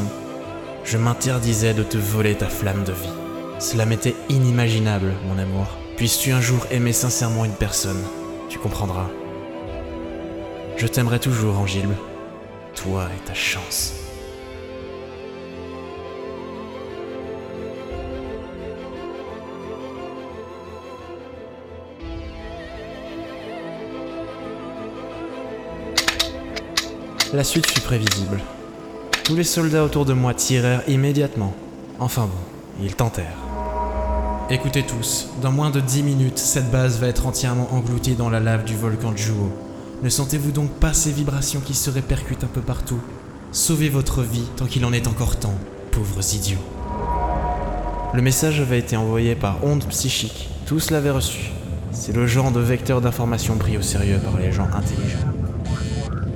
je 0.85 0.97
m'interdisais 0.97 1.75
de 1.75 1.83
te 1.83 1.99
voler 1.99 2.37
ta 2.37 2.47
flamme 2.47 2.85
de 2.85 2.93
vie. 2.93 3.59
Cela 3.59 3.85
m'était 3.85 4.15
inimaginable, 4.29 5.13
mon 5.27 5.39
amour. 5.39 5.67
Puisses-tu 5.97 6.31
un 6.31 6.41
jour 6.41 6.65
aimer 6.71 6.93
sincèrement 6.93 7.45
une 7.45 7.57
personne, 7.57 8.05
tu 8.49 8.61
comprendras. 8.61 9.11
Je 10.77 10.87
t'aimerai 10.87 11.19
toujours, 11.19 11.59
Angile. 11.59 11.97
Toi 12.77 13.07
et 13.07 13.27
ta 13.27 13.35
chance. 13.35 14.12
La 27.35 27.45
suite 27.45 27.67
fut 27.71 27.81
prévisible. 27.81 28.43
Tous 29.25 29.35
les 29.35 29.45
soldats 29.45 29.85
autour 29.85 30.05
de 30.05 30.13
moi 30.13 30.35
tirèrent 30.35 30.87
immédiatement. 30.87 31.55
Enfin 31.99 32.27
bon, 32.27 32.85
ils 32.85 32.95
tentèrent. 32.95 33.39
Écoutez 34.51 34.83
tous, 34.83 35.29
dans 35.41 35.51
moins 35.51 35.71
de 35.71 35.81
10 35.81 36.03
minutes, 36.03 36.37
cette 36.37 36.71
base 36.71 37.01
va 37.01 37.07
être 37.07 37.25
entièrement 37.25 37.73
engloutie 37.73 38.17
dans 38.17 38.29
la 38.29 38.39
lave 38.39 38.65
du 38.65 38.77
volcan 38.77 39.17
Juo. 39.17 39.51
Ne 40.03 40.11
sentez-vous 40.11 40.51
donc 40.51 40.73
pas 40.73 40.93
ces 40.93 41.11
vibrations 41.11 41.61
qui 41.61 41.73
se 41.73 41.89
répercutent 41.89 42.45
un 42.45 42.49
peu 42.49 42.61
partout? 42.61 43.01
Sauvez 43.51 43.89
votre 43.89 44.21
vie 44.21 44.49
tant 44.57 44.67
qu'il 44.67 44.85
en 44.85 44.93
est 44.93 45.07
encore 45.07 45.37
temps, 45.37 45.59
pauvres 45.91 46.35
idiots. 46.35 46.59
Le 48.13 48.21
message 48.21 48.61
avait 48.61 48.79
été 48.79 48.95
envoyé 48.95 49.37
par 49.37 49.65
onde 49.65 49.87
psychique. 49.87 50.51
Tous 50.67 50.91
l'avaient 50.91 51.11
reçu. 51.11 51.51
C'est 51.93 52.15
le 52.15 52.27
genre 52.27 52.53
de 52.53 52.61
vecteur 52.61 53.01
d'information 53.01 53.57
pris 53.57 53.79
au 53.79 53.83
sérieux 53.83 54.19
par 54.23 54.39
les 54.39 54.53
gens 54.53 54.69
intelligents. 54.75 55.32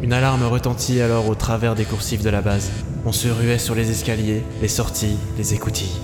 Une 0.07 0.13
alarme 0.13 0.45
retentit 0.45 1.01
alors 1.01 1.29
au 1.29 1.35
travers 1.35 1.75
des 1.75 1.85
coursifs 1.85 2.23
de 2.23 2.31
la 2.31 2.41
base. 2.41 2.71
On 3.05 3.11
se 3.11 3.27
ruait 3.27 3.59
sur 3.59 3.75
les 3.75 3.91
escaliers, 3.91 4.45
les 4.63 4.69
sorties, 4.69 5.17
les 5.37 5.53
écoutilles. 5.53 5.97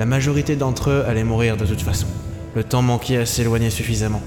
La 0.00 0.04
majorité 0.04 0.56
d'entre 0.56 0.90
eux 0.90 1.04
allaient 1.06 1.22
mourir 1.22 1.56
de 1.56 1.64
toute 1.64 1.80
façon. 1.80 2.08
Le 2.56 2.64
temps 2.64 2.82
manquait 2.82 3.18
à 3.18 3.24
s'éloigner 3.24 3.70
suffisamment. 3.70 4.20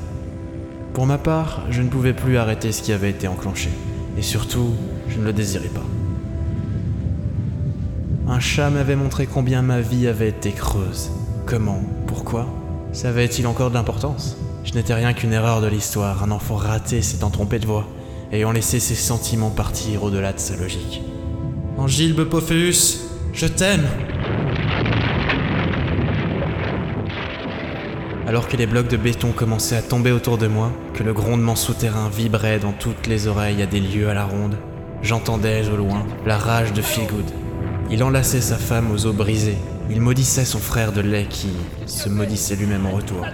Pour 0.93 1.05
ma 1.05 1.17
part, 1.17 1.63
je 1.70 1.82
ne 1.82 1.89
pouvais 1.89 2.13
plus 2.13 2.38
arrêter 2.38 2.72
ce 2.72 2.82
qui 2.82 2.93
avait 2.93 3.09
été 3.09 3.28
enclenché. 3.28 3.70
Et 4.17 4.22
surtout, 4.22 4.74
je 5.09 5.20
ne 5.20 5.26
le 5.26 5.34
désirais 5.34 5.67
pas. 5.67 5.84
Un 8.30 8.39
chat 8.39 8.70
m'avait 8.70 8.95
montré 8.95 9.26
combien 9.26 9.61
ma 9.61 9.82
vie 9.82 10.07
avait 10.07 10.30
été 10.30 10.53
creuse. 10.53 11.11
Comment, 11.45 11.82
pour 12.07 12.20
Pourquoi? 12.20 12.47
Ça 12.93 13.09
avait-il 13.09 13.47
encore 13.47 13.70
de 13.70 13.76
l'importance? 13.76 14.38
Je 14.63 14.72
n'étais 14.76 14.93
rien 14.93 15.11
qu'une 15.11 15.34
erreur 15.34 15.59
de 15.59 15.67
l'histoire, 15.67 16.24
un 16.24 16.32
enfant 16.32 16.55
raté 16.55 17.01
s'étant 17.01 17.32
trompé 17.32 17.59
de 17.59 17.65
voix, 17.65 17.86
ayant 18.32 18.52
laissé 18.52 18.80
ses 18.80 18.96
sentiments 18.96 19.50
partir 19.50 20.04
au-delà 20.04 20.34
de 20.34 20.40
sa 20.40 20.56
logique. 20.56 21.02
Angilbe 21.78 22.24
Pophéus, 22.26 23.02
je 23.34 23.48
t'aime 23.48 23.88
Alors 28.28 28.48
que 28.48 28.58
les 28.58 28.68
blocs 28.68 28.88
de 28.88 28.98
béton 28.98 29.32
commençaient 29.32 29.78
à 29.78 29.82
tomber 29.82 30.12
autour 30.12 30.38
de 30.38 30.46
moi, 30.46 30.72
que 30.94 31.02
le 31.02 31.14
grondement 31.14 31.56
souterrain 31.56 32.10
vibrait 32.10 32.60
dans 32.60 32.74
toutes 32.74 33.08
les 33.08 33.26
oreilles 33.26 33.64
à 33.64 33.66
des 33.66 33.80
lieues 33.80 34.10
à 34.10 34.14
la 34.14 34.26
ronde, 34.26 34.56
j'entendais 35.02 35.68
au 35.68 35.76
loin 35.76 36.06
la 36.28 36.38
rage 36.38 36.72
de 36.74 36.82
Feelgood. 36.84 37.26
Il 37.90 38.04
enlaçait 38.04 38.42
sa 38.42 38.58
femme 38.58 38.92
aux 38.92 39.08
os 39.08 39.16
brisés, 39.16 39.58
il 39.90 40.00
maudissait 40.00 40.46
son 40.46 40.60
frère 40.60 40.92
de 40.92 41.02
lait 41.02 41.26
qui 41.28 41.50
se 41.88 42.08
maudissait 42.08 42.56
lui-même 42.56 42.86
en 42.86 42.92
retour. 42.92 43.26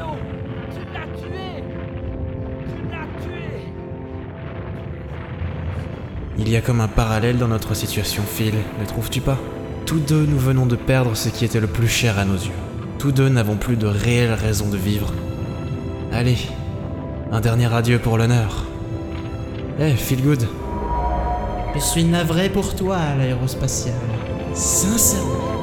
Il 6.37 6.49
y 6.49 6.57
a 6.57 6.61
comme 6.61 6.81
un 6.81 6.89
parallèle 6.89 7.37
dans 7.37 7.47
notre 7.47 7.73
situation, 7.75 8.23
Phil, 8.23 8.55
ne 8.79 8.85
trouves-tu 8.85 9.21
pas? 9.21 9.37
Tous 9.85 9.99
deux, 9.99 10.25
nous 10.25 10.37
venons 10.37 10.65
de 10.65 10.75
perdre 10.75 11.15
ce 11.15 11.29
qui 11.29 11.45
était 11.45 11.61
le 11.61 11.67
plus 11.67 11.87
cher 11.87 12.19
à 12.19 12.25
nos 12.25 12.35
yeux. 12.35 12.51
Tous 12.99 13.13
deux 13.13 13.29
n'avons 13.29 13.55
plus 13.55 13.77
de 13.77 13.87
réelle 13.87 14.33
raison 14.33 14.67
de 14.67 14.77
vivre. 14.77 15.13
Allez, 16.11 16.37
un 17.31 17.39
dernier 17.39 17.73
adieu 17.73 17.99
pour 17.99 18.17
l'honneur. 18.17 18.65
Eh, 19.79 19.91
feel 19.91 20.21
good. 20.21 20.45
Je 21.73 21.79
suis 21.79 22.03
navré 22.03 22.49
pour 22.49 22.75
toi, 22.75 22.97
l'aérospatial. 23.17 23.95
Sincèrement. 24.53 25.54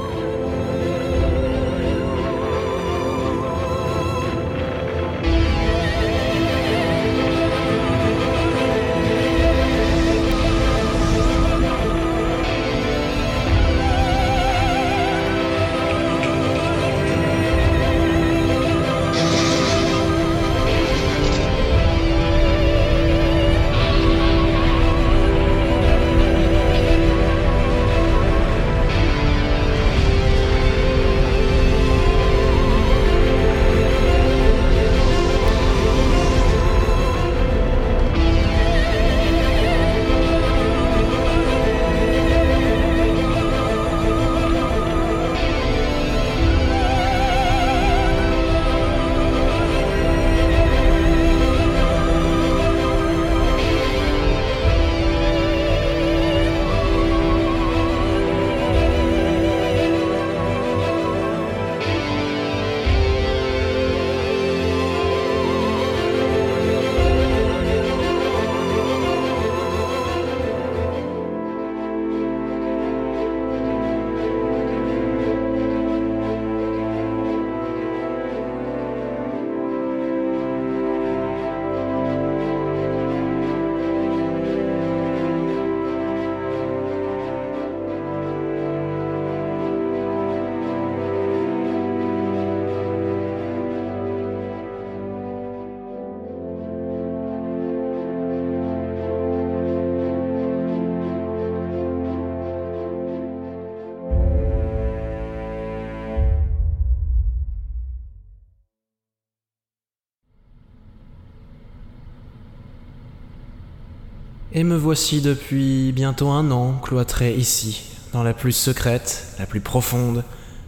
Et 114.55 114.65
me 114.65 114.77
voici 114.77 115.23
depuis 115.23 115.93
bientôt 115.93 116.29
un 116.29 116.51
an 116.51 116.75
cloîtré 116.75 117.35
ici, 117.35 117.85
dans 118.13 118.23
la 118.23 118.35
plus 118.35 118.53
secrète, 118.53 119.29
la 119.39 119.47
plus 119.47 119.61
profonde, 119.61 120.25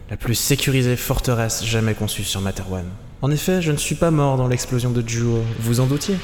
la 0.09 0.17
plus 0.17 0.33
sécurisée 0.33 0.95
forteresse 0.95 1.63
jamais 1.63 1.93
conçue 1.93 2.23
sur 2.23 2.41
Materwan. 2.41 2.85
En 3.21 3.29
effet, 3.29 3.61
je 3.61 3.71
ne 3.71 3.77
suis 3.77 3.93
pas 3.93 4.09
mort 4.09 4.37
dans 4.37 4.47
l'explosion 4.47 4.89
de 4.89 5.07
Juo, 5.07 5.37
vous 5.59 5.81
en 5.81 5.85
doutiez? 5.85 6.17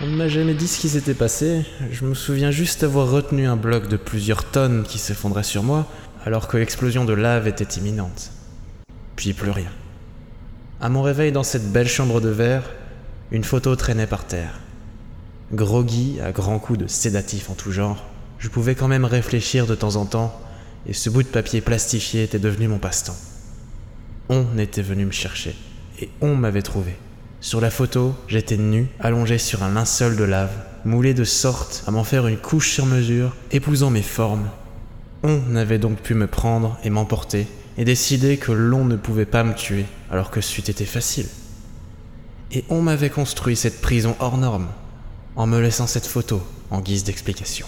On 0.00 0.06
ne 0.06 0.14
m'a 0.14 0.28
jamais 0.28 0.54
dit 0.54 0.68
ce 0.68 0.78
qui 0.78 0.88
s'était 0.88 1.14
passé, 1.14 1.64
je 1.90 2.04
me 2.04 2.14
souviens 2.14 2.52
juste 2.52 2.84
avoir 2.84 3.10
retenu 3.10 3.48
un 3.48 3.56
bloc 3.56 3.88
de 3.88 3.96
plusieurs 3.96 4.44
tonnes 4.44 4.84
qui 4.84 4.98
s'effondrait 4.98 5.42
sur 5.42 5.64
moi, 5.64 5.88
alors 6.24 6.46
que 6.46 6.56
l'explosion 6.56 7.04
de 7.04 7.14
lave 7.14 7.48
était 7.48 7.80
imminente. 7.80 8.30
Puis 9.16 9.32
plus 9.32 9.50
rien. 9.50 9.72
À 10.80 10.88
mon 10.88 11.02
réveil 11.02 11.32
dans 11.32 11.42
cette 11.42 11.72
belle 11.72 11.88
chambre 11.88 12.20
de 12.20 12.28
verre, 12.28 12.70
une 13.32 13.42
photo 13.42 13.74
traînait 13.74 14.06
par 14.06 14.24
terre. 14.24 14.60
Groggy 15.52 16.18
à 16.22 16.32
grands 16.32 16.58
coups 16.58 16.78
de 16.78 16.86
sédatifs 16.86 17.50
en 17.50 17.54
tout 17.54 17.70
genre, 17.70 18.04
je 18.38 18.48
pouvais 18.48 18.74
quand 18.74 18.88
même 18.88 19.04
réfléchir 19.04 19.66
de 19.66 19.74
temps 19.74 19.96
en 19.96 20.06
temps, 20.06 20.38
et 20.86 20.92
ce 20.92 21.10
bout 21.10 21.22
de 21.22 21.28
papier 21.28 21.60
plastifié 21.60 22.22
était 22.22 22.38
devenu 22.38 22.68
mon 22.68 22.78
passe-temps. 22.78 23.16
On 24.28 24.58
était 24.58 24.82
venu 24.82 25.04
me 25.04 25.12
chercher, 25.12 25.54
et 26.00 26.08
on 26.20 26.34
m'avait 26.34 26.62
trouvé. 26.62 26.96
Sur 27.40 27.60
la 27.60 27.70
photo, 27.70 28.14
j'étais 28.26 28.56
nu, 28.56 28.88
allongé 29.00 29.36
sur 29.36 29.62
un 29.62 29.72
linceul 29.72 30.16
de 30.16 30.24
lave, 30.24 30.54
moulé 30.86 31.12
de 31.12 31.24
sorte 31.24 31.84
à 31.86 31.90
m'en 31.90 32.04
faire 32.04 32.26
une 32.26 32.38
couche 32.38 32.72
sur 32.72 32.86
mesure, 32.86 33.36
épousant 33.50 33.90
mes 33.90 34.02
formes. 34.02 34.48
On 35.22 35.56
avait 35.56 35.78
donc 35.78 35.98
pu 35.98 36.14
me 36.14 36.26
prendre 36.26 36.78
et 36.84 36.90
m'emporter, 36.90 37.46
et 37.76 37.84
décider 37.84 38.38
que 38.38 38.52
l'on 38.52 38.84
ne 38.84 38.96
pouvait 38.96 39.26
pas 39.26 39.44
me 39.44 39.54
tuer, 39.54 39.84
alors 40.10 40.30
que 40.30 40.40
c'eût 40.40 40.62
été 40.62 40.86
facile. 40.86 41.28
Et 42.50 42.64
on 42.70 42.80
m'avait 42.80 43.10
construit 43.10 43.56
cette 43.56 43.80
prison 43.80 44.16
hors 44.20 44.38
norme, 44.38 44.68
en 45.36 45.46
me 45.46 45.60
laissant 45.60 45.86
cette 45.86 46.06
photo 46.06 46.42
en 46.70 46.80
guise 46.80 47.04
d'explication. 47.04 47.66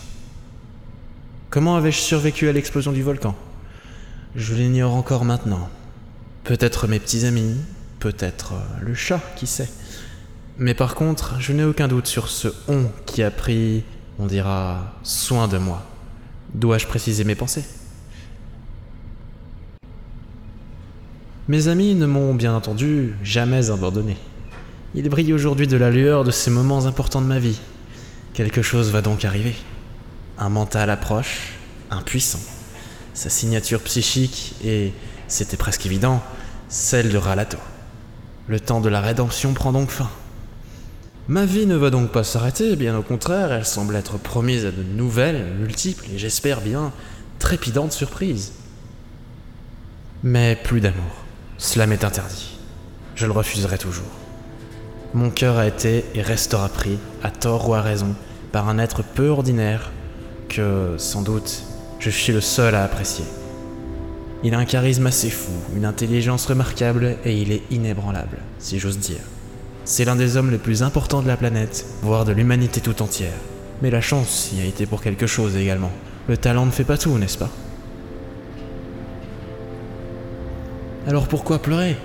Comment 1.51 1.77
avais-je 1.77 1.99
survécu 1.99 2.49
à 2.49 2.53
l'explosion 2.53 2.93
du 2.93 3.03
volcan? 3.03 3.35
Je 4.35 4.55
l'ignore 4.55 4.95
encore 4.95 5.25
maintenant. 5.25 5.69
Peut-être 6.45 6.87
mes 6.87 7.01
petits 7.01 7.25
amis, 7.25 7.57
peut-être 7.99 8.53
euh, 8.53 8.81
le 8.83 8.95
chat, 8.95 9.21
qui 9.37 9.47
sait. 9.47 9.71
Mais 10.59 10.75
par 10.75 10.95
contre, 10.95 11.41
je 11.41 11.53
n'ai 11.53 11.64
aucun 11.64 11.89
doute 11.89 12.07
sur 12.07 12.29
ce 12.29 12.49
on 12.69 12.87
qui 13.07 13.23
a 13.23 13.31
pris, 13.31 13.85
on 14.19 14.27
dira, 14.27 14.95
soin 15.03 15.49
de 15.49 15.59
moi. 15.59 15.85
Dois-je 16.55 16.87
préciser 16.87 17.25
mes 17.25 17.35
pensées? 17.35 17.64
Mes 21.49 21.69
amis 21.69 21.95
ne 21.95 22.07
m'ont 22.07 22.35
bien 22.35 22.55
entendu 22.55 23.14
jamais 23.23 23.71
abandonné. 23.71 24.17
Il 24.99 25.07
brille 25.11 25.34
aujourd'hui 25.34 25.66
de 25.66 25.76
la 25.76 25.90
lueur 25.90 26.24
de 26.24 26.30
ces 26.30 26.51
moments 26.51 26.86
importants 26.86 27.20
de 27.20 27.26
ma 27.26 27.38
vie. 27.38 27.61
Quelque 28.32 28.62
chose 28.62 28.90
va 28.90 29.03
donc 29.03 29.26
arriver. 29.26 29.55
Un 30.38 30.49
mental 30.49 30.88
approche, 30.88 31.53
impuissant. 31.90 32.40
Sa 33.12 33.28
signature 33.28 33.82
psychique 33.82 34.55
et, 34.64 34.94
c'était 35.28 35.59
presque 35.59 35.84
évident, 35.84 36.22
celle 36.70 37.11
de 37.11 37.18
Ralato. 37.18 37.59
Le 38.49 38.59
temps 38.59 38.80
de 38.80 38.88
la 38.88 39.03
rédemption 39.03 39.53
prend 39.53 39.70
donc 39.70 39.90
fin. 39.90 40.09
Ma 41.28 41.44
vie 41.44 41.66
ne 41.66 41.76
va 41.76 41.90
donc 41.90 42.11
pas 42.11 42.24
s'arrêter, 42.24 42.74
bien 42.74 42.97
au 42.97 43.03
contraire, 43.03 43.53
elle 43.53 43.66
semble 43.66 43.97
être 43.97 44.16
promise 44.16 44.64
à 44.64 44.70
de 44.70 44.82
nouvelles, 44.82 45.44
multiples 45.59 46.07
et 46.14 46.16
j'espère 46.16 46.62
bien 46.62 46.90
trépidantes 47.38 47.92
surprises. 47.92 48.53
Mais 50.22 50.57
plus 50.57 50.80
d'amour. 50.80 51.24
Cela 51.59 51.86
m'est 51.86 52.03
interdit. 52.03 52.57
Je 53.14 53.26
le 53.26 53.32
refuserai 53.32 53.76
toujours. 53.76 54.26
Mon 55.17 55.31
cœur 55.31 55.57
a 55.57 55.67
été 55.67 56.05
et 56.14 56.21
restera 56.21 56.69
pris, 56.69 56.99
à 57.23 57.31
tort 57.31 57.71
ou 57.71 57.75
à 57.75 57.81
raison, 57.81 58.14
par 58.53 58.69
un 58.69 58.79
être 58.79 59.03
peu 59.03 59.29
ordinaire 59.29 59.91
que, 60.51 60.97
sans 60.99 61.23
doute, 61.23 61.62
je 61.99 62.11
suis 62.11 62.35
le 62.35 62.43
seul 62.43 62.75
à 62.75 62.85
apprécier. 62.85 63.25
Il 64.45 64.55
a 64.55 64.59
un 64.59 64.67
charisme 64.67 65.07
assez 65.07 65.31
fou, 65.31 65.53
une 65.75 65.87
intelligence 65.87 66.45
remarquable 66.45 67.17
et 67.25 67.35
il 67.35 67.51
est 67.51 67.62
inébranlable, 67.71 68.37
si 68.59 68.79
j'ose 68.79 68.99
dire. 68.99 69.23
C'est 69.87 70.05
l'un 70.05 70.17
des 70.17 70.37
hommes 70.37 70.51
les 70.51 70.59
plus 70.59 70.83
importants 70.83 71.23
de 71.23 71.29
la 71.29 71.39
planète, 71.39 71.87
voire 72.03 72.27
de 72.27 72.33
l'humanité 72.33 72.83
tout 72.83 73.01
entière. 73.01 73.33
Mais 73.81 73.89
la 73.89 74.03
chance 74.03 74.51
y 74.53 74.61
a 74.61 74.67
été 74.67 74.85
pour 74.85 75.01
quelque 75.01 75.27
chose 75.27 75.57
également. 75.57 75.93
Le 76.29 76.37
talent 76.37 76.67
ne 76.67 76.71
fait 76.71 76.85
pas 76.85 76.99
tout, 76.99 77.17
n'est-ce 77.17 77.39
pas? 77.39 77.51
Alors 81.07 81.27
pourquoi 81.27 81.62
pleurer? 81.62 81.97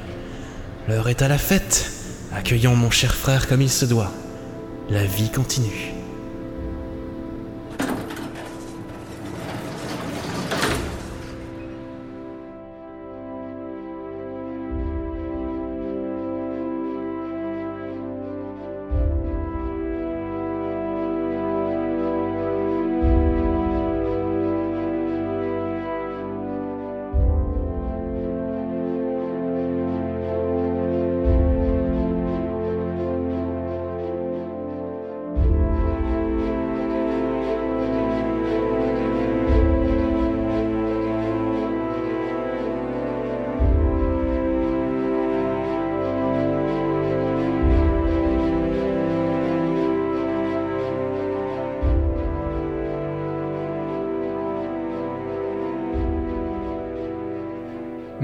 L'heure 0.88 1.10
est 1.10 1.22
à 1.22 1.28
la 1.28 1.38
fête. 1.38 1.92
Accueillons 2.34 2.76
mon 2.76 2.90
cher 2.90 3.14
frère 3.14 3.48
comme 3.48 3.62
il 3.62 3.70
se 3.70 3.86
doit. 3.86 4.12
La 4.90 5.06
vie 5.06 5.30
continue. 5.32 6.01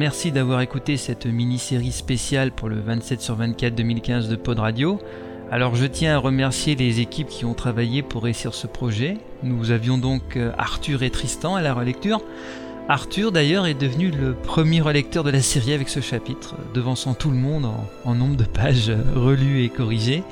Merci 0.07 0.31
d'avoir 0.31 0.61
écouté 0.61 0.95
cette 0.95 1.25
mini-série 1.25 1.91
spéciale 1.91 2.51
pour 2.51 2.69
le 2.69 2.79
27 2.79 3.19
sur 3.19 3.35
24 3.35 3.75
2015 3.75 4.29
de 4.29 4.37
Pod 4.37 4.57
Radio. 4.57 5.01
Alors 5.51 5.75
je 5.75 5.85
tiens 5.85 6.15
à 6.15 6.17
remercier 6.17 6.75
les 6.75 7.01
équipes 7.01 7.27
qui 7.27 7.43
ont 7.43 7.53
travaillé 7.53 8.03
pour 8.03 8.23
réussir 8.23 8.53
ce 8.53 8.67
projet. 8.67 9.17
Nous 9.43 9.71
avions 9.71 9.97
donc 9.97 10.37
euh, 10.37 10.53
Arthur 10.57 11.03
et 11.03 11.09
Tristan 11.09 11.55
à 11.55 11.61
la 11.61 11.73
relecture. 11.73 12.21
Arthur 12.87 13.33
d'ailleurs 13.33 13.65
est 13.65 13.73
devenu 13.73 14.09
le 14.09 14.33
premier 14.33 14.79
relecteur 14.79 15.25
de 15.25 15.29
la 15.29 15.41
série 15.41 15.73
avec 15.73 15.89
ce 15.89 15.99
chapitre, 15.99 16.55
devançant 16.73 17.13
tout 17.13 17.29
le 17.29 17.35
monde 17.35 17.65
en, 17.65 17.85
en 18.05 18.15
nombre 18.15 18.37
de 18.37 18.45
pages 18.45 18.87
euh, 18.87 19.01
relues 19.13 19.65
et 19.65 19.69
corrigées. 19.69 20.23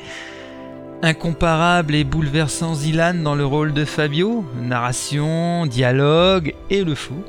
Incomparable 1.02 1.96
et 1.96 2.06
bouleversant 2.06 2.76
Zilan 2.76 3.16
dans 3.16 3.36
le 3.36 3.46
rôle 3.46 3.74
de 3.74 3.84
Fabio, 3.84 4.46
narration, 4.62 5.66
dialogue 5.66 6.56
et 6.70 6.86
le 6.86 6.96
fou. 6.96 7.26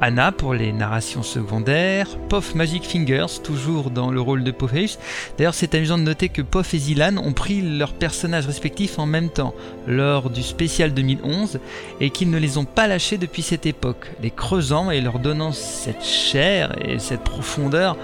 Anna 0.00 0.30
pour 0.30 0.54
les 0.54 0.72
narrations 0.72 1.24
secondaires, 1.24 2.06
Poff 2.28 2.54
Magic 2.54 2.84
Fingers 2.84 3.40
toujours 3.42 3.90
dans 3.90 4.12
le 4.12 4.20
rôle 4.20 4.44
de 4.44 4.52
Popheus. 4.52 4.98
D'ailleurs 5.36 5.54
c'est 5.54 5.74
amusant 5.74 5.98
de 5.98 6.04
noter 6.04 6.28
que 6.28 6.40
Poff 6.42 6.72
et 6.72 6.78
Zilan 6.78 7.16
ont 7.16 7.32
pris 7.32 7.62
leurs 7.62 7.94
personnages 7.94 8.46
respectifs 8.46 9.00
en 9.00 9.06
même 9.06 9.28
temps 9.28 9.54
lors 9.88 10.30
du 10.30 10.42
spécial 10.42 10.94
2011 10.94 11.58
et 12.00 12.10
qu'ils 12.10 12.30
ne 12.30 12.38
les 12.38 12.58
ont 12.58 12.64
pas 12.64 12.86
lâchés 12.86 13.18
depuis 13.18 13.42
cette 13.42 13.66
époque, 13.66 14.12
les 14.22 14.30
creusant 14.30 14.92
et 14.92 15.00
leur 15.00 15.18
donnant 15.18 15.50
cette 15.50 16.04
chair 16.04 16.76
et 16.80 17.00
cette 17.00 17.24
profondeur 17.24 17.96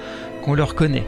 qu'on 0.43 0.55
leur 0.55 0.75
connaît. 0.75 1.07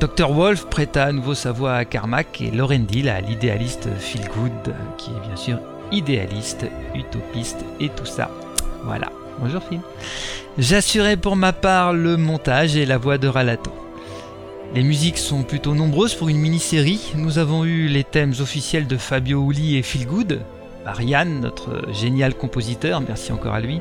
Dr. 0.00 0.32
Wolf 0.32 0.64
prêta 0.66 1.04
à 1.04 1.12
nouveau 1.12 1.34
sa 1.34 1.52
voix 1.52 1.74
à 1.74 1.84
Carmack 1.84 2.40
et 2.40 2.50
Lorendil 2.50 3.10
à 3.10 3.20
l'idéaliste 3.20 3.88
Phil 3.98 4.22
Good, 4.22 4.74
qui 4.96 5.10
est 5.10 5.26
bien 5.26 5.36
sûr 5.36 5.58
idéaliste, 5.92 6.64
utopiste 6.94 7.58
et 7.80 7.90
tout 7.90 8.06
ça. 8.06 8.30
Voilà. 8.84 9.19
Bonjour 9.40 9.62
Phil. 9.62 9.80
J'assurais 10.58 11.16
pour 11.16 11.34
ma 11.34 11.54
part 11.54 11.94
le 11.94 12.18
montage 12.18 12.76
et 12.76 12.84
la 12.84 12.98
voix 12.98 13.16
de 13.16 13.26
Ralato. 13.26 13.72
Les 14.74 14.82
musiques 14.82 15.16
sont 15.16 15.44
plutôt 15.44 15.74
nombreuses 15.74 16.14
pour 16.14 16.28
une 16.28 16.38
mini-série. 16.38 17.12
Nous 17.16 17.38
avons 17.38 17.64
eu 17.64 17.88
les 17.88 18.04
thèmes 18.04 18.34
officiels 18.40 18.86
de 18.86 18.98
Fabio 18.98 19.50
Uli 19.50 19.76
et 19.76 19.82
Phil 19.82 20.06
Good, 20.06 20.40
Ariane, 20.84 21.40
notre 21.40 21.90
génial 21.92 22.34
compositeur, 22.34 23.00
merci 23.00 23.32
encore 23.32 23.54
à 23.54 23.60
lui. 23.60 23.80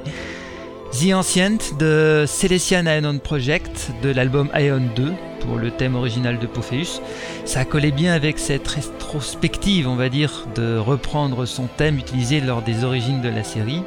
The 0.91 1.13
Ancient 1.13 1.77
de 1.77 2.25
Celestian 2.25 2.85
Aeon 2.87 3.19
Project 3.19 3.91
de 4.01 4.09
l'album 4.09 4.49
Aeon 4.55 4.81
2 4.95 5.13
pour 5.41 5.57
le 5.57 5.71
thème 5.71 5.95
original 5.95 6.39
de 6.39 6.47
Pophéus. 6.47 7.01
Ça 7.45 7.63
collait 7.65 7.91
bien 7.91 8.13
avec 8.13 8.39
cette 8.39 8.67
rétrospective, 8.67 9.87
on 9.87 9.95
va 9.95 10.09
dire, 10.09 10.47
de 10.55 10.77
reprendre 10.77 11.45
son 11.45 11.67
thème 11.67 11.97
utilisé 11.97 12.41
lors 12.41 12.61
des 12.61 12.83
origines 12.83 13.21
de 13.21 13.29
la 13.29 13.43
série. 13.43 13.83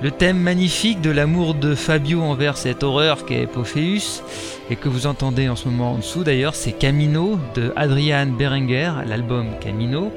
Le 0.00 0.12
thème 0.12 0.38
magnifique 0.38 1.00
de 1.00 1.10
l'amour 1.10 1.54
de 1.54 1.74
Fabio 1.74 2.22
envers 2.22 2.56
cette 2.56 2.84
horreur 2.84 3.26
qu'est 3.26 3.48
Pophéus, 3.48 4.22
et 4.70 4.76
que 4.76 4.88
vous 4.88 5.08
entendez 5.08 5.48
en 5.48 5.56
ce 5.56 5.68
moment 5.68 5.94
en 5.94 5.96
dessous 5.96 6.22
d'ailleurs, 6.22 6.54
c'est 6.54 6.70
Camino 6.70 7.40
de 7.56 7.72
Adrian 7.74 8.26
Berenger, 8.26 8.92
l'album 9.06 9.48
Camino. 9.60 10.12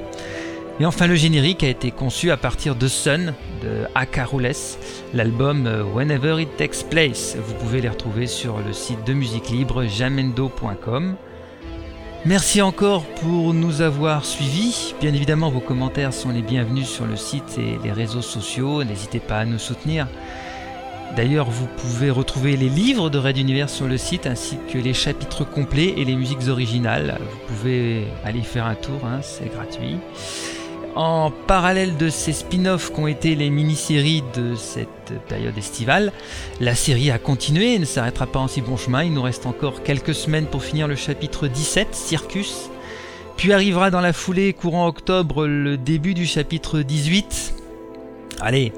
Et 0.78 0.86
enfin 0.86 1.08
le 1.08 1.16
générique 1.16 1.64
a 1.64 1.68
été 1.68 1.90
conçu 1.90 2.30
à 2.30 2.36
partir 2.36 2.76
de 2.76 2.86
Sun 2.86 3.34
de 3.60 3.88
Akarules, 3.96 4.52
l'album 5.14 5.68
Whenever 5.92 6.40
It 6.40 6.56
Takes 6.56 6.84
Place. 6.88 7.36
Vous 7.44 7.54
pouvez 7.54 7.80
les 7.80 7.88
retrouver 7.88 8.28
sur 8.28 8.58
le 8.64 8.72
site 8.72 9.04
de 9.04 9.14
musique 9.14 9.50
libre 9.50 9.84
jamendo.com. 9.84 11.16
Merci 12.24 12.62
encore 12.62 13.04
pour 13.16 13.52
nous 13.52 13.82
avoir 13.82 14.24
suivis. 14.24 14.94
Bien 15.00 15.12
évidemment, 15.12 15.50
vos 15.50 15.58
commentaires 15.58 16.14
sont 16.14 16.30
les 16.30 16.40
bienvenus 16.40 16.86
sur 16.86 17.04
le 17.04 17.16
site 17.16 17.58
et 17.58 17.80
les 17.82 17.90
réseaux 17.90 18.22
sociaux. 18.22 18.84
N'hésitez 18.84 19.18
pas 19.18 19.38
à 19.38 19.44
nous 19.44 19.58
soutenir. 19.58 20.06
D'ailleurs, 21.16 21.50
vous 21.50 21.66
pouvez 21.66 22.10
retrouver 22.10 22.56
les 22.56 22.68
livres 22.68 23.10
de 23.10 23.18
Red 23.18 23.38
Universe 23.38 23.72
sur 23.72 23.88
le 23.88 23.98
site 23.98 24.28
ainsi 24.28 24.56
que 24.72 24.78
les 24.78 24.94
chapitres 24.94 25.44
complets 25.44 25.94
et 25.96 26.04
les 26.04 26.14
musiques 26.14 26.46
originales. 26.48 27.18
Vous 27.20 27.54
pouvez 27.54 28.06
aller 28.24 28.42
faire 28.42 28.66
un 28.66 28.76
tour, 28.76 29.00
hein, 29.04 29.18
c'est 29.20 29.52
gratuit. 29.52 29.96
En 30.94 31.30
parallèle 31.30 31.96
de 31.96 32.10
ces 32.10 32.32
spin-offs 32.32 32.90
qu'ont 32.90 33.06
été 33.06 33.34
les 33.34 33.48
mini-séries 33.48 34.22
de 34.34 34.54
cette 34.54 35.12
période 35.26 35.56
estivale, 35.56 36.12
la 36.60 36.74
série 36.74 37.10
a 37.10 37.18
continué 37.18 37.74
et 37.74 37.78
ne 37.78 37.86
s'arrêtera 37.86 38.26
pas 38.26 38.40
en 38.40 38.48
si 38.48 38.60
bon 38.60 38.76
chemin. 38.76 39.02
Il 39.02 39.14
nous 39.14 39.22
reste 39.22 39.46
encore 39.46 39.82
quelques 39.82 40.14
semaines 40.14 40.46
pour 40.46 40.62
finir 40.62 40.88
le 40.88 40.94
chapitre 40.94 41.48
17, 41.48 41.94
Circus. 41.94 42.70
Puis 43.38 43.54
arrivera 43.54 43.90
dans 43.90 44.02
la 44.02 44.12
foulée, 44.12 44.52
courant 44.52 44.86
octobre, 44.86 45.46
le 45.46 45.78
début 45.78 46.12
du 46.12 46.26
chapitre 46.26 46.80
18. 46.80 47.54
Allez, 48.42 48.74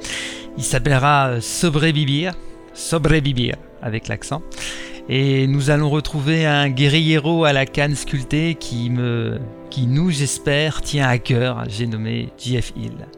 il 0.56 0.62
s'appellera 0.62 1.40
Sobrevivir. 1.40 2.34
Sobrevivir, 2.74 3.56
avec 3.82 4.06
l'accent. 4.06 4.42
Et 5.08 5.48
nous 5.48 5.70
allons 5.70 5.90
retrouver 5.90 6.46
un 6.46 6.70
guerriero 6.70 7.44
à 7.44 7.52
la 7.52 7.66
canne 7.66 7.94
sculptée 7.96 8.54
qui 8.54 8.88
me, 8.88 9.38
qui 9.74 9.88
nous 9.88 10.08
j'espère 10.12 10.82
tient 10.82 11.08
à 11.08 11.18
cœur. 11.18 11.64
J'ai 11.66 11.88
nommé 11.88 12.28
JF 12.38 12.72
Hill. 12.76 13.08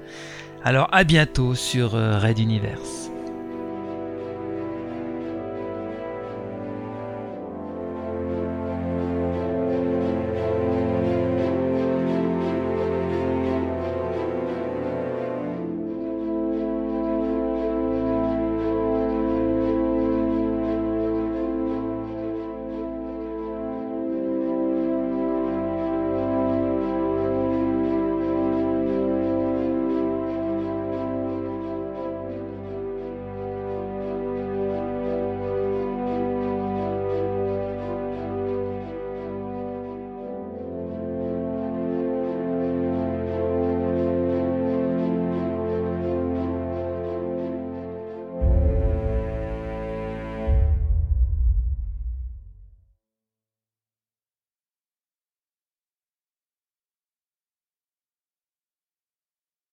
Alors 0.64 0.88
à 0.90 1.04
bientôt 1.04 1.54
sur 1.54 1.92
Red 1.92 2.38
Universe. 2.38 3.05